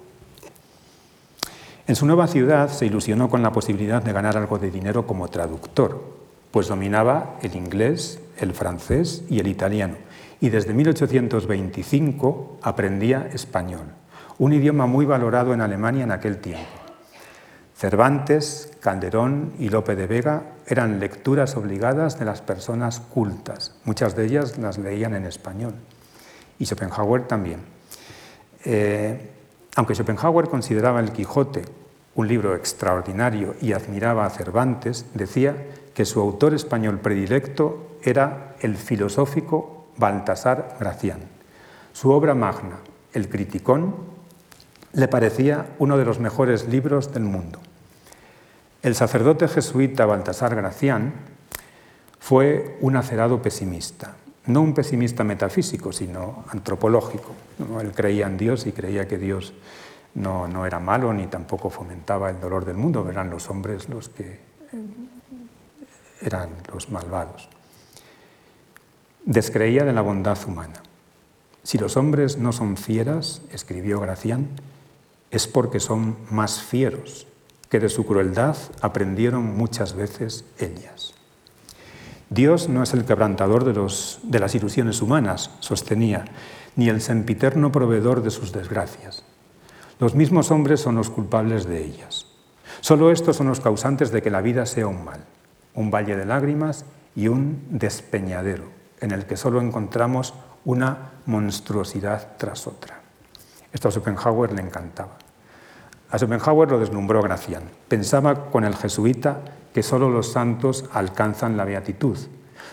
En 1.87 1.95
su 1.95 2.05
nueva 2.05 2.27
ciudad 2.27 2.69
se 2.69 2.85
ilusionó 2.85 3.29
con 3.29 3.41
la 3.41 3.53
posibilidad 3.53 4.03
de 4.03 4.11
ganar 4.11 4.35
algo 4.35 4.59
de 4.59 4.69
dinero 4.69 5.07
como 5.07 5.29
traductor, 5.29 6.03
pues 6.51 6.67
dominaba 6.67 7.37
el 7.41 7.55
inglés, 7.55 8.19
el 8.39 8.53
francés 8.53 9.23
y 9.29 9.39
el 9.39 9.47
italiano, 9.47 9.95
y 10.41 10.49
desde 10.49 10.73
1825 10.73 12.59
aprendía 12.61 13.29
español, 13.31 13.85
un 14.37 14.51
idioma 14.51 14.85
muy 14.85 15.05
valorado 15.05 15.53
en 15.53 15.61
Alemania 15.61 16.03
en 16.03 16.11
aquel 16.11 16.39
tiempo. 16.39 16.67
Cervantes, 17.73 18.73
Calderón 18.81 19.53
y 19.57 19.69
Lope 19.69 19.95
de 19.95 20.07
Vega 20.07 20.43
eran 20.65 20.99
lecturas 20.99 21.55
obligadas 21.55 22.19
de 22.19 22.25
las 22.25 22.41
personas 22.41 22.99
cultas. 22.99 23.75
Muchas 23.85 24.13
de 24.13 24.25
ellas 24.25 24.57
las 24.57 24.77
leían 24.77 25.13
en 25.13 25.25
español. 25.25 25.75
Y 26.59 26.65
Schopenhauer 26.65 27.27
también. 27.27 27.59
Eh, 28.65 29.36
aunque 29.77 29.93
Schopenhauer 29.93 30.49
consideraba 30.49 30.99
El 30.99 31.11
Quijote 31.11 31.63
un 32.15 32.27
libro 32.27 32.55
extraordinario 32.55 33.55
y 33.61 33.73
admiraba 33.73 34.25
a 34.25 34.29
Cervantes, 34.31 35.05
decía 35.13 35.55
que 35.93 36.03
su 36.03 36.19
autor 36.19 36.55
español 36.55 36.99
predilecto 36.99 37.99
era 38.01 38.55
el 38.59 38.75
filosófico 38.75 39.85
Baltasar 39.97 40.77
Gracián. 40.79 41.19
Su 41.93 42.09
obra 42.09 42.33
magna, 42.33 42.79
El 43.13 43.29
Criticón, 43.29 43.93
le 44.93 45.07
parecía 45.07 45.67
uno 45.77 45.95
de 45.95 46.05
los 46.05 46.19
mejores 46.19 46.67
libros 46.67 47.13
del 47.13 47.23
mundo. 47.23 47.59
El 48.81 48.95
sacerdote 48.95 49.47
jesuita 49.47 50.07
Baltasar 50.07 50.55
Gracián 50.55 51.13
fue 52.19 52.79
un 52.81 52.95
acerado 52.95 53.43
pesimista, 53.43 54.15
no 54.47 54.61
un 54.61 54.73
pesimista 54.73 55.23
metafísico, 55.23 55.91
sino 55.91 56.45
antropológico. 56.49 57.33
Él 57.81 57.91
creía 57.93 58.27
en 58.27 58.37
Dios 58.37 58.65
y 58.65 58.71
creía 58.71 59.07
que 59.07 59.17
Dios 59.17 59.53
no, 60.15 60.47
no, 60.47 60.65
era 60.65 60.79
malo 60.79 61.13
ni 61.13 61.27
tampoco 61.27 61.69
fomentaba 61.69 62.29
el 62.29 62.39
dolor 62.39 62.65
del 62.65 62.77
mundo, 62.77 63.07
eran 63.09 63.29
los 63.29 63.49
hombres 63.49 63.87
los 63.89 64.09
que 64.09 64.39
eran 66.21 66.49
los 66.73 66.89
malvados. 66.89 67.49
Descreía 69.25 69.83
de 69.83 69.93
la 69.93 70.01
bondad 70.01 70.37
humana. 70.47 70.81
Si 71.63 71.77
los 71.77 71.97
hombres 71.97 72.37
no 72.37 72.53
son 72.53 72.77
fieras, 72.77 73.41
escribió 73.51 73.99
Gracián, 73.99 74.47
es 75.31 75.47
porque 75.47 75.79
son 75.79 76.17
más 76.31 76.61
fieros 76.61 77.27
que 77.69 77.79
de 77.79 77.89
su 77.89 78.05
crueldad 78.05 78.55
aprendieron 78.81 79.57
muchas 79.57 79.93
veces 79.93 80.45
ellas. 80.57 81.13
Dios 82.29 82.67
no 82.67 82.83
es 82.83 82.93
el 82.93 83.05
quebrantador 83.05 83.63
de, 83.63 84.39
las 84.39 84.55
ilusiones 84.55 85.01
humanas, 85.01 85.51
sostenía, 85.59 86.25
ni 86.75 86.89
el 86.89 87.01
sempiterno 87.01 87.71
proveedor 87.71 88.21
de 88.21 88.31
sus 88.31 88.51
desgracias. 88.51 89.23
Los 89.99 90.13
mismos 90.13 90.51
hombres 90.51 90.81
son 90.81 90.95
los 90.95 91.09
culpables 91.09 91.65
de 91.65 91.83
ellas. 91.83 92.25
Solo 92.81 93.11
estos 93.11 93.37
son 93.37 93.47
los 93.47 93.61
causantes 93.61 94.11
de 94.11 94.21
que 94.21 94.29
la 94.29 94.41
vida 94.41 94.65
sea 94.65 94.87
un 94.87 95.05
mal, 95.05 95.21
un 95.73 95.89
valle 95.89 96.17
de 96.17 96.25
lágrimas 96.25 96.85
y 97.15 97.29
un 97.29 97.63
despeñadero, 97.69 98.65
en 98.99 99.11
el 99.11 99.25
que 99.25 99.37
solo 99.37 99.61
encontramos 99.61 100.33
una 100.65 101.11
monstruosidad 101.25 102.35
tras 102.37 102.67
otra. 102.67 102.99
Esto 103.71 103.87
a 103.87 103.91
Schopenhauer 103.91 104.51
le 104.51 104.61
encantaba. 104.61 105.17
A 106.11 106.17
Schopenhauer 106.17 106.71
lo 106.71 106.79
deslumbró 106.79 107.21
Gracián. 107.21 107.63
Pensaba 107.87 108.51
con 108.51 108.65
el 108.65 108.75
jesuita 108.75 109.41
que 109.77 109.83
solo 109.83 110.09
los 110.09 110.31
santos 110.31 110.85
alcanzan 110.91 111.55
la 111.55 111.63
beatitud. 111.63 112.17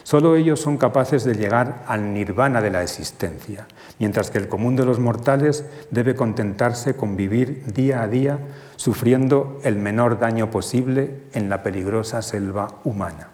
Solo 0.05 0.37
ellos 0.37 0.59
son 0.59 0.79
capaces 0.79 1.23
de 1.25 1.35
llegar 1.35 1.85
al 1.87 2.15
nirvana 2.15 2.63
de 2.63 2.71
la 2.71 2.83
existencia, 2.83 3.67
mientras 3.99 4.31
que 4.31 4.39
el 4.39 4.49
común 4.49 4.75
de 4.75 4.87
los 4.87 5.01
mortales 5.01 5.67
debe 5.91 6.15
contentarse 6.15 6.97
con 6.97 7.15
vivir 7.15 7.63
día 7.75 8.01
a 8.01 8.09
día 8.09 8.39
sufriendo 8.77 9.61
el 9.65 9.77
menor 9.77 10.19
daño 10.19 10.51
posible 10.51 11.25
en 11.35 11.51
la 11.51 11.63
peligrosa 11.63 12.23
selva 12.23 12.77
humana. 12.85 13.29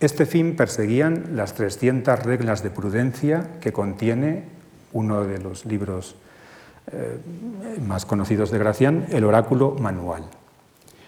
Este 0.00 0.26
fin 0.26 0.56
perseguían 0.56 1.36
las 1.36 1.54
300 1.54 2.24
reglas 2.24 2.64
de 2.64 2.70
prudencia 2.70 3.50
que 3.60 3.72
contiene 3.72 4.46
uno 4.92 5.22
de 5.22 5.38
los 5.38 5.64
libros 5.64 6.16
eh, 6.90 7.20
más 7.86 8.04
conocidos 8.04 8.50
de 8.50 8.58
Gracián, 8.58 9.06
el 9.10 9.22
oráculo 9.22 9.76
manual. 9.78 10.24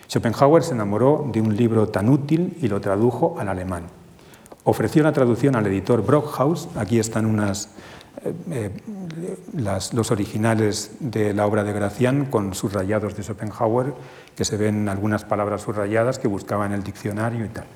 Schopenhauer 0.08 0.62
se 0.62 0.74
enamoró 0.74 1.28
de 1.32 1.40
un 1.40 1.56
libro 1.56 1.88
tan 1.88 2.08
útil 2.08 2.56
y 2.60 2.68
lo 2.68 2.80
tradujo 2.80 3.36
al 3.38 3.48
alemán. 3.48 3.84
Ofreció 4.64 5.02
la 5.02 5.12
traducción 5.12 5.56
al 5.56 5.66
editor 5.66 6.04
Brockhaus, 6.04 6.68
aquí 6.76 6.98
están 6.98 7.26
unas, 7.26 7.68
eh, 8.24 8.32
eh, 8.50 9.36
los 9.92 10.10
originales 10.10 10.92
de 11.00 11.34
la 11.34 11.46
obra 11.46 11.64
de 11.64 11.72
Gracián 11.72 12.26
con 12.26 12.54
subrayados 12.54 13.14
de 13.16 13.22
Schopenhauer, 13.22 13.94
que 14.34 14.44
se 14.44 14.56
ven 14.56 14.88
algunas 14.88 15.24
palabras 15.24 15.62
subrayadas 15.62 16.18
que 16.18 16.28
buscaba 16.28 16.64
en 16.64 16.72
el 16.72 16.82
diccionario 16.82 17.44
y 17.44 17.48
tal. 17.48 17.66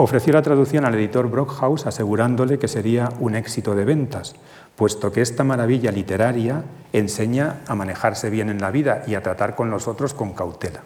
Ofreció 0.00 0.32
la 0.32 0.42
traducción 0.42 0.84
al 0.84 0.94
editor 0.94 1.28
Brockhaus 1.28 1.84
asegurándole 1.86 2.58
que 2.58 2.68
sería 2.68 3.10
un 3.18 3.34
éxito 3.34 3.74
de 3.74 3.84
ventas, 3.84 4.36
puesto 4.78 5.10
que 5.10 5.22
esta 5.22 5.42
maravilla 5.42 5.90
literaria 5.90 6.62
enseña 6.92 7.56
a 7.66 7.74
manejarse 7.74 8.30
bien 8.30 8.48
en 8.48 8.60
la 8.60 8.70
vida 8.70 9.02
y 9.08 9.16
a 9.16 9.24
tratar 9.24 9.56
con 9.56 9.70
los 9.70 9.88
otros 9.88 10.14
con 10.14 10.34
cautela. 10.34 10.82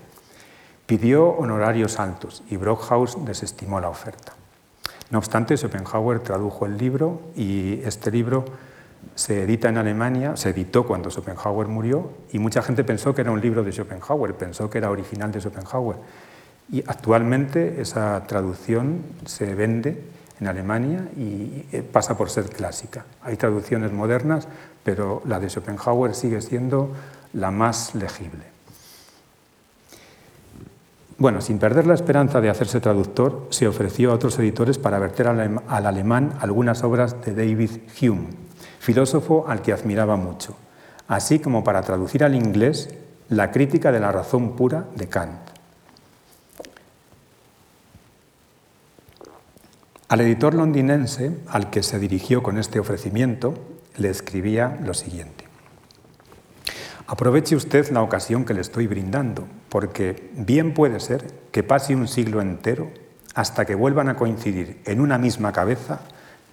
Pidió 0.86 1.28
honorarios 1.28 2.00
altos 2.00 2.42
y 2.48 2.56
Brockhaus 2.56 3.22
desestimó 3.26 3.80
la 3.80 3.90
oferta. 3.90 4.32
No 5.10 5.18
obstante, 5.18 5.58
Schopenhauer 5.58 6.20
tradujo 6.20 6.64
el 6.64 6.78
libro 6.78 7.20
y 7.36 7.82
este 7.84 8.10
libro 8.10 8.46
se 9.14 9.42
edita 9.42 9.68
en 9.68 9.76
Alemania, 9.76 10.38
se 10.38 10.48
editó 10.48 10.86
cuando 10.86 11.10
Schopenhauer 11.10 11.68
murió 11.68 12.12
y 12.32 12.38
mucha 12.38 12.62
gente 12.62 12.84
pensó 12.84 13.14
que 13.14 13.20
era 13.20 13.30
un 13.30 13.42
libro 13.42 13.62
de 13.62 13.72
Schopenhauer, 13.72 14.32
pensó 14.36 14.70
que 14.70 14.78
era 14.78 14.90
original 14.90 15.30
de 15.30 15.42
Schopenhauer. 15.42 15.98
Y 16.72 16.82
actualmente 16.86 17.82
esa 17.82 18.24
traducción 18.26 19.02
se 19.26 19.54
vende 19.54 20.02
en 20.42 20.48
Alemania 20.48 21.08
y 21.16 21.66
eh, 21.70 21.82
pasa 21.82 22.16
por 22.16 22.28
ser 22.28 22.50
clásica. 22.50 23.04
Hay 23.22 23.36
traducciones 23.36 23.92
modernas, 23.92 24.48
pero 24.82 25.22
la 25.24 25.38
de 25.38 25.48
Schopenhauer 25.48 26.14
sigue 26.16 26.40
siendo 26.40 26.90
la 27.32 27.52
más 27.52 27.94
legible. 27.94 28.42
Bueno, 31.18 31.40
sin 31.40 31.60
perder 31.60 31.86
la 31.86 31.94
esperanza 31.94 32.40
de 32.40 32.50
hacerse 32.50 32.80
traductor, 32.80 33.46
se 33.50 33.68
ofreció 33.68 34.10
a 34.10 34.14
otros 34.14 34.36
editores 34.40 34.78
para 34.78 34.98
verter 34.98 35.28
al, 35.28 35.62
alemán 35.68 36.32
algunas 36.40 36.82
obras 36.82 37.24
de 37.24 37.34
David 37.34 37.70
Hume, 38.00 38.30
filósofo 38.80 39.44
al 39.46 39.62
que 39.62 39.72
admiraba 39.72 40.16
mucho, 40.16 40.56
así 41.06 41.38
como 41.38 41.62
para 41.62 41.82
traducir 41.82 42.24
al 42.24 42.34
inglés 42.34 42.92
la 43.28 43.52
crítica 43.52 43.92
de 43.92 44.00
la 44.00 44.10
razón 44.10 44.56
pura 44.56 44.86
de 44.96 45.08
Kant. 45.08 45.51
Al 50.12 50.20
editor 50.20 50.52
londinense 50.52 51.38
al 51.48 51.70
que 51.70 51.82
se 51.82 51.98
dirigió 51.98 52.42
con 52.42 52.58
este 52.58 52.78
ofrecimiento, 52.78 53.54
le 53.96 54.10
escribía 54.10 54.78
lo 54.84 54.92
siguiente. 54.92 55.46
Aproveche 57.06 57.56
usted 57.56 57.88
la 57.88 58.02
ocasión 58.02 58.44
que 58.44 58.52
le 58.52 58.60
estoy 58.60 58.86
brindando, 58.86 59.48
porque 59.70 60.28
bien 60.34 60.74
puede 60.74 61.00
ser 61.00 61.24
que 61.50 61.62
pase 61.62 61.96
un 61.96 62.08
siglo 62.08 62.42
entero 62.42 62.90
hasta 63.34 63.64
que 63.64 63.74
vuelvan 63.74 64.10
a 64.10 64.16
coincidir 64.16 64.82
en 64.84 65.00
una 65.00 65.16
misma 65.16 65.50
cabeza 65.50 66.00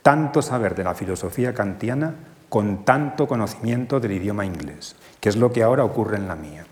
tanto 0.04 0.42
saber 0.42 0.74
de 0.74 0.86
la 0.86 0.96
filosofía 0.96 1.54
kantiana 1.54 2.16
con 2.48 2.86
tanto 2.86 3.28
conocimiento 3.28 4.00
del 4.00 4.14
idioma 4.14 4.46
inglés, 4.46 4.96
que 5.20 5.28
es 5.28 5.36
lo 5.36 5.52
que 5.52 5.64
ahora 5.64 5.84
ocurre 5.84 6.16
en 6.16 6.30
la 6.30 6.38
mía. 6.38 6.66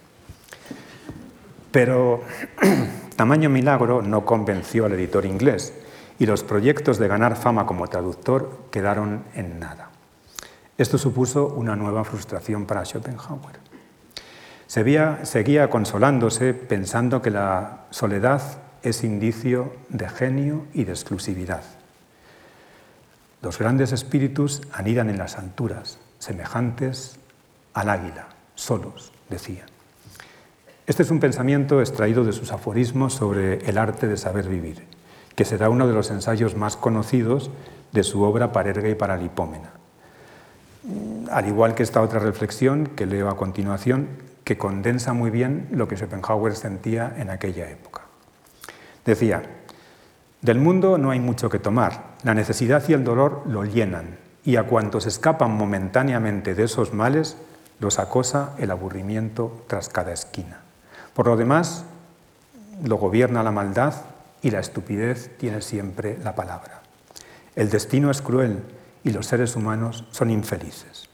Pero 1.70 2.22
tamaño 3.18 3.50
milagro 3.50 4.02
no 4.02 4.24
convenció 4.24 4.86
al 4.86 4.94
editor 4.94 5.26
inglés 5.26 5.74
y 6.20 6.26
los 6.26 6.44
proyectos 6.44 6.98
de 6.98 7.08
ganar 7.08 7.36
fama 7.36 7.66
como 7.66 7.88
traductor 7.88 8.66
quedaron 8.72 9.24
en 9.34 9.60
nada. 9.60 9.90
Esto 10.78 10.98
supuso 10.98 11.48
una 11.48 11.76
nueva 11.76 12.04
frustración 12.04 12.66
para 12.66 12.86
Schopenhauer. 12.86 13.60
seguía 14.68 15.70
consolándose 15.70 16.54
pensando 16.54 17.22
que 17.22 17.32
la 17.32 17.86
soledad 17.90 18.42
es 18.84 19.04
indicio 19.04 19.74
de 19.90 20.08
genio 20.08 20.66
y 20.74 20.84
de 20.84 20.92
exclusividad. 20.92 21.64
Los 23.42 23.60
grandes 23.60 23.92
espíritus 23.92 24.62
anidan 24.72 25.10
en 25.10 25.18
las 25.18 25.38
alturas, 25.38 26.00
semejantes 26.20 27.20
al 27.74 27.90
águila, 27.90 28.28
solos, 28.56 29.12
decía. 29.30 29.66
Este 30.88 31.04
es 31.04 31.12
un 31.12 31.20
pensamiento 31.20 31.82
extraído 31.82 32.24
de 32.24 32.34
sus 32.34 32.52
aforismos 32.52 33.14
sobre 33.14 33.58
el 33.70 33.78
arte 33.78 34.08
de 34.08 34.18
saber 34.18 34.48
vivir, 34.48 34.84
que 35.38 35.46
será 35.46 35.70
uno 35.70 35.88
de 35.88 35.94
los 35.94 36.12
ensayos 36.12 36.58
más 36.58 36.76
conocidos 36.76 37.50
de 37.94 38.04
su 38.04 38.24
obra 38.24 38.52
Parerga 38.52 38.90
y 38.90 38.96
Paralipómena 38.96 39.78
al 41.32 41.48
igual 41.48 41.76
que 41.76 41.84
esta 41.84 42.02
otra 42.02 42.20
reflexión 42.20 42.88
que 42.88 43.06
leo 43.06 43.30
a 43.30 43.38
continuación, 43.38 44.08
que 44.44 44.58
condensa 44.58 45.14
muy 45.14 45.30
bien 45.30 45.68
lo 45.72 45.88
que 45.88 45.98
Schopenhauer 45.98 46.56
sentía 46.56 47.14
en 47.18 47.30
aquella 47.30 47.70
época. 47.70 48.04
Decía, 49.06 49.44
del 50.42 50.60
mundo 50.60 50.98
no 50.98 51.12
hay 51.12 51.20
mucho 51.20 51.50
que 51.50 51.60
tomar, 51.60 52.16
la 52.24 52.34
necesidad 52.34 52.84
y 52.88 52.94
el 52.94 53.04
dolor 53.04 53.44
lo 53.46 53.66
llenan, 53.66 54.18
y 54.46 54.56
a 54.56 54.64
cuantos 54.64 55.06
escapan 55.06 55.52
momentáneamente 55.52 56.56
de 56.56 56.64
esos 56.64 56.94
males, 56.94 57.38
los 57.80 58.00
acosa 58.00 58.54
el 58.58 58.72
aburrimiento 58.72 59.66
tras 59.68 59.90
cada 59.90 60.14
esquina. 60.14 60.62
Por 61.14 61.28
lo 61.28 61.36
demás, 61.36 61.84
lo 62.84 62.96
gobierna 62.98 63.44
la 63.44 63.52
maldad 63.52 63.94
y 64.42 64.52
la 64.52 64.60
estupidez 64.60 65.32
tiene 65.38 65.62
siempre 65.62 66.18
la 66.24 66.36
palabra. 66.36 66.82
El 67.56 67.70
destino 67.70 68.12
es 68.12 68.22
cruel 68.22 68.60
y 69.04 69.12
los 69.12 69.26
seres 69.26 69.56
humanos 69.56 70.06
son 70.12 70.30
infelices. 70.30 71.10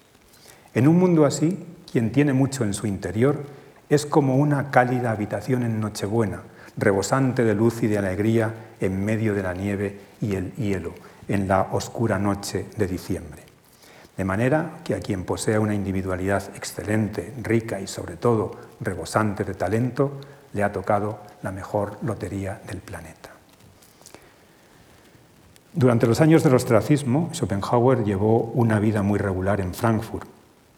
En 0.73 0.87
un 0.87 0.97
mundo 0.97 1.25
así, 1.25 1.65
quien 1.91 2.11
tiene 2.11 2.33
mucho 2.33 2.63
en 2.63 2.73
su 2.73 2.87
interior 2.87 3.43
es 3.89 4.05
como 4.05 4.37
una 4.37 4.71
cálida 4.71 5.11
habitación 5.11 5.63
en 5.63 5.79
Nochebuena, 5.79 6.41
rebosante 6.77 7.43
de 7.43 7.53
luz 7.53 7.83
y 7.83 7.87
de 7.87 7.99
alegría 7.99 8.53
en 8.79 9.05
medio 9.05 9.35
de 9.35 9.43
la 9.43 9.53
nieve 9.53 9.99
y 10.19 10.35
el 10.35 10.53
hielo, 10.53 10.93
en 11.27 11.47
la 11.47 11.69
oscura 11.71 12.17
noche 12.17 12.65
de 12.75 12.87
diciembre. 12.87 13.43
De 14.17 14.25
manera 14.25 14.79
que 14.83 14.95
a 14.95 14.99
quien 14.99 15.23
posea 15.23 15.59
una 15.59 15.73
individualidad 15.73 16.43
excelente, 16.55 17.33
rica 17.41 17.79
y 17.79 17.87
sobre 17.87 18.15
todo 18.15 18.51
rebosante 18.79 19.43
de 19.43 19.53
talento, 19.53 20.19
le 20.53 20.63
ha 20.63 20.71
tocado 20.71 21.19
la 21.41 21.51
mejor 21.51 21.97
lotería 22.01 22.61
del 22.67 22.77
planeta. 22.77 23.31
Durante 25.73 26.05
los 26.05 26.21
años 26.21 26.43
del 26.43 26.53
ostracismo, 26.53 27.29
Schopenhauer 27.33 28.03
llevó 28.03 28.51
una 28.53 28.79
vida 28.79 29.01
muy 29.01 29.17
regular 29.17 29.59
en 29.59 29.73
Frankfurt 29.73 30.27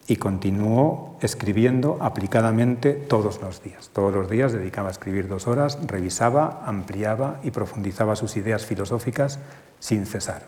y 0.07 0.15
continuó 0.17 1.17
escribiendo 1.19 1.97
aplicadamente 1.99 2.93
todos 2.93 3.41
los 3.41 3.61
días. 3.61 3.89
Todos 3.91 4.13
los 4.13 4.30
días 4.30 4.53
dedicaba 4.53 4.88
a 4.89 4.91
escribir 4.91 5.28
dos 5.28 5.47
horas, 5.47 5.80
revisaba, 5.86 6.63
ampliaba 6.65 7.39
y 7.43 7.51
profundizaba 7.51 8.15
sus 8.15 8.38
ideas 8.38 8.65
filosóficas 8.65 9.39
sin 9.80 10.05
cesar. 10.05 10.43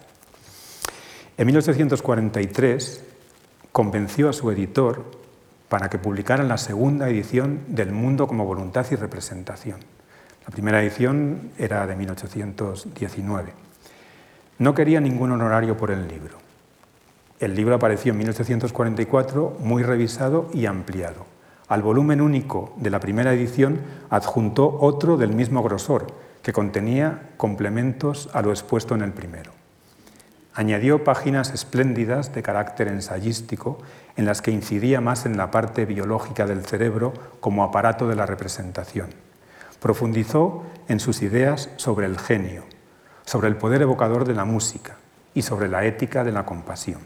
En 1.37 1.47
1843 1.47 3.03
convenció 3.71 4.29
a 4.29 4.33
su 4.33 4.49
editor 4.51 5.03
para 5.69 5.89
que 5.89 5.97
publicaran 5.97 6.47
la 6.47 6.57
segunda 6.57 7.09
edición 7.09 7.61
del 7.67 7.91
Mundo 7.91 8.27
como 8.27 8.45
Voluntad 8.45 8.85
y 8.91 8.95
Representación. 8.95 9.79
La 10.45 10.51
primera 10.51 10.81
edición 10.81 11.51
era 11.57 11.85
de 11.85 11.95
1819. 11.95 13.51
No 14.59 14.73
quería 14.73 15.01
ningún 15.01 15.31
honorario 15.31 15.75
por 15.75 15.91
el 15.91 16.07
libro. 16.07 16.37
El 17.39 17.53
libro 17.55 17.75
apareció 17.75 18.13
en 18.13 18.19
1844 18.19 19.57
muy 19.59 19.83
revisado 19.83 20.49
y 20.53 20.65
ampliado. 20.65 21.25
Al 21.67 21.81
volumen 21.81 22.21
único 22.21 22.73
de 22.77 22.89
la 22.89 22.99
primera 22.99 23.33
edición 23.33 23.81
adjuntó 24.09 24.77
otro 24.79 25.17
del 25.17 25.33
mismo 25.33 25.61
grosor, 25.61 26.07
que 26.41 26.53
contenía 26.53 27.31
complementos 27.35 28.29
a 28.33 28.41
lo 28.41 28.51
expuesto 28.51 28.95
en 28.95 29.01
el 29.01 29.11
primero. 29.11 29.51
Añadió 30.53 31.03
páginas 31.03 31.53
espléndidas 31.53 32.33
de 32.33 32.41
carácter 32.41 32.87
ensayístico 32.87 33.79
en 34.17 34.25
las 34.25 34.41
que 34.41 34.51
incidía 34.51 34.99
más 34.99 35.25
en 35.25 35.37
la 35.37 35.51
parte 35.51 35.85
biológica 35.85 36.45
del 36.45 36.65
cerebro 36.65 37.13
como 37.39 37.63
aparato 37.63 38.07
de 38.07 38.15
la 38.15 38.25
representación. 38.25 39.09
Profundizó 39.79 40.63
en 40.87 40.99
sus 40.99 41.21
ideas 41.21 41.69
sobre 41.77 42.07
el 42.07 42.17
genio, 42.17 42.63
sobre 43.25 43.47
el 43.47 43.55
poder 43.55 43.83
evocador 43.83 44.25
de 44.25 44.33
la 44.33 44.43
música 44.43 44.97
y 45.35 45.43
sobre 45.43 45.69
la 45.69 45.85
ética 45.85 46.23
de 46.23 46.31
la 46.31 46.45
compasión. 46.45 47.01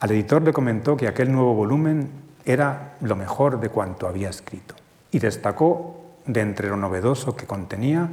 Al 0.00 0.10
editor 0.10 0.42
le 0.42 0.52
comentó 0.52 0.96
que 0.96 1.06
aquel 1.08 1.32
nuevo 1.32 1.54
volumen 1.54 2.10
era 2.44 2.96
lo 3.00 3.14
mejor 3.14 3.60
de 3.60 3.68
cuanto 3.68 4.08
había 4.08 4.28
escrito 4.28 4.74
y 5.12 5.20
destacó 5.20 6.18
de 6.26 6.40
entre 6.40 6.68
lo 6.68 6.76
novedoso 6.76 7.36
que 7.36 7.46
contenía 7.46 8.08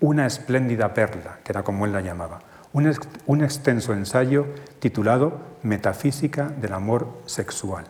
una 0.00 0.26
espléndida 0.26 0.94
perla, 0.94 1.38
que 1.42 1.52
era 1.52 1.64
como 1.64 1.86
él 1.86 1.92
la 1.92 2.00
llamaba, 2.00 2.40
un, 2.74 3.42
extenso 3.42 3.94
ensayo 3.94 4.46
titulado 4.80 5.40
Metafísica 5.62 6.48
del 6.48 6.74
amor 6.74 7.08
sexual. 7.24 7.86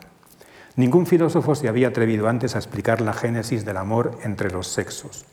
Ningún 0.77 1.07
filósofo 1.07 1.57
se 1.57 1.69
había 1.69 1.89
atrevido 1.89 2.29
antes 2.29 2.55
a 2.55 2.59
explicar 2.59 3.01
la 3.01 3.13
génesis 3.13 3.65
del 3.65 3.79
amor 3.79 4.19
entre 4.23 4.51
los 4.51 4.69
sexos 4.69 5.27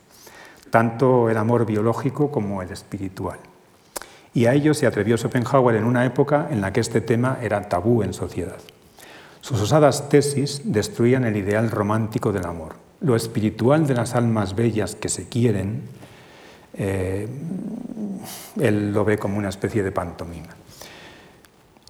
tanto 0.71 1.29
el 1.29 1.37
amor 1.37 1.67
biológico 1.67 2.31
como 2.31 2.63
el 2.63 2.71
espiritual. 2.71 3.37
Y 4.33 4.45
a 4.45 4.53
ello 4.53 4.73
se 4.73 4.87
atrevió 4.87 5.17
Schopenhauer 5.17 5.75
en 5.75 5.83
una 5.83 6.05
época 6.05 6.47
en 6.49 6.61
la 6.61 6.73
que 6.73 6.79
este 6.79 7.01
tema 7.01 7.37
era 7.41 7.67
tabú 7.67 8.01
en 8.01 8.13
sociedad. 8.13 8.57
Sus 9.41 9.61
osadas 9.61 10.09
tesis 10.09 10.61
destruían 10.63 11.25
el 11.25 11.35
ideal 11.35 11.69
romántico 11.69 12.31
del 12.31 12.45
amor. 12.45 12.75
Lo 13.01 13.15
espiritual 13.15 13.85
de 13.85 13.95
las 13.95 14.15
almas 14.15 14.55
bellas 14.55 14.95
que 14.95 15.09
se 15.09 15.27
quieren, 15.27 15.81
eh, 16.73 17.27
él 18.59 18.93
lo 18.93 19.03
ve 19.03 19.17
como 19.17 19.37
una 19.37 19.49
especie 19.49 19.83
de 19.83 19.91
pantomima. 19.91 20.49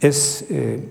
Eh, 0.01 0.89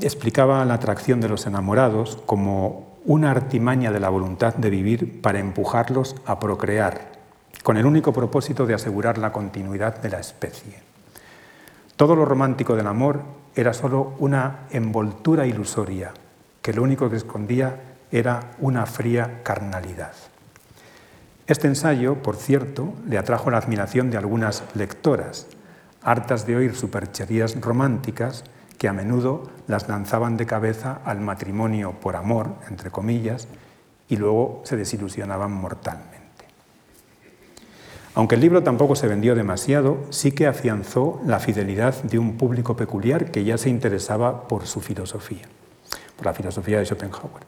explicaba 0.00 0.64
la 0.64 0.74
atracción 0.74 1.20
de 1.20 1.28
los 1.28 1.46
enamorados 1.46 2.18
como 2.26 2.98
una 3.04 3.30
artimaña 3.30 3.92
de 3.92 4.00
la 4.00 4.08
voluntad 4.08 4.54
de 4.54 4.70
vivir 4.70 5.20
para 5.20 5.38
empujarlos 5.38 6.16
a 6.26 6.40
procrear, 6.40 7.12
con 7.62 7.76
el 7.76 7.86
único 7.86 8.12
propósito 8.12 8.66
de 8.66 8.74
asegurar 8.74 9.18
la 9.18 9.32
continuidad 9.32 10.00
de 10.00 10.10
la 10.10 10.18
especie. 10.18 10.82
Todo 11.96 12.16
lo 12.16 12.24
romántico 12.24 12.74
del 12.74 12.88
amor 12.88 13.22
era 13.54 13.72
sólo 13.72 14.14
una 14.18 14.66
envoltura 14.70 15.46
ilusoria, 15.46 16.12
que 16.60 16.72
lo 16.72 16.82
único 16.82 17.08
que 17.08 17.16
escondía 17.16 17.96
era 18.10 18.54
una 18.58 18.86
fría 18.86 19.42
carnalidad. 19.44 20.12
Este 21.46 21.68
ensayo, 21.68 22.22
por 22.22 22.36
cierto, 22.36 22.94
le 23.06 23.18
atrajo 23.18 23.50
la 23.50 23.58
admiración 23.58 24.10
de 24.10 24.16
algunas 24.16 24.62
lectoras, 24.74 25.46
hartas 26.02 26.46
de 26.46 26.56
oír 26.56 26.74
supercherías 26.74 27.60
románticas 27.60 28.44
que 28.78 28.88
a 28.88 28.94
menudo 28.94 29.50
las 29.66 29.88
lanzaban 29.88 30.38
de 30.38 30.46
cabeza 30.46 31.00
al 31.04 31.20
matrimonio 31.20 31.92
por 32.00 32.16
amor, 32.16 32.54
entre 32.70 32.90
comillas, 32.90 33.46
y 34.08 34.16
luego 34.16 34.62
se 34.64 34.76
desilusionaban 34.76 35.52
mortalmente. 35.52 36.24
Aunque 38.14 38.36
el 38.36 38.40
libro 38.40 38.62
tampoco 38.62 38.96
se 38.96 39.08
vendió 39.08 39.34
demasiado, 39.34 39.98
sí 40.10 40.32
que 40.32 40.46
afianzó 40.46 41.20
la 41.26 41.40
fidelidad 41.40 42.02
de 42.04 42.18
un 42.18 42.38
público 42.38 42.74
peculiar 42.74 43.30
que 43.30 43.44
ya 43.44 43.58
se 43.58 43.68
interesaba 43.68 44.48
por 44.48 44.66
su 44.66 44.80
filosofía, 44.80 45.46
por 46.16 46.24
la 46.24 46.32
filosofía 46.32 46.78
de 46.78 46.86
Schopenhauer. 46.86 47.42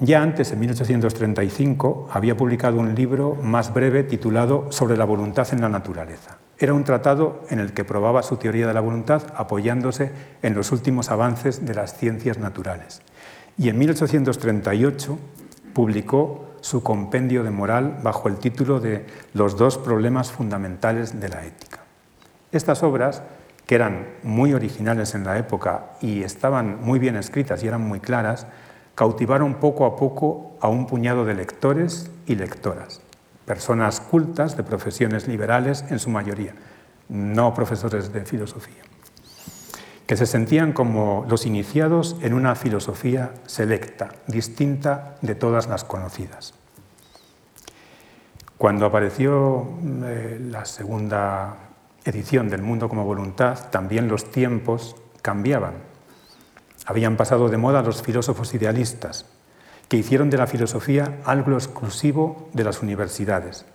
Ya 0.00 0.22
antes, 0.22 0.52
en 0.52 0.60
1835, 0.60 2.08
había 2.12 2.36
publicado 2.36 2.78
un 2.78 2.94
libro 2.94 3.34
más 3.42 3.74
breve 3.74 4.04
titulado 4.04 4.70
Sobre 4.70 4.96
la 4.96 5.04
voluntad 5.04 5.48
en 5.50 5.60
la 5.60 5.68
naturaleza. 5.68 6.38
Era 6.56 6.72
un 6.72 6.84
tratado 6.84 7.42
en 7.50 7.58
el 7.58 7.72
que 7.72 7.84
probaba 7.84 8.22
su 8.22 8.36
teoría 8.36 8.68
de 8.68 8.74
la 8.74 8.80
voluntad 8.80 9.22
apoyándose 9.34 10.12
en 10.42 10.54
los 10.54 10.70
últimos 10.70 11.10
avances 11.10 11.66
de 11.66 11.74
las 11.74 11.96
ciencias 11.96 12.38
naturales. 12.38 13.02
Y 13.58 13.70
en 13.70 13.78
1838 13.78 15.18
publicó 15.72 16.54
su 16.60 16.84
compendio 16.84 17.42
de 17.42 17.50
moral 17.50 17.98
bajo 18.00 18.28
el 18.28 18.36
título 18.36 18.78
de 18.78 19.04
Los 19.34 19.56
dos 19.56 19.78
problemas 19.78 20.30
fundamentales 20.30 21.20
de 21.20 21.28
la 21.28 21.44
ética. 21.44 21.80
Estas 22.52 22.84
obras, 22.84 23.22
que 23.66 23.74
eran 23.74 24.06
muy 24.22 24.54
originales 24.54 25.16
en 25.16 25.24
la 25.24 25.38
época 25.38 25.90
y 26.00 26.22
estaban 26.22 26.80
muy 26.82 27.00
bien 27.00 27.16
escritas 27.16 27.64
y 27.64 27.66
eran 27.66 27.82
muy 27.82 27.98
claras, 27.98 28.46
cautivaron 28.98 29.54
poco 29.54 29.86
a 29.86 29.94
poco 29.94 30.56
a 30.60 30.66
un 30.66 30.88
puñado 30.88 31.24
de 31.24 31.32
lectores 31.32 32.10
y 32.26 32.34
lectoras, 32.34 33.00
personas 33.46 34.00
cultas 34.00 34.56
de 34.56 34.64
profesiones 34.64 35.28
liberales 35.28 35.84
en 35.88 36.00
su 36.00 36.10
mayoría, 36.10 36.56
no 37.08 37.54
profesores 37.54 38.12
de 38.12 38.24
filosofía, 38.24 38.82
que 40.04 40.16
se 40.16 40.26
sentían 40.26 40.72
como 40.72 41.24
los 41.28 41.46
iniciados 41.46 42.16
en 42.22 42.34
una 42.34 42.56
filosofía 42.56 43.34
selecta, 43.46 44.08
distinta 44.26 45.14
de 45.22 45.36
todas 45.36 45.68
las 45.68 45.84
conocidas. 45.84 46.54
Cuando 48.56 48.84
apareció 48.84 49.78
eh, 50.06 50.40
la 50.40 50.64
segunda 50.64 51.54
edición 52.04 52.48
del 52.48 52.62
Mundo 52.62 52.88
como 52.88 53.04
Voluntad, 53.04 53.70
también 53.70 54.08
los 54.08 54.32
tiempos 54.32 54.96
cambiaban. 55.22 55.87
Habían 56.88 57.18
pasado 57.18 57.50
de 57.50 57.58
moda 57.58 57.82
los 57.82 58.00
filósofos 58.00 58.54
idealistas, 58.54 59.26
que 59.88 59.98
hicieron 59.98 60.30
de 60.30 60.38
la 60.38 60.46
filosofía 60.46 61.18
algo 61.26 61.52
exclusivo 61.52 62.48
de 62.54 62.64
las 62.64 62.80
universidades. 62.80 63.66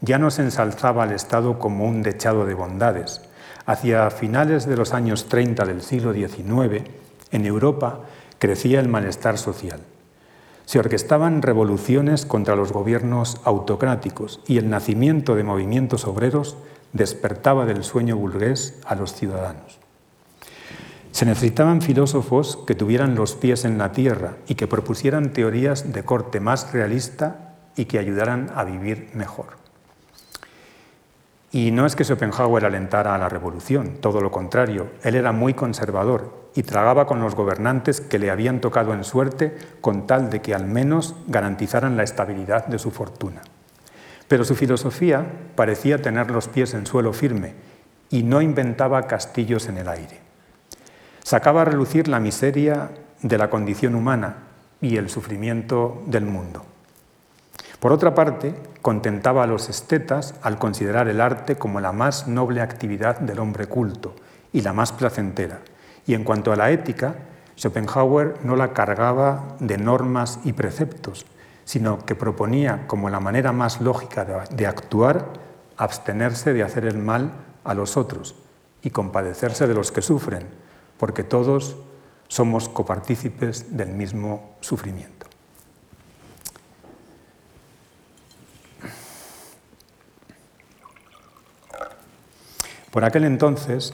Ya 0.00 0.18
no 0.18 0.32
se 0.32 0.42
ensalzaba 0.42 1.04
al 1.04 1.12
Estado 1.12 1.60
como 1.60 1.84
un 1.84 2.02
dechado 2.02 2.44
de 2.44 2.54
bondades. 2.54 3.20
Hacia 3.66 4.10
finales 4.10 4.66
de 4.66 4.76
los 4.76 4.94
años 4.94 5.28
30 5.28 5.64
del 5.64 5.80
siglo 5.80 6.12
XIX, 6.12 6.82
en 7.30 7.46
Europa 7.46 8.00
crecía 8.40 8.80
el 8.80 8.88
malestar 8.88 9.38
social. 9.38 9.78
Se 10.64 10.80
orquestaban 10.80 11.42
revoluciones 11.42 12.26
contra 12.26 12.56
los 12.56 12.72
gobiernos 12.72 13.40
autocráticos 13.44 14.40
y 14.44 14.58
el 14.58 14.68
nacimiento 14.68 15.36
de 15.36 15.44
movimientos 15.44 16.04
obreros 16.04 16.56
despertaba 16.92 17.64
del 17.64 17.84
sueño 17.84 18.16
burgués 18.16 18.80
a 18.84 18.96
los 18.96 19.12
ciudadanos. 19.12 19.85
Se 21.16 21.24
necesitaban 21.24 21.80
filósofos 21.80 22.58
que 22.66 22.74
tuvieran 22.74 23.14
los 23.14 23.36
pies 23.36 23.64
en 23.64 23.78
la 23.78 23.90
tierra 23.90 24.36
y 24.48 24.54
que 24.54 24.66
propusieran 24.66 25.32
teorías 25.32 25.90
de 25.94 26.04
corte 26.04 26.40
más 26.40 26.74
realista 26.74 27.54
y 27.74 27.86
que 27.86 27.98
ayudaran 27.98 28.50
a 28.54 28.64
vivir 28.64 29.08
mejor. 29.14 29.56
Y 31.52 31.70
no 31.70 31.86
es 31.86 31.96
que 31.96 32.04
Schopenhauer 32.04 32.66
alentara 32.66 33.14
a 33.14 33.18
la 33.18 33.30
revolución, 33.30 33.96
todo 34.02 34.20
lo 34.20 34.30
contrario, 34.30 34.88
él 35.04 35.14
era 35.14 35.32
muy 35.32 35.54
conservador 35.54 36.50
y 36.54 36.64
tragaba 36.64 37.06
con 37.06 37.20
los 37.20 37.34
gobernantes 37.34 38.02
que 38.02 38.18
le 38.18 38.30
habían 38.30 38.60
tocado 38.60 38.92
en 38.92 39.02
suerte 39.02 39.56
con 39.80 40.06
tal 40.06 40.28
de 40.28 40.42
que 40.42 40.54
al 40.54 40.66
menos 40.66 41.16
garantizaran 41.28 41.96
la 41.96 42.02
estabilidad 42.02 42.66
de 42.66 42.78
su 42.78 42.90
fortuna. 42.90 43.40
Pero 44.28 44.44
su 44.44 44.54
filosofía 44.54 45.24
parecía 45.54 45.96
tener 45.96 46.30
los 46.30 46.46
pies 46.48 46.74
en 46.74 46.84
suelo 46.84 47.14
firme 47.14 47.54
y 48.10 48.22
no 48.22 48.42
inventaba 48.42 49.06
castillos 49.06 49.66
en 49.68 49.78
el 49.78 49.88
aire. 49.88 50.25
Sacaba 51.26 51.62
a 51.62 51.64
relucir 51.64 52.06
la 52.06 52.20
miseria 52.20 52.92
de 53.20 53.36
la 53.36 53.50
condición 53.50 53.96
humana 53.96 54.44
y 54.80 54.96
el 54.96 55.10
sufrimiento 55.10 56.04
del 56.06 56.24
mundo. 56.24 56.64
Por 57.80 57.90
otra 57.90 58.14
parte, 58.14 58.54
contentaba 58.80 59.42
a 59.42 59.48
los 59.48 59.68
estetas 59.68 60.36
al 60.42 60.56
considerar 60.60 61.08
el 61.08 61.20
arte 61.20 61.56
como 61.56 61.80
la 61.80 61.90
más 61.90 62.28
noble 62.28 62.60
actividad 62.60 63.18
del 63.18 63.40
hombre 63.40 63.66
culto 63.66 64.14
y 64.52 64.60
la 64.60 64.72
más 64.72 64.92
placentera, 64.92 65.62
y 66.06 66.14
en 66.14 66.22
cuanto 66.22 66.52
a 66.52 66.56
la 66.56 66.70
ética, 66.70 67.16
Schopenhauer 67.58 68.36
no 68.44 68.54
la 68.54 68.72
cargaba 68.72 69.56
de 69.58 69.78
normas 69.78 70.38
y 70.44 70.52
preceptos, 70.52 71.26
sino 71.64 72.06
que 72.06 72.14
proponía 72.14 72.86
como 72.86 73.10
la 73.10 73.18
manera 73.18 73.50
más 73.50 73.80
lógica 73.80 74.46
de 74.48 74.66
actuar 74.68 75.26
abstenerse 75.76 76.52
de 76.52 76.62
hacer 76.62 76.84
el 76.84 76.98
mal 76.98 77.32
a 77.64 77.74
los 77.74 77.96
otros 77.96 78.36
y 78.80 78.90
compadecerse 78.90 79.66
de 79.66 79.74
los 79.74 79.90
que 79.90 80.02
sufren, 80.02 80.46
porque 80.98 81.24
todos 81.24 81.76
somos 82.28 82.68
copartícipes 82.68 83.76
del 83.76 83.90
mismo 83.90 84.56
sufrimiento. 84.60 85.26
Por 92.90 93.04
aquel 93.04 93.24
entonces, 93.24 93.92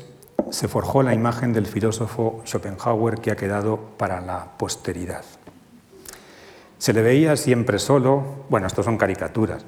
se 0.50 0.68
forjó 0.68 1.02
la 1.02 1.14
imagen 1.14 1.52
del 1.52 1.66
filósofo 1.66 2.40
Schopenhauer 2.46 3.20
que 3.20 3.32
ha 3.32 3.36
quedado 3.36 3.78
para 3.96 4.20
la 4.20 4.56
posteridad. 4.56 5.24
Se 6.78 6.92
le 6.92 7.02
veía 7.02 7.36
siempre 7.36 7.78
solo, 7.78 8.44
bueno, 8.48 8.66
estos 8.66 8.84
son 8.84 8.98
caricaturas, 8.98 9.64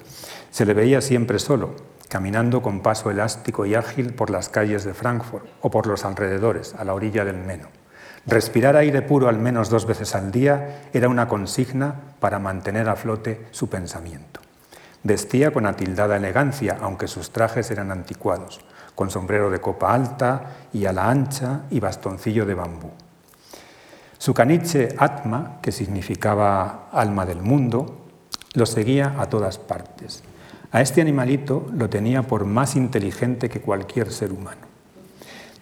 se 0.50 0.64
le 0.64 0.74
veía 0.74 1.00
siempre 1.00 1.38
solo, 1.38 1.74
caminando 2.14 2.62
con 2.62 2.78
paso 2.78 3.10
elástico 3.10 3.66
y 3.66 3.74
ágil 3.74 4.14
por 4.14 4.30
las 4.30 4.48
calles 4.48 4.84
de 4.84 4.94
Frankfurt 4.94 5.46
o 5.62 5.68
por 5.72 5.88
los 5.88 6.04
alrededores, 6.04 6.72
a 6.78 6.84
la 6.84 6.94
orilla 6.94 7.24
del 7.24 7.38
Meno. 7.38 7.66
Respirar 8.24 8.76
aire 8.76 9.02
puro 9.02 9.26
al 9.26 9.40
menos 9.40 9.68
dos 9.68 9.84
veces 9.84 10.14
al 10.14 10.30
día 10.30 10.82
era 10.92 11.08
una 11.08 11.26
consigna 11.26 11.96
para 12.20 12.38
mantener 12.38 12.88
a 12.88 12.94
flote 12.94 13.48
su 13.50 13.68
pensamiento. 13.68 14.38
Vestía 15.02 15.52
con 15.52 15.66
atildada 15.66 16.16
elegancia, 16.16 16.78
aunque 16.80 17.08
sus 17.08 17.32
trajes 17.32 17.72
eran 17.72 17.90
anticuados 17.90 18.60
con 18.94 19.10
sombrero 19.10 19.50
de 19.50 19.60
copa 19.60 19.92
alta 19.92 20.68
y 20.72 20.86
ala 20.86 21.10
ancha 21.10 21.62
y 21.68 21.80
bastoncillo 21.80 22.46
de 22.46 22.54
bambú. 22.54 22.92
Su 24.18 24.34
caniche 24.34 24.94
Atma, 24.98 25.58
que 25.60 25.72
significaba 25.72 26.90
alma 26.92 27.26
del 27.26 27.42
mundo, 27.42 28.06
lo 28.52 28.66
seguía 28.66 29.16
a 29.18 29.28
todas 29.28 29.58
partes. 29.58 30.22
A 30.74 30.80
este 30.80 31.00
animalito 31.00 31.68
lo 31.72 31.88
tenía 31.88 32.22
por 32.22 32.46
más 32.46 32.74
inteligente 32.74 33.48
que 33.48 33.60
cualquier 33.60 34.10
ser 34.10 34.32
humano. 34.32 34.62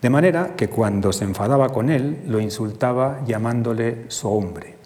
De 0.01 0.09
manera 0.09 0.57
que 0.57 0.71
cuando 0.71 1.13
se 1.13 1.25
enfadaba 1.25 1.69
con 1.69 1.91
él, 1.91 2.23
lo 2.27 2.41
insultaba 2.41 3.23
llamándole 3.27 4.07
su 4.09 4.31
hombre. 4.31 4.77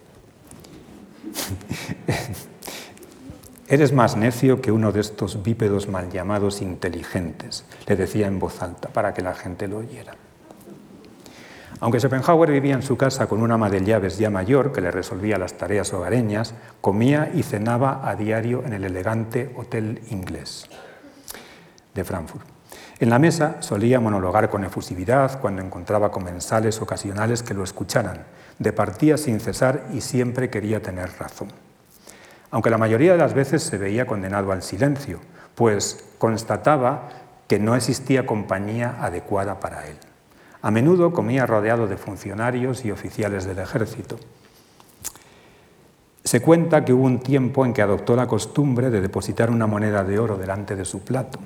Eres 3.69 3.93
más 3.93 4.17
necio 4.17 4.61
que 4.61 4.73
uno 4.73 4.91
de 4.91 4.99
estos 4.99 5.45
bípedos 5.45 5.87
mal 5.87 6.11
llamados 6.11 6.61
inteligentes, 6.61 7.65
le 7.87 7.95
decía 7.95 8.27
en 8.27 8.41
voz 8.41 8.63
alta 8.63 8.89
para 8.89 9.15
que 9.15 9.23
la 9.23 9.33
gente 9.33 9.69
lo 9.69 9.79
oyera. 9.79 10.17
Aunque 11.81 12.01
Schopenhauer 12.01 12.51
vivía 12.51 12.75
en 12.75 12.83
su 12.83 12.97
casa 12.97 13.27
con 13.27 13.43
una 13.43 13.55
ama 13.55 13.69
de 13.69 13.85
llaves 13.85 14.19
ya 14.19 14.31
mayor 14.31 14.73
que 14.73 14.81
le 14.81 14.91
resolvía 14.91 15.39
las 15.39 15.55
tareas 15.55 15.93
hogareñas, 15.93 16.55
comía 16.81 17.31
y 17.35 17.43
cenaba 17.43 18.09
a 18.09 18.17
diario 18.17 18.63
en 18.65 18.73
el 18.73 18.85
elegante 18.85 19.53
hotel 19.57 20.01
inglés 20.11 20.69
de 21.95 22.05
Frankfurt. 22.05 22.47
En 22.99 23.11
la 23.11 23.19
mesa 23.19 23.57
solía 23.61 24.01
monologar 24.01 24.49
con 24.49 24.65
efusividad 24.65 25.41
cuando 25.41 25.61
encontraba 25.61 26.11
comensales 26.11 26.81
ocasionales 26.81 27.43
que 27.43 27.55
lo 27.55 27.63
escucharan. 27.63 28.25
Departía 28.59 29.19
sin 29.19 29.39
cesar 29.41 29.85
y 29.93 30.01
siempre 30.01 30.49
quería 30.49 30.81
tener 30.81 31.11
razón 31.19 31.49
aunque 32.51 32.71
la 32.71 32.79
mayoría 32.79 33.13
de 33.13 33.19
las 33.19 33.35
veces 33.35 33.63
se 33.63 33.79
veía 33.79 34.07
condenado 34.07 34.53
al 34.53 34.63
silencio, 34.63 35.21
pues 35.55 36.05
constataba 36.19 37.11
que 37.49 37.59
no 37.59 37.77
existía 37.77 38.27
compañía 38.27 38.97
adecuada 39.01 39.61
para 39.61 39.87
él. 39.87 39.97
A 40.67 40.73
menudo 40.73 41.13
comía 41.13 41.47
rodeado 41.47 41.87
de 41.87 41.97
funcionarios 41.97 42.85
y 42.85 42.91
oficiales 42.91 43.45
del 43.45 43.61
ejército. 43.61 44.17
Se 46.25 46.43
cuenta 46.43 46.85
que 46.85 46.93
hubo 46.93 47.05
un 47.05 47.21
tiempo 47.21 47.65
en 47.65 47.73
que 47.73 47.83
adoptó 47.83 48.17
la 48.17 48.27
costumbre 48.27 48.91
de 48.91 49.01
depositar 49.01 49.49
una 49.49 49.69
moneda 49.69 50.03
de 50.03 50.19
oro 50.19 50.37
delante 50.37 50.75
de 50.75 50.85
su 50.85 51.05
plato. 51.05 51.39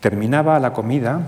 Terminaba 0.00 0.60
la 0.60 0.74
comida, 0.74 1.18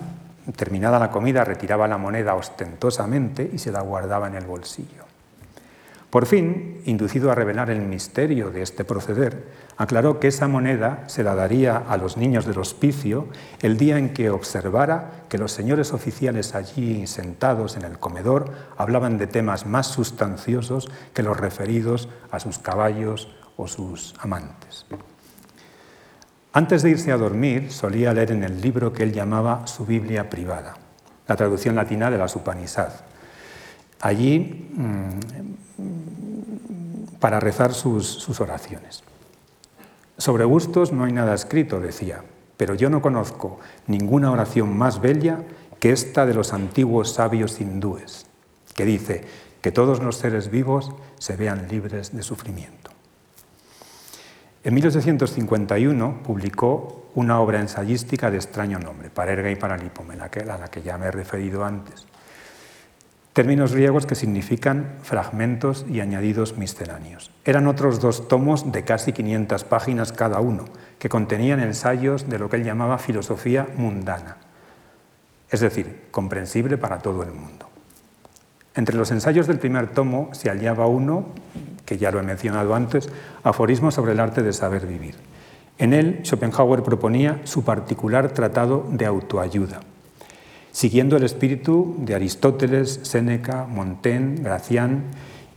terminada 0.54 0.98
la 0.98 1.10
comida, 1.10 1.42
retiraba 1.42 1.88
la 1.88 1.96
moneda 1.96 2.34
ostentosamente 2.34 3.50
y 3.50 3.56
se 3.56 3.72
la 3.72 3.80
guardaba 3.80 4.26
en 4.26 4.34
el 4.34 4.44
bolsillo. 4.44 5.09
Por 6.10 6.26
fin, 6.26 6.82
inducido 6.86 7.30
a 7.30 7.36
revelar 7.36 7.70
el 7.70 7.82
misterio 7.82 8.50
de 8.50 8.62
este 8.62 8.84
proceder, 8.84 9.44
aclaró 9.76 10.18
que 10.18 10.26
esa 10.26 10.48
moneda 10.48 11.04
se 11.06 11.22
la 11.22 11.36
daría 11.36 11.76
a 11.76 11.96
los 11.96 12.16
niños 12.16 12.46
del 12.46 12.58
hospicio 12.58 13.28
el 13.62 13.78
día 13.78 13.96
en 13.96 14.12
que 14.12 14.28
observara 14.28 15.24
que 15.28 15.38
los 15.38 15.52
señores 15.52 15.92
oficiales 15.92 16.56
allí 16.56 17.06
sentados 17.06 17.76
en 17.76 17.84
el 17.84 17.98
comedor 18.00 18.52
hablaban 18.76 19.18
de 19.18 19.28
temas 19.28 19.66
más 19.66 19.86
sustanciosos 19.86 20.90
que 21.14 21.22
los 21.22 21.36
referidos 21.36 22.08
a 22.32 22.40
sus 22.40 22.58
caballos 22.58 23.28
o 23.56 23.68
sus 23.68 24.14
amantes. 24.18 24.86
Antes 26.52 26.82
de 26.82 26.90
irse 26.90 27.12
a 27.12 27.16
dormir, 27.16 27.70
solía 27.70 28.12
leer 28.12 28.32
en 28.32 28.42
el 28.42 28.60
libro 28.60 28.92
que 28.92 29.04
él 29.04 29.12
llamaba 29.12 29.68
su 29.68 29.86
Biblia 29.86 30.28
privada, 30.28 30.74
la 31.28 31.36
traducción 31.36 31.76
latina 31.76 32.10
de 32.10 32.18
la 32.18 32.26
Supanisad. 32.26 32.90
Allí, 34.00 34.68
mm, 34.74 35.69
para 37.20 37.38
rezar 37.38 37.74
sus, 37.74 38.40
oraciones. 38.40 39.04
Sobre 40.16 40.44
gustos 40.44 40.92
no 40.92 41.04
hay 41.04 41.12
nada 41.12 41.34
escrito, 41.34 41.80
decía, 41.80 42.24
pero 42.56 42.74
yo 42.74 42.90
no 42.90 43.00
conozco 43.02 43.60
ninguna 43.86 44.32
oración 44.32 44.76
más 44.76 45.00
bella 45.00 45.44
que 45.78 45.92
esta 45.92 46.26
de 46.26 46.34
los 46.34 46.52
antiguos 46.52 47.12
sabios 47.12 47.60
hindúes, 47.60 48.26
que 48.74 48.84
dice 48.84 49.24
que 49.60 49.72
todos 49.72 50.02
los 50.02 50.16
seres 50.16 50.50
vivos 50.50 50.92
se 51.18 51.36
vean 51.36 51.68
libres 51.68 52.14
de 52.14 52.22
sufrimiento. 52.22 52.90
En 54.62 54.74
1851 54.74 56.22
publicó 56.22 57.10
una 57.14 57.40
obra 57.40 57.60
ensayística 57.60 58.30
de 58.30 58.36
extraño 58.36 58.78
nombre, 58.78 59.08
Parerga 59.08 59.50
y 59.50 59.56
Paralipomena, 59.56 60.24
a 60.24 60.58
la 60.58 60.68
que 60.68 60.82
ya 60.82 60.98
me 60.98 61.06
he 61.06 61.10
referido 61.10 61.64
antes. 61.64 62.06
Términos 63.32 63.72
griegos 63.72 64.06
que 64.06 64.16
significan 64.16 64.96
fragmentos 65.02 65.86
y 65.88 66.00
añadidos 66.00 66.56
misceláneos. 66.56 67.30
Eran 67.44 67.68
otros 67.68 68.00
dos 68.00 68.26
tomos 68.26 68.72
de 68.72 68.82
casi 68.82 69.12
500 69.12 69.62
páginas 69.64 70.12
cada 70.12 70.40
uno, 70.40 70.64
que 70.98 71.08
contenían 71.08 71.60
ensayos 71.60 72.28
de 72.28 72.40
lo 72.40 72.50
que 72.50 72.56
él 72.56 72.64
llamaba 72.64 72.98
filosofía 72.98 73.68
mundana, 73.76 74.36
es 75.48 75.60
decir, 75.60 76.08
comprensible 76.10 76.76
para 76.76 76.98
todo 76.98 77.22
el 77.22 77.30
mundo. 77.30 77.70
Entre 78.74 78.96
los 78.96 79.10
ensayos 79.10 79.46
del 79.46 79.58
primer 79.58 79.88
tomo 79.88 80.30
se 80.32 80.48
hallaba 80.48 80.86
uno 80.86 81.26
que 81.90 81.98
ya 81.98 82.12
lo 82.12 82.20
he 82.20 82.22
mencionado 82.22 82.74
antes, 82.74 83.08
aforismo 83.42 83.90
sobre 83.90 84.12
el 84.12 84.20
arte 84.20 84.42
de 84.42 84.52
saber 84.52 84.86
vivir. 84.86 85.16
En 85.76 85.92
él, 85.92 86.20
Schopenhauer 86.24 86.84
proponía 86.84 87.40
su 87.44 87.64
particular 87.64 88.30
tratado 88.30 88.86
de 88.90 89.06
autoayuda, 89.06 89.80
siguiendo 90.72 91.16
el 91.16 91.24
espíritu 91.24 91.96
de 91.98 92.14
Aristóteles, 92.14 93.00
Séneca, 93.02 93.66
Montaigne, 93.66 94.40
Gracián 94.42 95.04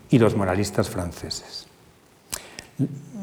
y 0.09 0.19
los 0.19 0.35
moralistas 0.35 0.89
franceses. 0.89 1.67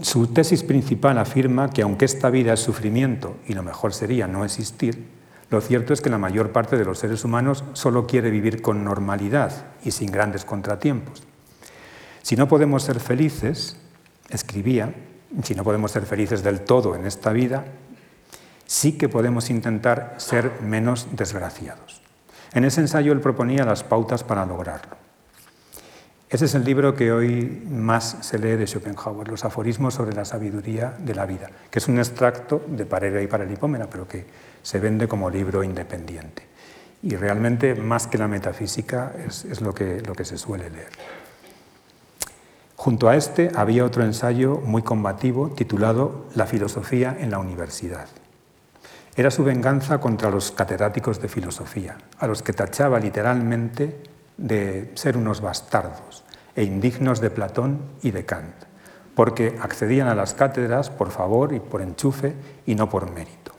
Su 0.03 0.29
tesis 0.29 0.63
principal 0.63 1.19
afirma 1.19 1.71
que 1.71 1.83
aunque 1.83 2.05
esta 2.05 2.31
vida 2.31 2.53
es 2.53 2.61
sufrimiento 2.61 3.37
y 3.47 3.55
lo 3.55 3.63
mejor 3.63 3.93
sería 3.93 4.27
no 4.27 4.45
existir, 4.45 5.07
lo 5.51 5.61
cierto 5.61 5.93
es 5.93 6.01
que 6.01 6.11
la 6.11 6.19
mayor 6.19 6.53
parte 6.53 6.79
de 6.79 6.85
los 6.85 6.99
seres 7.01 7.25
humanos 7.25 7.65
solo 7.73 8.07
quiere 8.07 8.31
vivir 8.31 8.63
con 8.63 8.85
normalidad 8.85 9.67
y 9.85 9.91
sin 9.91 10.13
grandes 10.13 10.45
contratiempos. 10.45 11.25
Si 12.23 12.37
no 12.37 12.47
podemos 12.47 12.85
ser 12.85 13.01
felices, 13.01 13.77
escribía, 14.29 14.95
si 15.43 15.55
no 15.55 15.65
podemos 15.65 15.91
ser 15.91 16.07
felices 16.07 16.45
del 16.45 16.61
todo 16.61 16.95
en 16.95 17.05
esta 17.05 17.33
vida, 17.33 17.65
sí 18.71 18.93
que 18.93 19.09
podemos 19.09 19.51
intentar 19.51 20.15
ser 20.19 20.61
menos 20.63 21.09
desgraciados. 21.11 22.01
En 22.53 22.65
ese 22.65 22.81
ensayo 22.81 23.13
él 23.13 23.21
proponía 23.21 23.65
las 23.65 23.83
pautas 23.83 24.23
para 24.23 24.47
lograrlo. 24.47 24.95
Ese 26.29 26.45
es 26.45 26.55
el 26.55 26.65
libro 26.65 26.95
que 26.95 27.11
hoy 27.11 27.65
más 27.69 28.19
se 28.21 28.39
lee 28.39 28.55
de 28.55 28.69
Schopenhauer, 28.69 29.27
Los 29.27 29.45
aforismos 29.45 29.95
sobre 29.95 30.15
la 30.15 30.25
sabiduría 30.25 30.95
de 31.01 31.17
la 31.17 31.27
vida, 31.27 31.51
que 31.69 31.81
es 31.81 31.89
un 31.89 31.99
extracto 31.99 32.65
de 32.69 32.87
Parera 32.87 33.21
y 33.21 33.27
Paralipómena, 33.27 33.89
pero 33.91 34.07
que 34.07 34.25
se 34.63 34.79
vende 34.79 35.09
como 35.09 35.31
libro 35.31 35.65
independiente. 35.65 36.47
Y 37.03 37.17
realmente, 37.17 37.75
más 37.75 38.07
que 38.07 38.19
la 38.19 38.29
metafísica, 38.29 39.13
es, 39.27 39.61
lo, 39.61 39.75
que, 39.75 40.01
lo 40.01 40.15
que 40.15 40.25
se 40.25 40.39
suele 40.39 40.71
leer. 40.71 40.93
Junto 42.77 43.09
a 43.09 43.17
este 43.17 43.51
había 43.57 43.85
otro 43.85 44.05
ensayo 44.05 44.63
muy 44.65 44.83
combativo 44.83 45.51
titulado 45.51 46.27
La 46.37 46.47
filosofía 46.47 47.17
en 47.19 47.33
la 47.33 47.41
universidad. 47.41 48.07
Era 49.17 49.31
su 49.31 49.43
venganza 49.45 49.99
contra 49.99 50.31
los 50.31 50.53
catedráticos 50.53 51.21
de 51.21 51.29
filosofía, 51.29 51.97
a 52.19 52.27
los 52.27 52.43
que 52.43 52.53
tachaba 52.53 53.01
literalmente 53.01 54.01
de 54.37 54.93
ser 54.95 55.17
unos 55.17 55.41
bastardos 55.41 56.25
e 56.55 56.65
indignos 56.65 57.21
de 57.21 57.31
Platón 57.31 57.81
y 58.03 58.13
de 58.13 58.25
Kant, 58.25 58.55
porque 59.15 59.59
accedían 59.61 60.09
a 60.09 60.15
las 60.15 60.35
cátedras 60.35 60.91
por 60.91 61.11
favor 61.11 61.53
y 61.53 61.61
por 61.61 61.83
enchufe 61.83 62.35
y 62.67 62.75
no 62.75 62.89
por 62.89 63.11
mérito. 63.11 63.53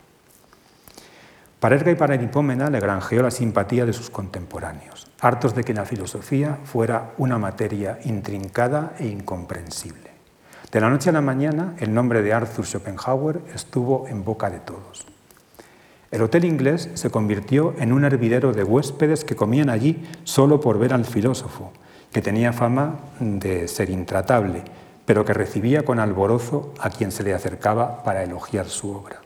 Para 1.60 1.76
Erga 1.76 1.92
y 1.92 1.96
para 1.96 2.16
Hipómena 2.16 2.72
le 2.72 2.80
granjeó 2.80 3.22
la 3.22 3.30
simpatía 3.30 3.86
de 3.86 3.94
sus 3.94 4.10
contemporáneos, 4.10 5.12
hartos 5.20 5.54
de 5.54 5.64
que 5.64 5.76
la 5.76 5.86
filosofía 5.86 6.58
fuera 6.64 7.12
una 7.20 7.38
materia 7.38 8.00
intrincada 8.06 8.94
e 8.98 9.06
incomprensible. 9.06 10.10
De 10.72 10.82
la 10.82 10.90
noche 10.90 11.12
a 11.12 11.14
la 11.14 11.22
mañana, 11.22 11.76
el 11.78 11.94
nombre 11.94 12.24
de 12.24 12.34
Arthur 12.34 12.66
Schopenhauer 12.66 13.42
estuvo 13.54 14.08
en 14.08 14.24
boca 14.24 14.50
de 14.50 14.62
todos. 14.62 15.11
El 16.12 16.22
hotel 16.24 16.44
inglés 16.44 16.90
se 16.94 17.10
convirtió 17.10 17.74
en 17.80 17.94
un 17.94 18.04
hervidero 18.04 18.52
de 18.52 18.66
huéspedes 18.66 19.24
que 19.24 19.38
comían 19.38 19.70
allí 19.70 20.06
solo 20.26 20.60
por 20.60 20.78
ver 20.78 20.94
al 20.94 21.06
filósofo, 21.06 21.72
que 22.12 22.22
tenía 22.22 22.52
fama 22.52 23.00
de 23.22 23.70
ser 23.70 23.90
intratable, 23.90 24.62
pero 25.06 25.24
que 25.24 25.34
recibía 25.34 25.86
con 25.86 26.00
alborozo 26.00 26.74
a 26.82 26.90
quien 26.90 27.14
se 27.14 27.24
le 27.24 27.34
acercaba 27.34 28.04
para 28.04 28.24
elogiar 28.24 28.68
su 28.68 28.92
obra. 28.92 29.22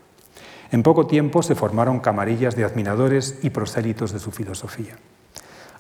En 0.72 0.84
poco 0.84 1.08
tiempo 1.08 1.42
se 1.42 1.56
formaron 1.56 2.00
camarillas 2.00 2.56
de 2.56 2.66
admiradores 2.66 3.40
y 3.42 3.50
prosélitos 3.50 4.12
de 4.12 4.20
su 4.20 4.30
filosofía. 4.30 4.96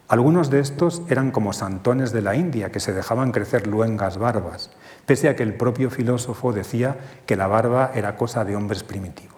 Algunos 0.07 0.49
de 0.49 0.59
estos 0.59 1.03
eran 1.07 1.29
como 1.29 1.53
santones 1.53 2.13
de 2.13 2.21
la 2.21 2.35
India 2.35 2.71
que 2.71 2.79
se 2.79 2.93
dejaban 2.93 3.31
crecer 3.31 3.67
luengas 3.67 4.17
barbas, 4.17 4.71
pese 5.05 5.29
a 5.29 5.35
que 5.35 5.43
el 5.43 5.53
propio 5.53 5.91
filósofo 5.91 6.51
decía 6.51 6.97
que 7.27 7.35
la 7.35 7.45
barba 7.45 7.91
era 7.93 8.15
cosa 8.15 8.43
de 8.43 8.55
hombres 8.55 8.83
primitivos. 8.83 9.34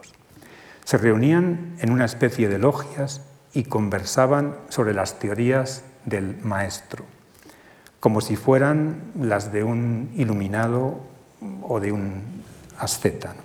Se 0.88 0.98
reunían 0.98 1.76
en 1.80 1.92
una 1.92 2.06
especie 2.06 2.48
de 2.48 2.60
logias 2.60 3.20
y 3.54 3.66
conversaban 3.66 4.56
sobre 4.70 4.94
las 4.94 5.20
teorías 5.20 5.84
del 6.06 6.38
maestro, 6.44 7.04
como 8.00 8.22
si 8.22 8.38
fueran 8.38 9.12
las 9.20 9.52
de 9.52 9.66
un 9.66 10.14
iluminado 10.16 11.02
o 11.62 11.82
de 11.82 11.92
un 11.92 12.42
asceta. 12.80 13.36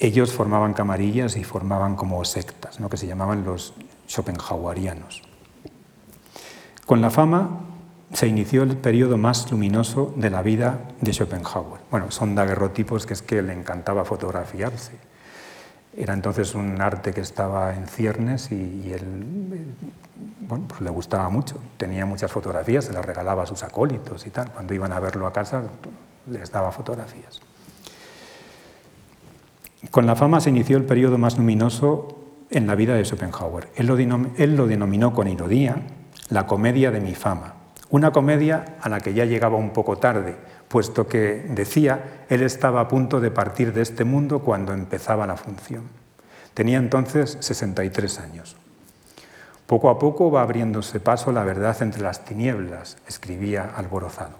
Ellos 0.00 0.32
formaban 0.32 0.74
camarillas 0.74 1.36
y 1.36 1.44
formaban 1.44 1.94
como 1.94 2.24
sectas, 2.24 2.80
que 2.90 2.96
se 2.96 3.06
llamaban 3.06 3.44
los 3.44 3.74
Schopenhauerianos. 4.08 5.22
Con 6.86 7.00
la 7.00 7.10
fama 7.10 7.71
se 8.12 8.26
inició 8.26 8.62
el 8.62 8.76
periodo 8.76 9.16
más 9.16 9.50
luminoso 9.50 10.12
de 10.16 10.30
la 10.30 10.42
vida 10.42 10.80
de 11.00 11.12
Schopenhauer. 11.12 11.80
Bueno, 11.90 12.10
son 12.10 12.34
daguerrotipos 12.34 13.06
que 13.06 13.14
es 13.14 13.22
que 13.22 13.42
le 13.42 13.52
encantaba 13.52 14.04
fotografiarse. 14.04 14.92
Era 15.96 16.14
entonces 16.14 16.54
un 16.54 16.80
arte 16.80 17.12
que 17.12 17.20
estaba 17.20 17.74
en 17.74 17.86
ciernes 17.86 18.50
y, 18.50 18.92
él 18.92 19.74
bueno, 20.40 20.66
pues 20.68 20.80
le 20.80 20.90
gustaba 20.90 21.28
mucho. 21.28 21.56
Tenía 21.76 22.06
muchas 22.06 22.30
fotografías, 22.30 22.84
se 22.84 22.92
las 22.92 23.04
regalaba 23.04 23.42
a 23.42 23.46
sus 23.46 23.62
acólitos 23.62 24.26
y 24.26 24.30
tal. 24.30 24.50
Cuando 24.52 24.74
iban 24.74 24.92
a 24.92 25.00
verlo 25.00 25.26
a 25.26 25.32
casa 25.32 25.62
les 26.26 26.50
daba 26.50 26.70
fotografías. 26.72 27.40
Con 29.90 30.06
la 30.06 30.16
fama 30.16 30.40
se 30.40 30.50
inició 30.50 30.76
el 30.76 30.84
periodo 30.84 31.18
más 31.18 31.36
luminoso 31.36 32.18
en 32.50 32.66
la 32.66 32.74
vida 32.74 32.94
de 32.94 33.04
Schopenhauer. 33.04 33.68
Él 33.74 33.86
lo, 33.86 34.66
denominó 34.66 35.12
con 35.12 35.28
ironía 35.28 35.76
la 36.28 36.46
comedia 36.46 36.90
de 36.90 37.00
mi 37.00 37.14
fama, 37.14 37.54
una 37.92 38.10
comedia 38.10 38.76
a 38.80 38.88
la 38.88 39.00
que 39.00 39.12
ya 39.12 39.26
llegaba 39.26 39.58
un 39.58 39.70
poco 39.70 39.98
tarde, 39.98 40.34
puesto 40.68 41.06
que, 41.06 41.44
decía, 41.50 42.24
él 42.30 42.42
estaba 42.42 42.80
a 42.80 42.88
punto 42.88 43.20
de 43.20 43.30
partir 43.30 43.74
de 43.74 43.82
este 43.82 44.04
mundo 44.04 44.38
cuando 44.38 44.72
empezaba 44.72 45.26
la 45.26 45.36
función. 45.36 45.84
Tenía 46.54 46.78
entonces 46.78 47.36
63 47.40 48.18
años. 48.18 48.56
Poco 49.66 49.90
a 49.90 49.98
poco 49.98 50.30
va 50.30 50.40
abriéndose 50.40 51.00
paso 51.00 51.32
la 51.32 51.44
verdad 51.44 51.76
entre 51.82 52.00
las 52.00 52.24
tinieblas, 52.24 52.96
escribía 53.06 53.70
alborozado. 53.76 54.36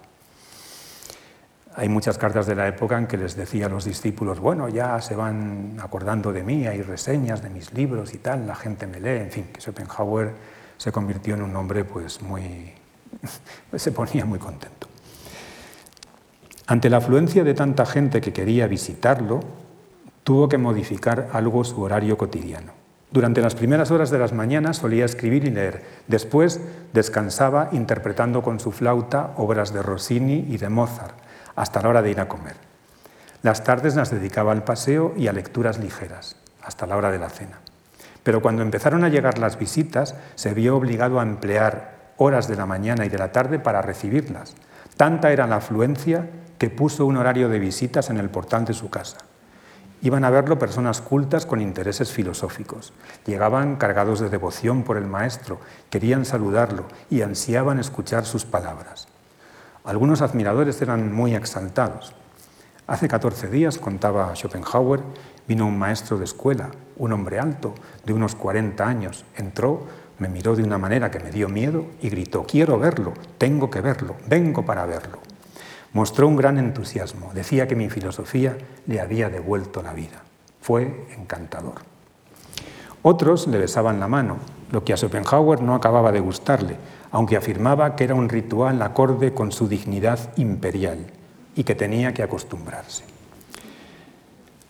Hay 1.75 1.89
muchas 1.89 2.17
cartas 2.17 2.47
de 2.47 2.55
la 2.55 2.67
época 2.67 2.97
en 2.97 3.05
que 3.05 3.17
les 3.17 3.35
decía 3.35 3.67
a 3.67 3.69
los 3.69 3.85
discípulos, 3.85 4.39
bueno, 4.39 4.67
ya 4.67 4.99
se 4.99 5.15
van 5.15 5.77
acordando 5.79 6.33
de 6.33 6.43
mí, 6.43 6.65
hay 6.65 6.81
reseñas 6.81 7.43
de 7.43 7.51
mis 7.51 7.71
libros 7.71 8.15
y 8.15 8.17
tal, 8.17 8.47
la 8.47 8.55
gente 8.55 8.87
me 8.87 8.99
lee, 8.99 9.21
en 9.21 9.31
fin, 9.31 9.49
que 9.53 9.61
Schopenhauer 9.61 10.33
se 10.77 10.91
convirtió 10.91 11.35
en 11.35 11.43
un 11.43 11.55
hombre 11.55 11.85
pues 11.85 12.19
muy... 12.23 12.82
se 13.75 13.91
ponía 13.91 14.25
muy 14.25 14.39
contento. 14.39 14.87
Ante 16.67 16.89
la 16.89 16.97
afluencia 16.97 17.43
de 17.43 17.53
tanta 17.53 17.85
gente 17.85 18.21
que 18.21 18.33
quería 18.33 18.67
visitarlo, 18.67 19.41
tuvo 20.23 20.47
que 20.47 20.57
modificar 20.57 21.29
algo 21.33 21.63
su 21.63 21.81
horario 21.81 22.17
cotidiano. 22.17 22.71
Durante 23.11 23.41
las 23.41 23.53
primeras 23.53 23.91
horas 23.91 24.09
de 24.09 24.17
las 24.17 24.33
mañanas 24.33 24.77
solía 24.77 25.05
escribir 25.05 25.45
y 25.45 25.51
leer. 25.51 25.83
Después 26.07 26.59
descansaba 26.93 27.69
interpretando 27.71 28.41
con 28.41 28.59
su 28.59 28.71
flauta 28.71 29.33
obras 29.37 29.71
de 29.71 29.83
Rossini 29.83 30.47
y 30.49 30.57
de 30.57 30.69
Mozart 30.69 31.15
hasta 31.55 31.81
la 31.81 31.89
hora 31.89 32.01
de 32.01 32.09
ir 32.09 32.19
a 32.19 32.27
comer. 32.27 32.55
Las 33.43 33.63
tardes 33.63 33.95
las 33.95 34.09
dedicaba 34.09 34.51
al 34.51 34.63
paseo 34.63 35.13
y 35.15 35.27
a 35.27 35.33
lecturas 35.33 35.77
ligeras, 35.77 36.37
hasta 36.63 36.87
la 36.87 36.97
hora 36.97 37.11
de 37.11 37.19
la 37.19 37.29
cena. 37.29 37.59
Pero 38.23 38.41
cuando 38.41 38.61
empezaron 38.61 39.03
a 39.03 39.09
llegar 39.09 39.37
las 39.37 39.59
visitas, 39.59 40.15
se 40.35 40.53
vio 40.53 40.77
obligado 40.77 41.19
a 41.19 41.23
emplear 41.23 41.92
horas 42.17 42.47
de 42.47 42.55
la 42.55 42.65
mañana 42.65 43.05
y 43.05 43.09
de 43.09 43.17
la 43.17 43.31
tarde 43.31 43.59
para 43.59 43.81
recibirlas. 43.81 44.55
Tanta 44.97 45.31
era 45.31 45.47
la 45.47 45.57
afluencia 45.57 46.29
que 46.57 46.69
puso 46.69 47.05
un 47.05 47.17
horario 47.17 47.49
de 47.49 47.59
visitas 47.59 48.09
en 48.09 48.17
el 48.17 48.29
portal 48.29 48.65
de 48.65 48.73
su 48.73 48.89
casa. 48.89 49.17
Iban 50.01 50.25
a 50.25 50.29
verlo 50.29 50.59
personas 50.59 50.99
cultas 50.99 51.45
con 51.45 51.61
intereses 51.61 52.11
filosóficos. 52.11 52.93
Llegaban 53.25 53.77
cargados 53.77 54.19
de 54.19 54.29
devoción 54.29 54.83
por 54.83 54.97
el 54.97 55.05
maestro, 55.05 55.59
querían 55.89 56.25
saludarlo 56.25 56.85
y 57.09 57.21
ansiaban 57.21 57.79
escuchar 57.79 58.25
sus 58.25 58.43
palabras. 58.43 59.07
Algunos 59.85 60.21
admiradores 60.21 60.81
eran 60.81 61.13
muy 61.13 61.35
exaltados. 61.35 62.13
Hace 62.85 63.07
14 63.07 63.47
días, 63.47 63.77
contaba 63.77 64.35
Schopenhauer, 64.35 65.01
vino 65.47 65.65
un 65.65 65.79
maestro 65.79 66.17
de 66.17 66.25
escuela, 66.25 66.69
un 66.97 67.13
hombre 67.13 67.39
alto, 67.39 67.73
de 68.05 68.11
unos 68.11 68.35
40 68.35 68.85
años. 68.85 69.23
Entró, 69.37 69.87
me 70.19 70.27
miró 70.27 70.55
de 70.55 70.63
una 70.63 70.77
manera 70.77 71.11
que 71.11 71.19
me 71.19 71.31
dio 71.31 71.49
miedo 71.49 71.85
y 72.01 72.09
gritó, 72.09 72.43
quiero 72.43 72.77
verlo, 72.79 73.13
tengo 73.37 73.69
que 73.69 73.81
verlo, 73.81 74.15
vengo 74.27 74.65
para 74.65 74.85
verlo. 74.85 75.19
Mostró 75.93 76.27
un 76.27 76.35
gran 76.35 76.57
entusiasmo, 76.57 77.31
decía 77.33 77.67
que 77.67 77.75
mi 77.75 77.89
filosofía 77.89 78.57
le 78.87 78.99
había 78.99 79.29
devuelto 79.29 79.81
la 79.81 79.93
vida. 79.93 80.23
Fue 80.61 81.07
encantador. 81.17 81.81
Otros 83.01 83.47
le 83.47 83.57
besaban 83.57 83.99
la 83.99 84.07
mano, 84.07 84.37
lo 84.71 84.83
que 84.83 84.93
a 84.93 84.97
Schopenhauer 84.97 85.61
no 85.61 85.75
acababa 85.75 86.11
de 86.11 86.19
gustarle, 86.19 86.77
aunque 87.11 87.37
afirmaba 87.37 87.95
que 87.95 88.05
era 88.05 88.15
un 88.15 88.29
ritual 88.29 88.81
acorde 88.81 89.33
con 89.33 89.51
su 89.51 89.67
dignidad 89.67 90.19
imperial 90.37 91.05
y 91.55 91.63
que 91.63 91.75
tenía 91.75 92.13
que 92.13 92.23
acostumbrarse. 92.23 93.03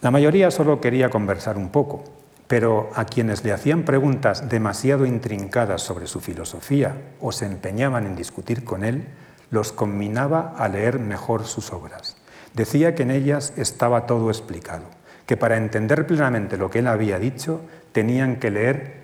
La 0.01 0.11
mayoría 0.11 0.51
solo 0.51 0.81
quería 0.81 1.09
conversar 1.09 1.57
un 1.57 1.69
poco, 1.69 2.03
pero 2.47 2.89
a 2.95 3.05
quienes 3.05 3.43
le 3.43 3.53
hacían 3.53 3.83
preguntas 3.83 4.49
demasiado 4.49 5.05
intrincadas 5.05 5.81
sobre 5.81 6.07
su 6.07 6.19
filosofía 6.19 6.95
o 7.21 7.31
se 7.31 7.45
empeñaban 7.45 8.05
en 8.05 8.15
discutir 8.15 8.63
con 8.63 8.83
él, 8.83 9.07
los 9.49 9.71
combinaba 9.71 10.53
a 10.57 10.67
leer 10.67 10.99
mejor 10.99 11.45
sus 11.45 11.71
obras. 11.71 12.17
Decía 12.53 12.95
que 12.95 13.03
en 13.03 13.11
ellas 13.11 13.53
estaba 13.55 14.05
todo 14.05 14.29
explicado, 14.29 14.83
que 15.25 15.37
para 15.37 15.57
entender 15.57 16.05
plenamente 16.05 16.57
lo 16.57 16.69
que 16.69 16.79
él 16.79 16.87
había 16.87 17.19
dicho 17.19 17.61
tenían 17.91 18.37
que 18.37 18.51
leer 18.51 19.03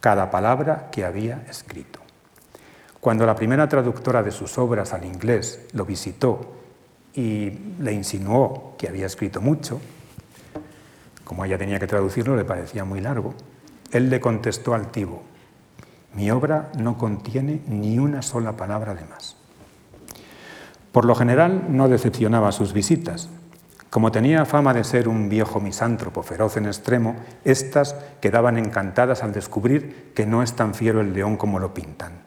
cada 0.00 0.30
palabra 0.30 0.90
que 0.92 1.04
había 1.04 1.44
escrito. 1.48 2.00
Cuando 3.00 3.26
la 3.26 3.36
primera 3.36 3.68
traductora 3.68 4.22
de 4.22 4.30
sus 4.30 4.58
obras 4.58 4.92
al 4.92 5.04
inglés 5.04 5.60
lo 5.72 5.84
visitó 5.84 6.54
y 7.14 7.50
le 7.80 7.92
insinuó 7.92 8.74
que 8.78 8.88
había 8.88 9.06
escrito 9.06 9.40
mucho, 9.40 9.80
como 11.24 11.44
ella 11.44 11.58
tenía 11.58 11.78
que 11.78 11.86
traducirlo 11.86 12.36
le 12.36 12.44
parecía 12.44 12.84
muy 12.84 13.00
largo, 13.00 13.34
él 13.92 14.10
le 14.10 14.20
contestó 14.20 14.74
altivo, 14.74 15.22
mi 16.14 16.30
obra 16.30 16.70
no 16.78 16.96
contiene 16.96 17.62
ni 17.66 17.98
una 17.98 18.22
sola 18.22 18.56
palabra 18.56 18.94
de 18.94 19.04
más. 19.04 19.36
Por 20.92 21.06
lo 21.06 21.16
general 21.16 21.66
no 21.70 21.88
decepcionaba 21.88 22.52
sus 22.52 22.72
visitas. 22.72 23.28
Como 23.90 24.12
tenía 24.12 24.44
fama 24.44 24.72
de 24.74 24.84
ser 24.84 25.08
un 25.08 25.28
viejo 25.28 25.58
misántropo 25.58 26.22
feroz 26.22 26.56
en 26.56 26.66
extremo, 26.66 27.16
éstas 27.44 27.96
quedaban 28.20 28.58
encantadas 28.58 29.24
al 29.24 29.32
descubrir 29.32 30.12
que 30.14 30.24
no 30.24 30.42
es 30.42 30.54
tan 30.54 30.74
fiero 30.74 31.00
el 31.00 31.12
león 31.12 31.36
como 31.36 31.58
lo 31.58 31.74
pintan. 31.74 32.22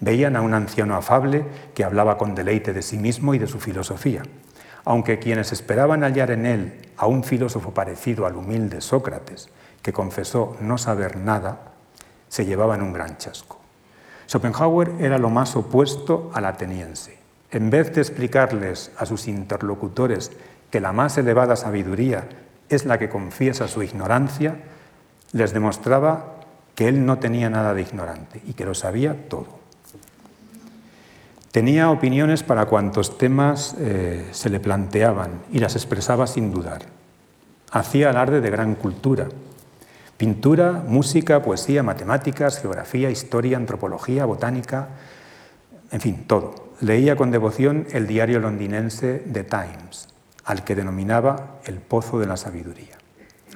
Veían 0.00 0.36
a 0.36 0.42
un 0.42 0.52
anciano 0.52 0.94
afable 0.94 1.44
que 1.74 1.84
hablaba 1.84 2.18
con 2.18 2.34
deleite 2.34 2.74
de 2.74 2.82
sí 2.82 2.98
mismo 2.98 3.34
y 3.34 3.38
de 3.38 3.46
su 3.46 3.58
filosofía, 3.58 4.22
aunque 4.84 5.18
quienes 5.18 5.52
esperaban 5.52 6.02
hallar 6.02 6.30
en 6.30 6.46
él 6.46 6.72
a 6.96 7.06
un 7.06 7.24
filósofo 7.24 7.72
parecido 7.72 8.26
al 8.26 8.36
humilde 8.36 8.80
Sócrates, 8.80 9.48
que 9.82 9.92
confesó 9.92 10.56
no 10.60 10.78
saber 10.78 11.16
nada, 11.16 11.72
se 12.28 12.44
llevaban 12.44 12.82
un 12.82 12.92
gran 12.92 13.16
chasco. 13.18 13.58
Schopenhauer 14.28 14.92
era 15.00 15.18
lo 15.18 15.30
más 15.30 15.56
opuesto 15.56 16.30
al 16.34 16.44
ateniense 16.44 17.20
en 17.50 17.70
vez 17.70 17.92
de 17.92 18.00
explicarles 18.00 18.92
a 18.96 19.06
sus 19.06 19.26
interlocutores 19.26 20.30
que 20.70 20.80
la 20.80 20.92
más 20.92 21.18
elevada 21.18 21.56
sabiduría 21.56 22.28
es 22.68 22.84
la 22.84 22.98
que 22.98 23.08
confiesa 23.08 23.66
su 23.66 23.82
ignorancia, 23.82 24.56
les 25.32 25.52
demostraba 25.52 26.36
que 26.76 26.86
él 26.88 27.04
no 27.04 27.18
tenía 27.18 27.50
nada 27.50 27.74
de 27.74 27.82
ignorante 27.82 28.40
y 28.46 28.54
que 28.54 28.64
lo 28.64 28.74
sabía 28.74 29.28
todo. 29.28 29.59
Tenía 31.52 31.90
opiniones 31.90 32.42
para 32.42 32.66
cuantos 32.66 33.18
temas 33.18 33.74
eh, 33.78 34.28
se 34.32 34.50
le 34.50 34.60
planteaban 34.60 35.42
y 35.52 35.58
las 35.58 35.74
expresaba 35.74 36.26
sin 36.26 36.52
dudar. 36.52 36.82
Hacía 37.72 38.10
alarde 38.10 38.40
de 38.40 38.50
gran 38.50 38.74
cultura. 38.74 39.28
Pintura, 40.16 40.84
música, 40.86 41.42
poesía, 41.42 41.82
matemáticas, 41.82 42.60
geografía, 42.60 43.10
historia, 43.10 43.56
antropología, 43.56 44.26
botánica, 44.26 44.88
en 45.90 46.00
fin, 46.00 46.24
todo 46.26 46.70
leía 46.80 47.16
con 47.16 47.30
devoción 47.30 47.86
el 47.92 48.06
diario 48.06 48.40
londinense 48.40 49.22
The 49.32 49.44
Times, 49.44 50.08
al 50.44 50.64
que 50.64 50.74
denominaba 50.74 51.58
el 51.64 51.76
Pozo 51.76 52.18
de 52.18 52.26
la 52.26 52.36
Sabiduría. 52.36 52.96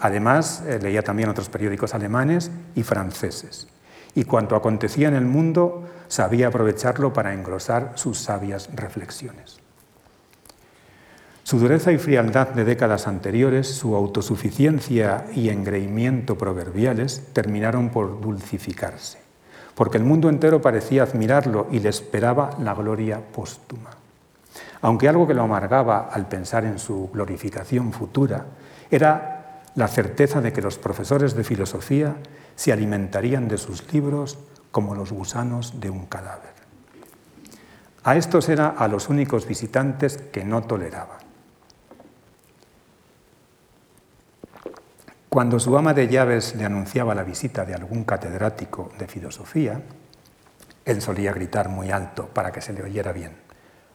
Además, 0.01 0.63
eh, 0.67 0.79
leía 0.83 1.03
también 1.03 1.29
otros 1.29 1.49
periódicos 1.49 1.95
alemanes 1.95 2.51
y 2.75 2.83
franceses. 2.83 3.69
Y 4.15 4.25
cuanto 4.25 4.57
acontecía 4.57 5.09
en 5.09 5.15
el 5.15 5.25
mundo, 5.25 5.89
sabía 6.09 6.49
aprovecharlo 6.49 7.13
para 7.13 7.35
engrosar 7.35 7.93
sus 7.95 8.19
sabias 8.19 8.69
reflexiones. 8.75 9.59
Su 11.43 11.59
dureza 11.59 11.93
y 11.93 11.99
frialdad 11.99 12.49
de 12.49 12.65
décadas 12.65 13.07
anteriores, 13.07 13.69
su 13.69 13.95
autosuficiencia 13.95 15.27
y 15.35 15.51
engreimiento 15.51 16.39
proverbiales 16.39 17.23
terminaron 17.33 17.91
por 17.91 18.21
dulcificarse 18.21 19.25
porque 19.75 19.99
el 19.99 20.05
mundo 20.05 20.29
entero 20.29 20.63
parecía 20.63 21.03
admirarlo 21.03 21.67
y 21.71 21.81
le 21.81 21.89
esperaba 21.89 22.57
la 22.61 22.75
gloria 22.75 23.21
póstuma. 23.21 23.91
Aunque 24.81 25.09
algo 25.09 25.27
que 25.27 25.35
lo 25.35 25.43
amargaba 25.43 26.09
al 26.13 26.29
pensar 26.29 26.65
en 26.65 26.79
su 26.79 27.11
glorificación 27.13 27.93
futura 27.93 28.47
era 28.91 29.63
la 29.75 29.89
certeza 29.89 30.41
de 30.41 30.53
que 30.53 30.63
los 30.63 30.79
profesores 30.79 31.35
de 31.35 31.43
filosofía 31.43 32.17
se 32.55 32.73
alimentarían 32.73 33.49
de 33.49 33.59
sus 33.59 33.93
libros 33.93 34.39
como 34.75 34.97
los 34.97 35.13
gusanos 35.13 35.79
de 35.79 35.89
un 35.89 36.07
cadáver. 36.07 36.53
A 38.03 38.17
estos 38.17 38.49
era 38.49 38.71
a 38.71 38.89
los 38.89 39.09
únicos 39.09 39.47
visitantes 39.47 40.17
que 40.17 40.45
no 40.45 40.65
toleraba. 40.65 41.19
Cuando 45.29 45.61
su 45.61 45.79
ama 45.79 45.95
de 45.95 46.09
llaves 46.09 46.57
le 46.57 46.65
anunciaba 46.65 47.15
la 47.15 47.23
visita 47.23 47.65
de 47.65 47.75
algún 47.75 48.03
catedrático 48.03 48.91
de 48.99 49.07
filosofía, 49.07 49.81
él 50.85 51.01
solía 51.01 51.33
gritar 51.33 51.69
muy 51.69 51.93
alto 51.93 52.27
para 52.27 52.51
que 52.51 52.61
se 52.61 52.73
le 52.73 52.83
oyera 52.83 53.13
bien. 53.13 53.37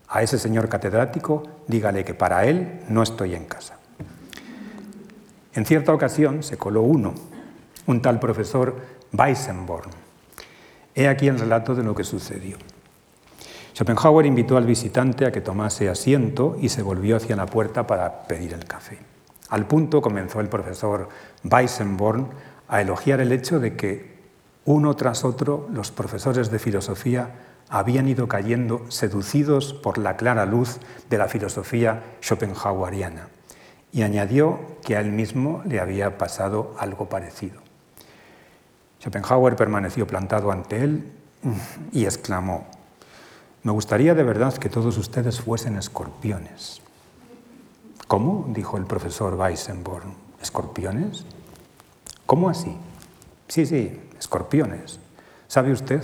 A 0.08 0.24
ese 0.24 0.40
señor 0.40 0.70
catedrático 0.70 1.44
dígale 1.68 2.06
que 2.06 2.14
para 2.14 2.46
él 2.46 2.86
no 2.88 3.04
estoy 3.04 3.36
en 3.36 3.44
casa. 3.48 3.80
En 5.54 5.66
cierta 5.66 5.94
ocasión 5.94 6.42
se 6.42 6.58
coló 6.58 6.84
uno, 6.84 7.16
un 7.86 8.02
tal 8.02 8.18
profesor 8.22 8.78
Weissenborn. 9.12 9.99
He 11.00 11.08
aquí 11.08 11.30
el 11.30 11.40
relato 11.40 11.76
de 11.76 11.84
lo 11.84 11.96
que 11.96 12.04
sucedió. 12.04 12.58
Schopenhauer 13.74 14.26
invitó 14.26 14.58
al 14.58 14.66
visitante 14.66 15.26
a 15.26 15.32
que 15.32 15.40
tomase 15.40 15.88
asiento 15.88 16.58
y 16.60 16.68
se 16.68 16.82
volvió 16.82 17.16
hacia 17.16 17.38
la 17.38 17.46
puerta 17.46 17.88
para 17.88 18.24
pedir 18.28 18.52
el 18.52 18.66
café. 18.66 18.98
Al 19.48 19.66
punto 19.66 20.02
comenzó 20.02 20.42
el 20.42 20.50
profesor 20.50 21.08
Weissenborn 21.50 22.28
a 22.68 22.82
elogiar 22.82 23.22
el 23.22 23.32
hecho 23.32 23.62
de 23.62 23.78
que 23.78 24.20
uno 24.66 24.94
tras 24.98 25.24
otro 25.24 25.70
los 25.72 25.90
profesores 25.90 26.52
de 26.52 26.60
filosofía 26.60 27.30
habían 27.70 28.10
ido 28.10 28.28
cayendo 28.28 28.82
seducidos 28.90 29.74
por 29.74 30.00
la 30.00 30.18
clara 30.18 30.46
luz 30.46 30.80
de 31.10 31.18
la 31.18 31.30
filosofía 31.30 32.04
schopenhaueriana 32.22 33.30
y 33.94 34.02
añadió 34.02 34.60
que 34.84 34.98
a 34.98 35.00
él 35.00 35.14
mismo 35.14 35.62
le 35.66 35.80
había 35.80 36.18
pasado 36.18 36.76
algo 36.78 37.08
parecido. 37.08 37.69
Schopenhauer 39.00 39.56
permaneció 39.56 40.06
plantado 40.06 40.52
ante 40.52 40.84
él 40.84 41.12
y 41.92 42.06
exclamó, 42.06 42.68
me 43.64 43.72
gustaría 43.72 44.14
de 44.14 44.24
verdad 44.24 44.54
que 44.56 44.70
todos 44.70 44.98
ustedes 44.98 45.42
fuesen 45.42 45.78
escorpiones. 45.78 46.82
¿Cómo? 48.08 48.48
dijo 48.50 48.78
el 48.78 48.86
profesor 48.86 49.36
Weissenborn. 49.36 50.14
¿Escorpiones? 50.42 51.26
¿Cómo 52.26 52.50
así? 52.50 52.76
Sí, 53.48 53.66
sí, 53.66 54.00
escorpiones. 54.18 55.00
¿Sabe 55.48 55.72
usted? 55.72 56.04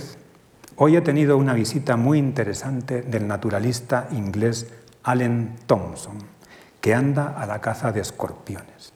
Hoy 0.76 0.96
he 0.96 1.00
tenido 1.00 1.38
una 1.38 1.54
visita 1.54 1.96
muy 1.96 2.18
interesante 2.18 3.02
del 3.02 3.26
naturalista 3.26 4.08
inglés 4.10 4.66
Allen 5.04 5.56
Thompson, 5.66 6.18
que 6.80 6.94
anda 6.94 7.40
a 7.40 7.46
la 7.46 7.60
caza 7.60 7.92
de 7.92 8.00
escorpiones. 8.00 8.92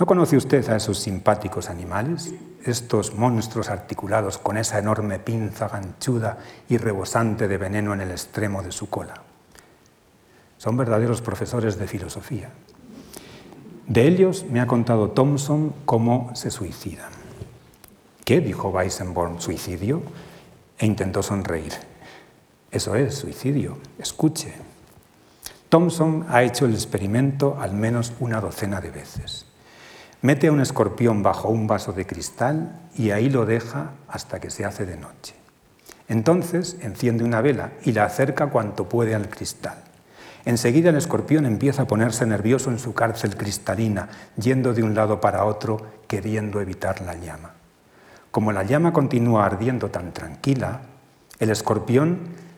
¿No 0.00 0.06
conoce 0.06 0.38
usted 0.38 0.66
a 0.70 0.76
esos 0.76 0.98
simpáticos 0.98 1.68
animales? 1.68 2.32
Estos 2.64 3.14
monstruos 3.16 3.68
articulados 3.68 4.38
con 4.38 4.56
esa 4.56 4.78
enorme 4.78 5.18
pinza 5.18 5.68
ganchuda 5.68 6.38
y 6.70 6.78
rebosante 6.78 7.46
de 7.46 7.58
veneno 7.58 7.92
en 7.92 8.00
el 8.00 8.10
extremo 8.10 8.62
de 8.62 8.72
su 8.72 8.88
cola. 8.88 9.20
Son 10.56 10.78
verdaderos 10.78 11.20
profesores 11.20 11.78
de 11.78 11.86
filosofía. 11.86 12.48
De 13.88 14.08
ellos 14.08 14.46
me 14.50 14.62
ha 14.62 14.66
contado 14.66 15.10
Thompson 15.10 15.74
cómo 15.84 16.30
se 16.34 16.50
suicidan. 16.50 17.12
¿Qué? 18.24 18.40
dijo 18.40 18.70
Weissenborn, 18.70 19.38
¿suicidio? 19.38 20.00
E 20.78 20.86
intentó 20.86 21.22
sonreír. 21.22 21.74
Eso 22.70 22.94
es, 22.94 23.16
suicidio. 23.16 23.76
Escuche. 23.98 24.54
Thomson 25.68 26.24
ha 26.30 26.42
hecho 26.42 26.64
el 26.64 26.72
experimento 26.72 27.58
al 27.60 27.74
menos 27.74 28.14
una 28.18 28.40
docena 28.40 28.80
de 28.80 28.90
veces. 28.90 29.49
Mete 30.22 30.48
a 30.48 30.52
un 30.52 30.60
escorpión 30.60 31.22
bajo 31.22 31.48
un 31.48 31.66
vaso 31.66 31.92
de 31.92 32.06
cristal 32.06 32.78
y 32.96 33.10
ahí 33.10 33.30
lo 33.30 33.46
deja 33.46 33.92
hasta 34.08 34.38
que 34.38 34.50
se 34.50 34.64
hace 34.64 34.84
de 34.84 34.96
noche. 34.96 35.34
Entonces 36.08 36.76
enciende 36.80 37.24
una 37.24 37.40
vela 37.40 37.72
y 37.84 37.92
la 37.92 38.04
acerca 38.04 38.48
cuanto 38.48 38.88
puede 38.88 39.14
al 39.14 39.30
cristal. 39.30 39.78
Enseguida 40.44 40.90
el 40.90 40.96
escorpión 40.96 41.46
empieza 41.46 41.82
a 41.82 41.86
ponerse 41.86 42.26
nervioso 42.26 42.70
en 42.70 42.78
su 42.78 42.94
cárcel 42.94 43.36
cristalina, 43.36 44.08
yendo 44.36 44.74
de 44.74 44.82
un 44.82 44.94
lado 44.94 45.20
para 45.20 45.44
otro, 45.44 45.86
queriendo 46.06 46.60
evitar 46.60 47.00
la 47.02 47.14
llama. 47.14 47.52
Como 48.30 48.52
la 48.52 48.62
llama 48.62 48.92
continúa 48.92 49.46
ardiendo 49.46 49.90
tan 49.90 50.12
tranquila, 50.12 50.82
el 51.38 51.50
escorpión 51.50 52.50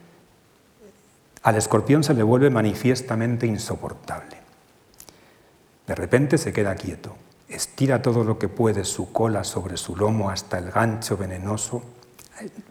al 1.42 1.56
escorpión 1.56 2.04
se 2.04 2.14
le 2.14 2.22
vuelve 2.22 2.50
manifiestamente 2.50 3.46
insoportable. 3.46 4.36
De 5.86 5.94
repente 5.94 6.38
se 6.38 6.52
queda 6.52 6.76
quieto, 6.76 7.16
estira 7.52 8.02
todo 8.02 8.24
lo 8.24 8.38
que 8.38 8.48
puede 8.48 8.84
su 8.84 9.12
cola 9.12 9.44
sobre 9.44 9.76
su 9.76 9.96
lomo 9.96 10.30
hasta 10.30 10.58
el 10.58 10.70
gancho 10.70 11.16
venenoso. 11.16 11.82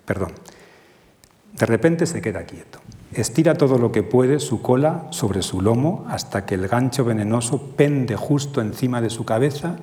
Perdón, 0.05 0.31
de 1.53 1.65
repente 1.65 2.05
se 2.05 2.21
queda 2.21 2.43
quieto, 2.43 2.79
estira 3.13 3.55
todo 3.55 3.77
lo 3.77 3.91
que 3.91 4.03
puede 4.03 4.39
su 4.39 4.61
cola 4.61 5.07
sobre 5.11 5.41
su 5.41 5.61
lomo 5.61 6.05
hasta 6.09 6.45
que 6.45 6.55
el 6.55 6.67
gancho 6.67 7.05
venenoso 7.05 7.75
pende 7.75 8.15
justo 8.15 8.61
encima 8.61 9.01
de 9.01 9.09
su 9.09 9.25
cabeza 9.25 9.77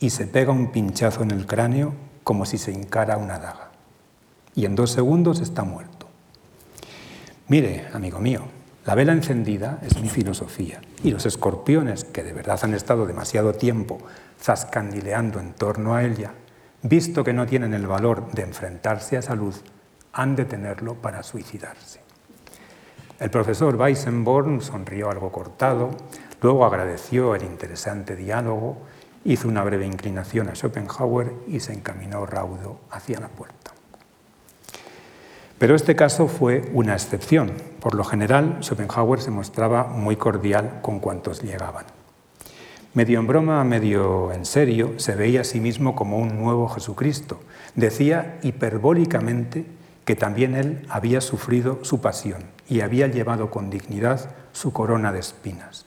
y 0.00 0.10
se 0.10 0.26
pega 0.26 0.52
un 0.52 0.72
pinchazo 0.72 1.22
en 1.22 1.30
el 1.30 1.46
cráneo 1.46 1.94
como 2.24 2.46
si 2.46 2.58
se 2.58 2.72
hincara 2.72 3.16
una 3.16 3.38
daga. 3.38 3.70
Y 4.54 4.64
en 4.64 4.74
dos 4.74 4.90
segundos 4.90 5.40
está 5.40 5.64
muerto. 5.64 6.08
Mire, 7.48 7.88
amigo 7.92 8.18
mío, 8.18 8.42
la 8.84 8.96
vela 8.96 9.12
encendida 9.12 9.78
es 9.82 10.00
mi 10.00 10.08
filosofía 10.08 10.80
y 11.04 11.12
los 11.12 11.24
escorpiones, 11.24 12.04
que 12.04 12.24
de 12.24 12.32
verdad 12.32 12.58
han 12.62 12.74
estado 12.74 13.06
demasiado 13.06 13.52
tiempo 13.52 13.98
zascandileando 14.40 15.38
en 15.38 15.52
torno 15.52 15.94
a 15.94 16.02
ella, 16.04 16.32
visto 16.82 17.22
que 17.22 17.32
no 17.32 17.46
tienen 17.46 17.74
el 17.74 17.86
valor 17.86 18.32
de 18.32 18.42
enfrentarse 18.42 19.16
a 19.16 19.20
esa 19.20 19.36
luz, 19.36 19.62
han 20.12 20.34
de 20.34 20.44
tenerlo 20.44 20.94
para 20.94 21.22
suicidarse. 21.22 22.00
El 23.20 23.30
profesor 23.30 23.76
Weissenborn 23.76 24.60
sonrió 24.60 25.08
algo 25.10 25.30
cortado, 25.30 25.90
luego 26.40 26.64
agradeció 26.64 27.36
el 27.36 27.44
interesante 27.44 28.16
diálogo, 28.16 28.78
hizo 29.24 29.46
una 29.46 29.62
breve 29.62 29.86
inclinación 29.86 30.48
a 30.48 30.56
Schopenhauer 30.56 31.32
y 31.46 31.60
se 31.60 31.72
encaminó 31.72 32.26
raudo 32.26 32.80
hacia 32.90 33.20
la 33.20 33.28
puerta. 33.28 33.61
Pero 35.62 35.76
este 35.76 35.94
caso 35.94 36.26
fue 36.26 36.68
una 36.72 36.94
excepción. 36.94 37.52
Por 37.78 37.94
lo 37.94 38.02
general, 38.02 38.58
Schopenhauer 38.62 39.20
se 39.20 39.30
mostraba 39.30 39.84
muy 39.84 40.16
cordial 40.16 40.80
con 40.82 40.98
cuantos 40.98 41.40
llegaban. 41.40 41.84
Medio 42.94 43.20
en 43.20 43.28
broma, 43.28 43.62
medio 43.62 44.32
en 44.32 44.44
serio, 44.44 44.94
se 44.96 45.14
veía 45.14 45.42
a 45.42 45.44
sí 45.44 45.60
mismo 45.60 45.94
como 45.94 46.18
un 46.18 46.42
nuevo 46.42 46.68
Jesucristo. 46.68 47.38
Decía 47.76 48.40
hiperbólicamente 48.42 49.64
que 50.04 50.16
también 50.16 50.56
él 50.56 50.84
había 50.88 51.20
sufrido 51.20 51.78
su 51.84 52.00
pasión 52.00 52.42
y 52.68 52.80
había 52.80 53.06
llevado 53.06 53.52
con 53.52 53.70
dignidad 53.70 54.34
su 54.50 54.72
corona 54.72 55.12
de 55.12 55.20
espinas. 55.20 55.84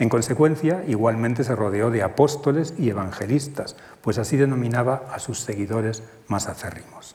En 0.00 0.08
consecuencia, 0.08 0.82
igualmente 0.88 1.44
se 1.44 1.54
rodeó 1.54 1.92
de 1.92 2.02
apóstoles 2.02 2.74
y 2.78 2.90
evangelistas, 2.90 3.76
pues 4.00 4.18
así 4.18 4.36
denominaba 4.36 5.04
a 5.12 5.20
sus 5.20 5.38
seguidores 5.38 6.02
más 6.26 6.48
acérrimos. 6.48 7.14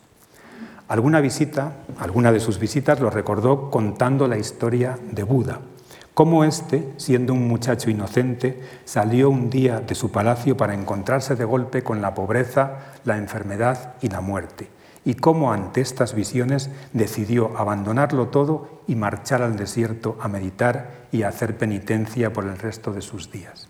Alguna 0.89 1.21
visita, 1.21 1.73
alguna 1.99 2.31
de 2.31 2.39
sus 2.39 2.57
visitas 2.57 2.99
lo 2.99 3.11
recordó 3.11 3.69
contando 3.69 4.27
la 4.27 4.39
historia 4.39 4.97
de 5.11 5.21
Buda, 5.21 5.59
cómo 6.15 6.43
éste, 6.43 6.93
siendo 6.97 7.31
un 7.33 7.47
muchacho 7.47 7.91
inocente, 7.91 8.59
salió 8.85 9.29
un 9.29 9.51
día 9.51 9.81
de 9.81 9.93
su 9.93 10.11
palacio 10.11 10.57
para 10.57 10.73
encontrarse 10.73 11.35
de 11.35 11.45
golpe 11.45 11.83
con 11.83 12.01
la 12.01 12.15
pobreza, 12.15 12.95
la 13.05 13.17
enfermedad 13.17 13.93
y 14.01 14.09
la 14.09 14.21
muerte, 14.21 14.67
y 15.05 15.13
cómo 15.13 15.53
ante 15.53 15.81
estas 15.81 16.15
visiones 16.15 16.71
decidió 16.91 17.55
abandonarlo 17.55 18.29
todo 18.29 18.81
y 18.87 18.95
marchar 18.95 19.43
al 19.43 19.57
desierto 19.57 20.17
a 20.19 20.27
meditar 20.27 21.05
y 21.11 21.21
a 21.21 21.27
hacer 21.27 21.55
penitencia 21.55 22.33
por 22.33 22.45
el 22.45 22.57
resto 22.57 22.93
de 22.93 23.01
sus 23.01 23.31
días. 23.31 23.68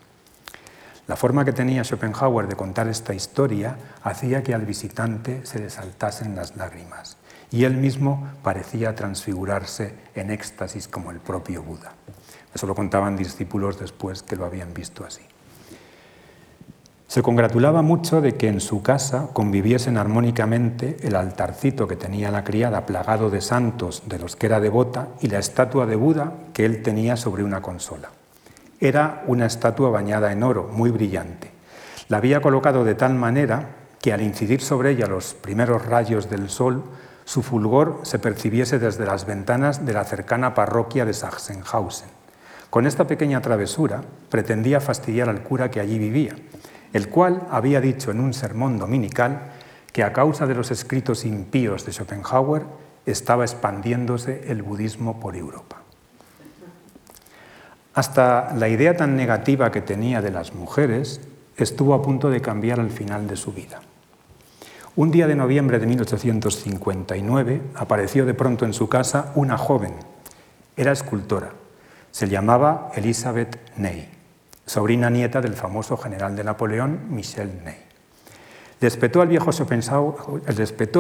La 1.10 1.16
forma 1.16 1.44
que 1.44 1.54
tenía 1.54 1.84
Schopenhauer 1.84 2.48
de 2.48 2.56
contar 2.56 2.88
esta 2.88 3.16
historia 3.16 3.76
hacía 4.04 4.44
que 4.44 4.54
al 4.54 4.68
visitante 4.68 5.44
se 5.44 5.58
le 5.58 5.72
saltasen 5.72 6.36
las 6.36 6.56
lágrimas 6.56 7.18
y 7.50 7.64
él 7.64 7.78
mismo 7.78 8.30
parecía 8.44 8.94
transfigurarse 8.94 9.96
en 10.14 10.30
éxtasis 10.30 10.88
como 10.88 11.10
el 11.10 11.18
propio 11.18 11.64
Buda. 11.64 11.94
Eso 12.54 12.68
lo 12.68 12.76
contaban 12.76 13.18
discípulos 13.18 13.80
después 13.80 14.22
que 14.22 14.36
lo 14.36 14.46
habían 14.46 14.72
visto 14.72 15.04
así. 15.04 15.24
Se 17.08 17.24
congratulaba 17.24 17.82
mucho 17.82 18.22
de 18.22 18.36
que 18.36 18.48
en 18.48 18.62
su 18.62 18.84
casa 18.84 19.30
conviviesen 19.34 19.98
armónicamente 19.98 20.96
el 21.02 21.16
altarcito 21.16 21.88
que 21.88 21.96
tenía 21.96 22.30
la 22.30 22.44
criada 22.44 22.86
plagado 22.86 23.32
de 23.32 23.42
santos 23.42 24.04
de 24.06 24.20
los 24.20 24.36
que 24.36 24.46
era 24.46 24.60
devota 24.60 25.08
y 25.22 25.30
la 25.30 25.40
estatua 25.40 25.88
de 25.88 25.96
Buda 25.96 26.34
que 26.54 26.66
él 26.66 26.84
tenía 26.84 27.18
sobre 27.18 27.44
una 27.44 27.64
consola. 27.64 28.12
Era 28.80 29.24
una 29.28 29.46
estatua 29.46 29.90
bañada 29.90 30.32
en 30.32 30.42
oro, 30.42 30.70
muy 30.72 30.90
brillante. 30.90 31.52
La 32.08 32.18
había 32.18 32.42
colocado 32.42 32.86
de 32.86 32.96
tal 32.96 33.14
manera 33.14 33.76
que 34.02 34.14
al 34.14 34.22
incidir 34.22 34.62
sobre 34.62 34.92
ella 34.92 35.08
los 35.08 35.34
primeros 35.34 35.86
rayos 35.86 36.30
del 36.30 36.50
sol, 36.50 36.84
su 37.26 37.44
fulgor 37.44 38.00
se 38.04 38.20
percibiese 38.20 38.80
desde 38.80 39.06
las 39.06 39.26
ventanas 39.26 39.86
de 39.86 39.94
la 39.94 40.06
cercana 40.06 40.54
parroquia 40.56 41.06
de 41.06 41.14
Sachsenhausen. 41.14 42.10
Con 42.70 42.88
esta 42.88 43.06
pequeña 43.06 43.42
travesura 43.42 44.02
pretendía 44.30 44.80
fastidiar 44.80 45.28
al 45.28 45.44
cura 45.44 45.70
que 45.70 45.80
allí 45.80 46.00
vivía, 46.00 46.36
el 46.94 47.10
cual 47.10 47.48
había 47.52 47.82
dicho 47.82 48.12
en 48.12 48.20
un 48.20 48.34
sermón 48.34 48.80
dominical 48.80 49.52
que 49.92 50.04
a 50.04 50.14
causa 50.14 50.48
de 50.48 50.56
los 50.56 50.72
escritos 50.72 51.26
impíos 51.26 51.86
de 51.86 51.92
Schopenhauer 51.92 52.64
estaba 53.06 53.44
expandiéndose 53.44 54.46
el 54.48 54.62
budismo 54.62 55.20
por 55.20 55.36
Europa. 55.36 55.79
Hasta 58.00 58.54
la 58.56 58.70
idea 58.70 58.96
tan 58.96 59.18
negativa 59.18 59.74
que 59.74 59.82
tenía 59.82 60.22
de 60.22 60.32
las 60.32 60.56
mujeres 60.56 61.20
estuvo 61.58 61.94
a 61.94 62.02
punto 62.02 62.30
de 62.30 62.40
cambiar 62.40 62.80
al 62.80 62.92
final 62.92 63.28
de 63.28 63.36
su 63.36 63.52
vida. 63.52 63.82
Un 64.96 65.12
día 65.12 65.28
de 65.28 65.36
noviembre 65.36 65.80
de 65.80 65.86
1859 65.86 67.62
apareció 67.76 68.26
de 68.26 68.34
pronto 68.34 68.64
en 68.64 68.72
su 68.72 68.88
casa 68.88 69.34
una 69.36 69.58
joven. 69.58 69.96
Era 70.78 70.94
escultora. 70.94 71.50
Se 72.12 72.30
llamaba 72.30 72.90
Elizabeth 72.96 73.60
Ney, 73.76 74.10
sobrina 74.66 75.10
nieta 75.10 75.42
del 75.42 75.56
famoso 75.56 75.98
general 75.98 76.38
de 76.38 76.46
Napoleón, 76.46 77.02
Michel 77.10 77.52
Ney. 77.66 77.84
Despetó 78.80 79.22
al, 79.22 79.28
viejo 79.28 79.52
Schopenhauer, 79.52 80.16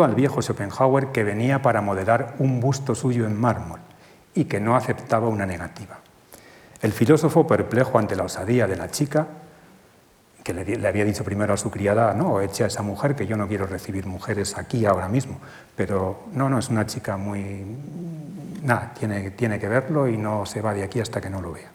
al 0.03 0.15
viejo 0.15 0.41
Schopenhauer 0.41 1.13
que 1.13 1.23
venía 1.23 1.61
para 1.61 1.79
modelar 1.79 2.35
un 2.39 2.59
busto 2.59 2.93
suyo 2.93 3.25
en 3.25 3.39
mármol 3.39 3.79
y 4.35 4.43
que 4.43 4.59
no 4.59 4.75
aceptaba 4.75 5.29
una 5.29 5.45
negativa. 5.45 5.99
El 6.81 6.93
filósofo, 6.93 7.45
perplejo 7.45 7.99
ante 7.99 8.15
la 8.15 8.23
osadía 8.23 8.67
de 8.67 8.77
la 8.77 8.89
chica, 8.89 9.27
que 10.43 10.53
le, 10.53 10.87
había 10.87 11.03
dicho 11.03 11.23
primero 11.23 11.53
a 11.53 11.57
su 11.57 11.69
criada, 11.69 12.13
no, 12.13 12.39
eche 12.41 12.63
a 12.63 12.67
esa 12.67 12.81
mujer, 12.81 13.15
que 13.15 13.27
yo 13.27 13.35
no 13.35 13.47
quiero 13.47 13.65
recibir 13.65 14.05
mujeres 14.05 14.57
aquí 14.57 14.85
ahora 14.85 15.09
mismo, 15.09 15.39
pero 15.75 16.23
no, 16.33 16.49
no, 16.49 16.59
es 16.59 16.69
una 16.69 16.85
chica 16.85 17.17
muy... 17.17 17.65
Nada, 18.63 18.93
tiene, 18.97 19.31
tiene 19.31 19.59
que 19.59 19.67
verlo 19.67 20.07
y 20.07 20.17
no 20.17 20.45
se 20.45 20.61
va 20.61 20.73
de 20.73 20.83
aquí 20.83 20.99
hasta 20.99 21.21
que 21.21 21.29
no 21.29 21.41
lo 21.41 21.51
vea. 21.51 21.69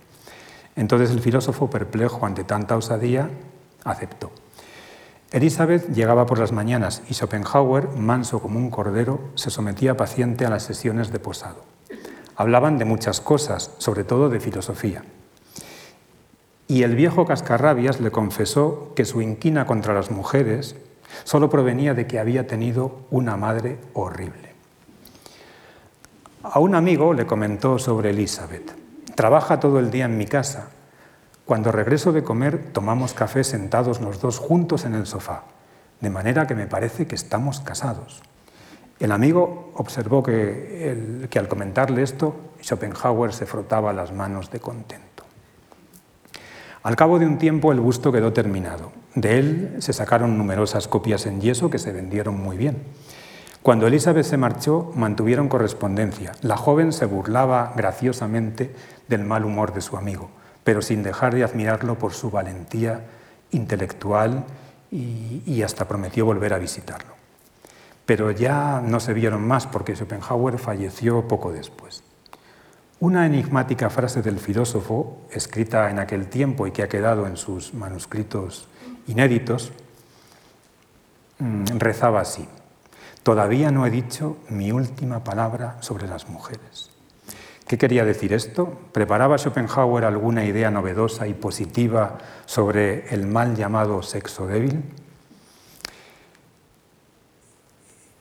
Entonces 0.76 1.10
el 1.10 1.20
filósofo, 1.20 1.68
perplejo 1.70 2.24
ante 2.26 2.44
tanta 2.44 2.76
osadía, 2.76 3.28
aceptó. 3.84 4.32
Elizabeth 5.30 5.88
llegaba 5.92 6.26
por 6.26 6.38
las 6.38 6.52
mañanas 6.52 7.02
y 7.08 7.14
Schopenhauer, 7.14 7.88
manso 7.96 8.40
como 8.40 8.58
un 8.58 8.70
cordero, 8.70 9.20
se 9.34 9.50
sometía 9.50 9.96
paciente 9.96 10.46
a 10.46 10.50
las 10.50 10.62
sesiones 10.62 11.10
de 11.12 11.18
posado. 11.18 11.73
Hablaban 12.36 12.78
de 12.78 12.84
muchas 12.84 13.20
cosas, 13.20 13.70
sobre 13.78 14.04
todo 14.04 14.28
de 14.28 14.40
filosofía. 14.40 15.04
Y 16.66 16.82
el 16.82 16.96
viejo 16.96 17.26
cascarrabias 17.26 18.00
le 18.00 18.10
confesó 18.10 18.92
que 18.96 19.04
su 19.04 19.20
inquina 19.20 19.66
contra 19.66 19.94
las 19.94 20.10
mujeres 20.10 20.76
solo 21.24 21.50
provenía 21.50 21.94
de 21.94 22.06
que 22.06 22.18
había 22.18 22.46
tenido 22.46 23.00
una 23.10 23.36
madre 23.36 23.78
horrible. 23.92 24.54
A 26.42 26.58
un 26.58 26.74
amigo 26.74 27.14
le 27.14 27.26
comentó 27.26 27.78
sobre 27.78 28.10
Elizabeth. 28.10 28.74
Trabaja 29.14 29.60
todo 29.60 29.78
el 29.78 29.90
día 29.90 30.06
en 30.06 30.18
mi 30.18 30.26
casa. 30.26 30.70
Cuando 31.44 31.70
regreso 31.70 32.12
de 32.12 32.24
comer 32.24 32.72
tomamos 32.72 33.14
café 33.14 33.44
sentados 33.44 34.00
los 34.00 34.20
dos 34.20 34.38
juntos 34.38 34.84
en 34.84 34.94
el 34.94 35.06
sofá, 35.06 35.44
de 36.00 36.10
manera 36.10 36.46
que 36.46 36.54
me 36.54 36.66
parece 36.66 37.06
que 37.06 37.14
estamos 37.14 37.60
casados. 37.60 38.22
El 39.00 39.12
amigo 39.12 39.72
observó 39.74 40.22
que, 40.22 41.28
al 41.36 41.48
comentarle 41.48 42.02
esto, 42.02 42.36
Schopenhauer 42.62 43.32
se 43.32 43.46
frotaba 43.46 43.92
las 43.92 44.12
manos 44.12 44.50
de 44.50 44.60
contento. 44.60 45.24
Al 46.82 46.96
cabo 46.96 47.18
de 47.18 47.26
un 47.26 47.38
tiempo 47.38 47.72
el 47.72 47.80
busto 47.80 48.12
quedó 48.12 48.32
terminado. 48.32 48.92
De 49.14 49.38
él 49.38 49.76
se 49.78 49.92
sacaron 49.92 50.36
numerosas 50.36 50.86
copias 50.86 51.24
en 51.26 51.40
yeso 51.40 51.70
que 51.70 51.78
se 51.78 51.92
vendieron 51.92 52.38
muy 52.38 52.56
bien. 52.56 52.82
Cuando 53.62 53.86
Elizabeth 53.86 54.26
se 54.26 54.36
marchó, 54.36 54.92
mantuvieron 54.94 55.48
correspondencia. 55.48 56.32
La 56.42 56.58
joven 56.58 56.92
se 56.92 57.06
burlaba 57.06 57.72
graciosamente 57.74 58.74
del 59.08 59.24
mal 59.24 59.46
humor 59.46 59.72
de 59.72 59.80
su 59.80 59.96
amigo, 59.96 60.28
pero 60.64 60.82
sin 60.82 61.02
dejar 61.02 61.34
de 61.34 61.44
admirarlo 61.44 61.98
por 61.98 62.12
su 62.12 62.30
valentía 62.30 63.00
intelectual 63.52 64.44
y, 64.90 65.62
hasta 65.62 65.88
prometió 65.88 66.26
volver 66.26 66.52
a 66.52 66.58
visitarlo. 66.58 67.13
Pero 68.06 68.30
ya 68.30 68.82
no 68.84 69.00
se 69.00 69.14
vieron 69.14 69.46
más 69.46 69.66
porque 69.66 69.96
Schopenhauer 69.96 70.58
falleció 70.58 71.26
poco 71.26 71.52
después. 71.52 72.02
Una 73.00 73.26
enigmática 73.26 73.90
frase 73.90 74.22
del 74.22 74.38
filósofo, 74.38 75.26
escrita 75.30 75.90
en 75.90 75.98
aquel 75.98 76.28
tiempo 76.28 76.66
y 76.66 76.70
que 76.70 76.82
ha 76.82 76.88
quedado 76.88 77.26
en 77.26 77.36
sus 77.36 77.74
manuscritos 77.74 78.68
inéditos, 79.06 79.72
mm, 81.38 81.64
rezaba 81.78 82.20
así. 82.20 82.48
Todavía 83.22 83.70
no 83.70 83.86
he 83.86 83.90
dicho 83.90 84.36
mi 84.48 84.70
última 84.70 85.24
palabra 85.24 85.76
sobre 85.80 86.06
las 86.06 86.28
mujeres. 86.28 86.90
¿Qué 87.66 87.78
quería 87.78 88.04
decir 88.04 88.34
esto? 88.34 88.78
¿Preparaba 88.92 89.38
Schopenhauer 89.38 90.04
alguna 90.04 90.44
idea 90.44 90.70
novedosa 90.70 91.26
y 91.26 91.32
positiva 91.32 92.18
sobre 92.44 93.08
el 93.08 93.26
mal 93.26 93.56
llamado 93.56 94.02
sexo 94.02 94.46
débil? 94.46 94.82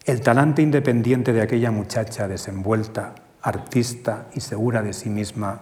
El 0.06 0.20
talante 0.20 0.62
independiente 0.62 1.32
de 1.32 1.42
aquella 1.42 1.72
muchacha 1.72 2.28
desenvuelta, 2.28 3.16
artista 3.42 4.28
y 4.34 4.42
segura 4.42 4.82
de 4.82 4.92
sí 4.92 5.10
misma, 5.10 5.62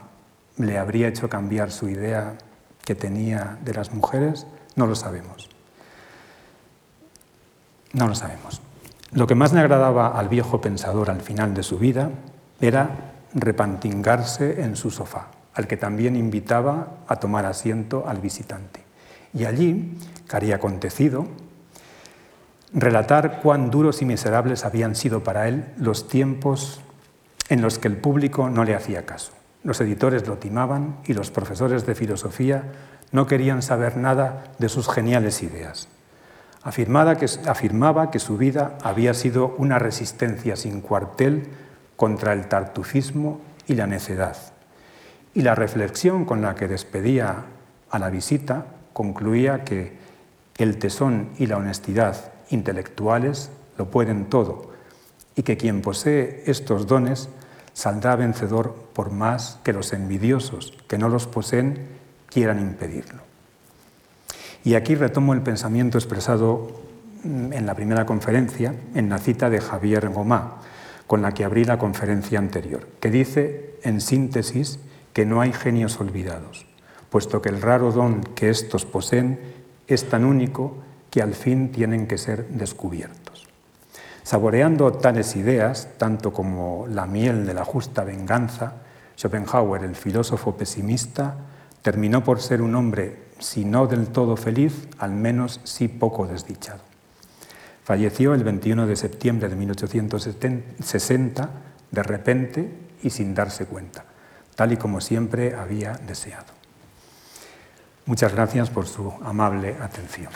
¿le 0.57 0.79
habría 0.79 1.07
hecho 1.07 1.29
cambiar 1.29 1.71
su 1.71 1.89
idea 1.89 2.37
que 2.83 2.95
tenía 2.95 3.59
de 3.63 3.75
las 3.75 3.93
mujeres? 3.93 4.47
No 4.75 4.87
lo 4.87 4.95
sabemos. 4.95 5.47
No 7.93 8.07
lo 8.07 8.15
sabemos. 8.15 8.61
Lo 9.11 9.27
que 9.27 9.35
más 9.35 9.53
le 9.53 9.59
agradaba 9.59 10.17
al 10.17 10.27
viejo 10.27 10.59
pensador 10.59 11.11
al 11.11 11.21
final 11.21 11.53
de 11.53 11.61
su 11.61 11.77
vida 11.77 12.09
era 12.59 13.11
repantingarse 13.35 14.63
en 14.63 14.75
su 14.75 14.89
sofá, 14.89 15.27
al 15.53 15.67
que 15.67 15.77
también 15.77 16.15
invitaba 16.15 16.97
a 17.07 17.17
tomar 17.17 17.45
asiento 17.45 18.05
al 18.07 18.19
visitante. 18.21 18.81
Y 19.35 19.45
allí, 19.45 19.97
que 20.27 20.35
haría 20.35 20.55
acontecido, 20.55 21.27
relatar 22.73 23.41
cuán 23.41 23.69
duros 23.69 24.01
y 24.01 24.05
miserables 24.05 24.65
habían 24.65 24.95
sido 24.95 25.23
para 25.23 25.47
él 25.47 25.65
los 25.77 26.07
tiempos 26.07 26.81
en 27.49 27.61
los 27.61 27.79
que 27.79 27.87
el 27.87 27.97
público 27.97 28.49
no 28.49 28.63
le 28.63 28.75
hacía 28.75 29.05
caso. 29.05 29.33
Los 29.63 29.81
editores 29.81 30.27
lo 30.27 30.37
timaban 30.37 30.97
y 31.05 31.13
los 31.13 31.31
profesores 31.31 31.85
de 31.85 31.95
filosofía 31.95 32.63
no 33.11 33.27
querían 33.27 33.61
saber 33.61 33.97
nada 33.97 34.45
de 34.57 34.69
sus 34.69 34.89
geniales 34.89 35.43
ideas. 35.43 35.89
Afirmaba 36.63 37.17
que, 37.17 37.25
afirmaba 37.47 38.09
que 38.09 38.19
su 38.19 38.37
vida 38.37 38.77
había 38.83 39.13
sido 39.13 39.53
una 39.57 39.79
resistencia 39.79 40.55
sin 40.55 40.81
cuartel 40.81 41.49
contra 41.97 42.33
el 42.33 42.47
tartufismo 42.47 43.41
y 43.67 43.75
la 43.75 43.87
necedad. 43.87 44.37
Y 45.33 45.41
la 45.41 45.55
reflexión 45.55 46.25
con 46.25 46.41
la 46.41 46.55
que 46.55 46.67
despedía 46.67 47.45
a 47.89 47.99
la 47.99 48.09
visita 48.09 48.65
concluía 48.93 49.63
que 49.63 49.97
el 50.57 50.77
tesón 50.77 51.29
y 51.37 51.47
la 51.47 51.57
honestidad 51.57 52.30
intelectuales 52.51 53.49
lo 53.77 53.89
pueden 53.89 54.25
todo 54.25 54.71
y 55.35 55.43
que 55.43 55.57
quien 55.57 55.81
posee 55.81 56.43
estos 56.45 56.87
dones 56.87 57.29
saldrá 57.73 58.15
vencedor 58.15 58.75
por 58.93 59.11
más 59.11 59.59
que 59.63 59.73
los 59.73 59.93
envidiosos 59.93 60.73
que 60.87 60.97
no 60.97 61.09
los 61.09 61.27
poseen 61.27 61.87
quieran 62.27 62.59
impedirlo. 62.59 63.21
Y 64.63 64.75
aquí 64.75 64.95
retomo 64.95 65.33
el 65.33 65.41
pensamiento 65.41 65.97
expresado 65.97 66.81
mm, 67.23 67.53
en 67.53 67.65
la 67.65 67.75
primera 67.75 68.05
conferencia, 68.05 68.75
en 68.93 69.09
la 69.09 69.17
cita 69.17 69.49
de 69.49 69.61
Javier 69.61 70.09
Gomá, 70.09 70.57
con 71.07 71.21
la 71.21 71.33
que 71.33 71.43
abrí 71.43 71.65
la 71.65 71.77
conferencia 71.77 72.39
anterior, 72.39 72.87
que 72.99 73.09
dice, 73.09 73.75
en 73.83 73.99
síntesis, 74.01 74.79
que 75.13 75.25
no 75.25 75.41
hay 75.41 75.51
genios 75.51 75.99
olvidados, 75.99 76.65
puesto 77.09 77.41
que 77.41 77.49
el 77.49 77.61
raro 77.61 77.91
don 77.91 78.21
que 78.21 78.49
estos 78.49 78.85
poseen 78.85 79.39
es 79.87 80.07
tan 80.07 80.23
único 80.23 80.77
que 81.11 81.21
al 81.21 81.35
fin 81.35 81.71
tienen 81.71 82.07
que 82.07 82.17
ser 82.17 82.47
descubiertos. 82.47 83.45
Saboreando 84.23 84.93
tales 84.93 85.35
ideas, 85.35 85.89
tanto 85.97 86.33
como 86.33 86.87
la 86.87 87.05
miel 87.05 87.45
de 87.45 87.53
la 87.53 87.65
justa 87.65 88.03
venganza, 88.03 88.73
Schopenhauer, 89.17 89.83
el 89.83 89.95
filósofo 89.95 90.55
pesimista, 90.55 91.35
terminó 91.81 92.23
por 92.23 92.41
ser 92.41 92.61
un 92.61 92.75
hombre 92.75 93.25
si 93.39 93.65
no 93.65 93.87
del 93.87 94.07
todo 94.07 94.37
feliz, 94.37 94.87
al 94.99 95.11
menos 95.11 95.59
sí 95.63 95.87
poco 95.87 96.25
desdichado. 96.27 96.81
Falleció 97.83 98.33
el 98.33 98.43
21 98.43 98.87
de 98.87 98.95
septiembre 98.95 99.49
de 99.49 99.55
1860, 99.55 101.49
de 101.91 102.03
repente 102.03 102.71
y 103.03 103.09
sin 103.09 103.33
darse 103.35 103.65
cuenta, 103.65 104.05
tal 104.55 104.71
y 104.71 104.77
como 104.77 105.01
siempre 105.01 105.55
había 105.55 105.93
deseado. 105.93 106.53
Muchas 108.05 108.33
gracias 108.33 108.69
por 108.69 108.87
su 108.87 109.11
amable 109.23 109.75
atención. 109.81 110.29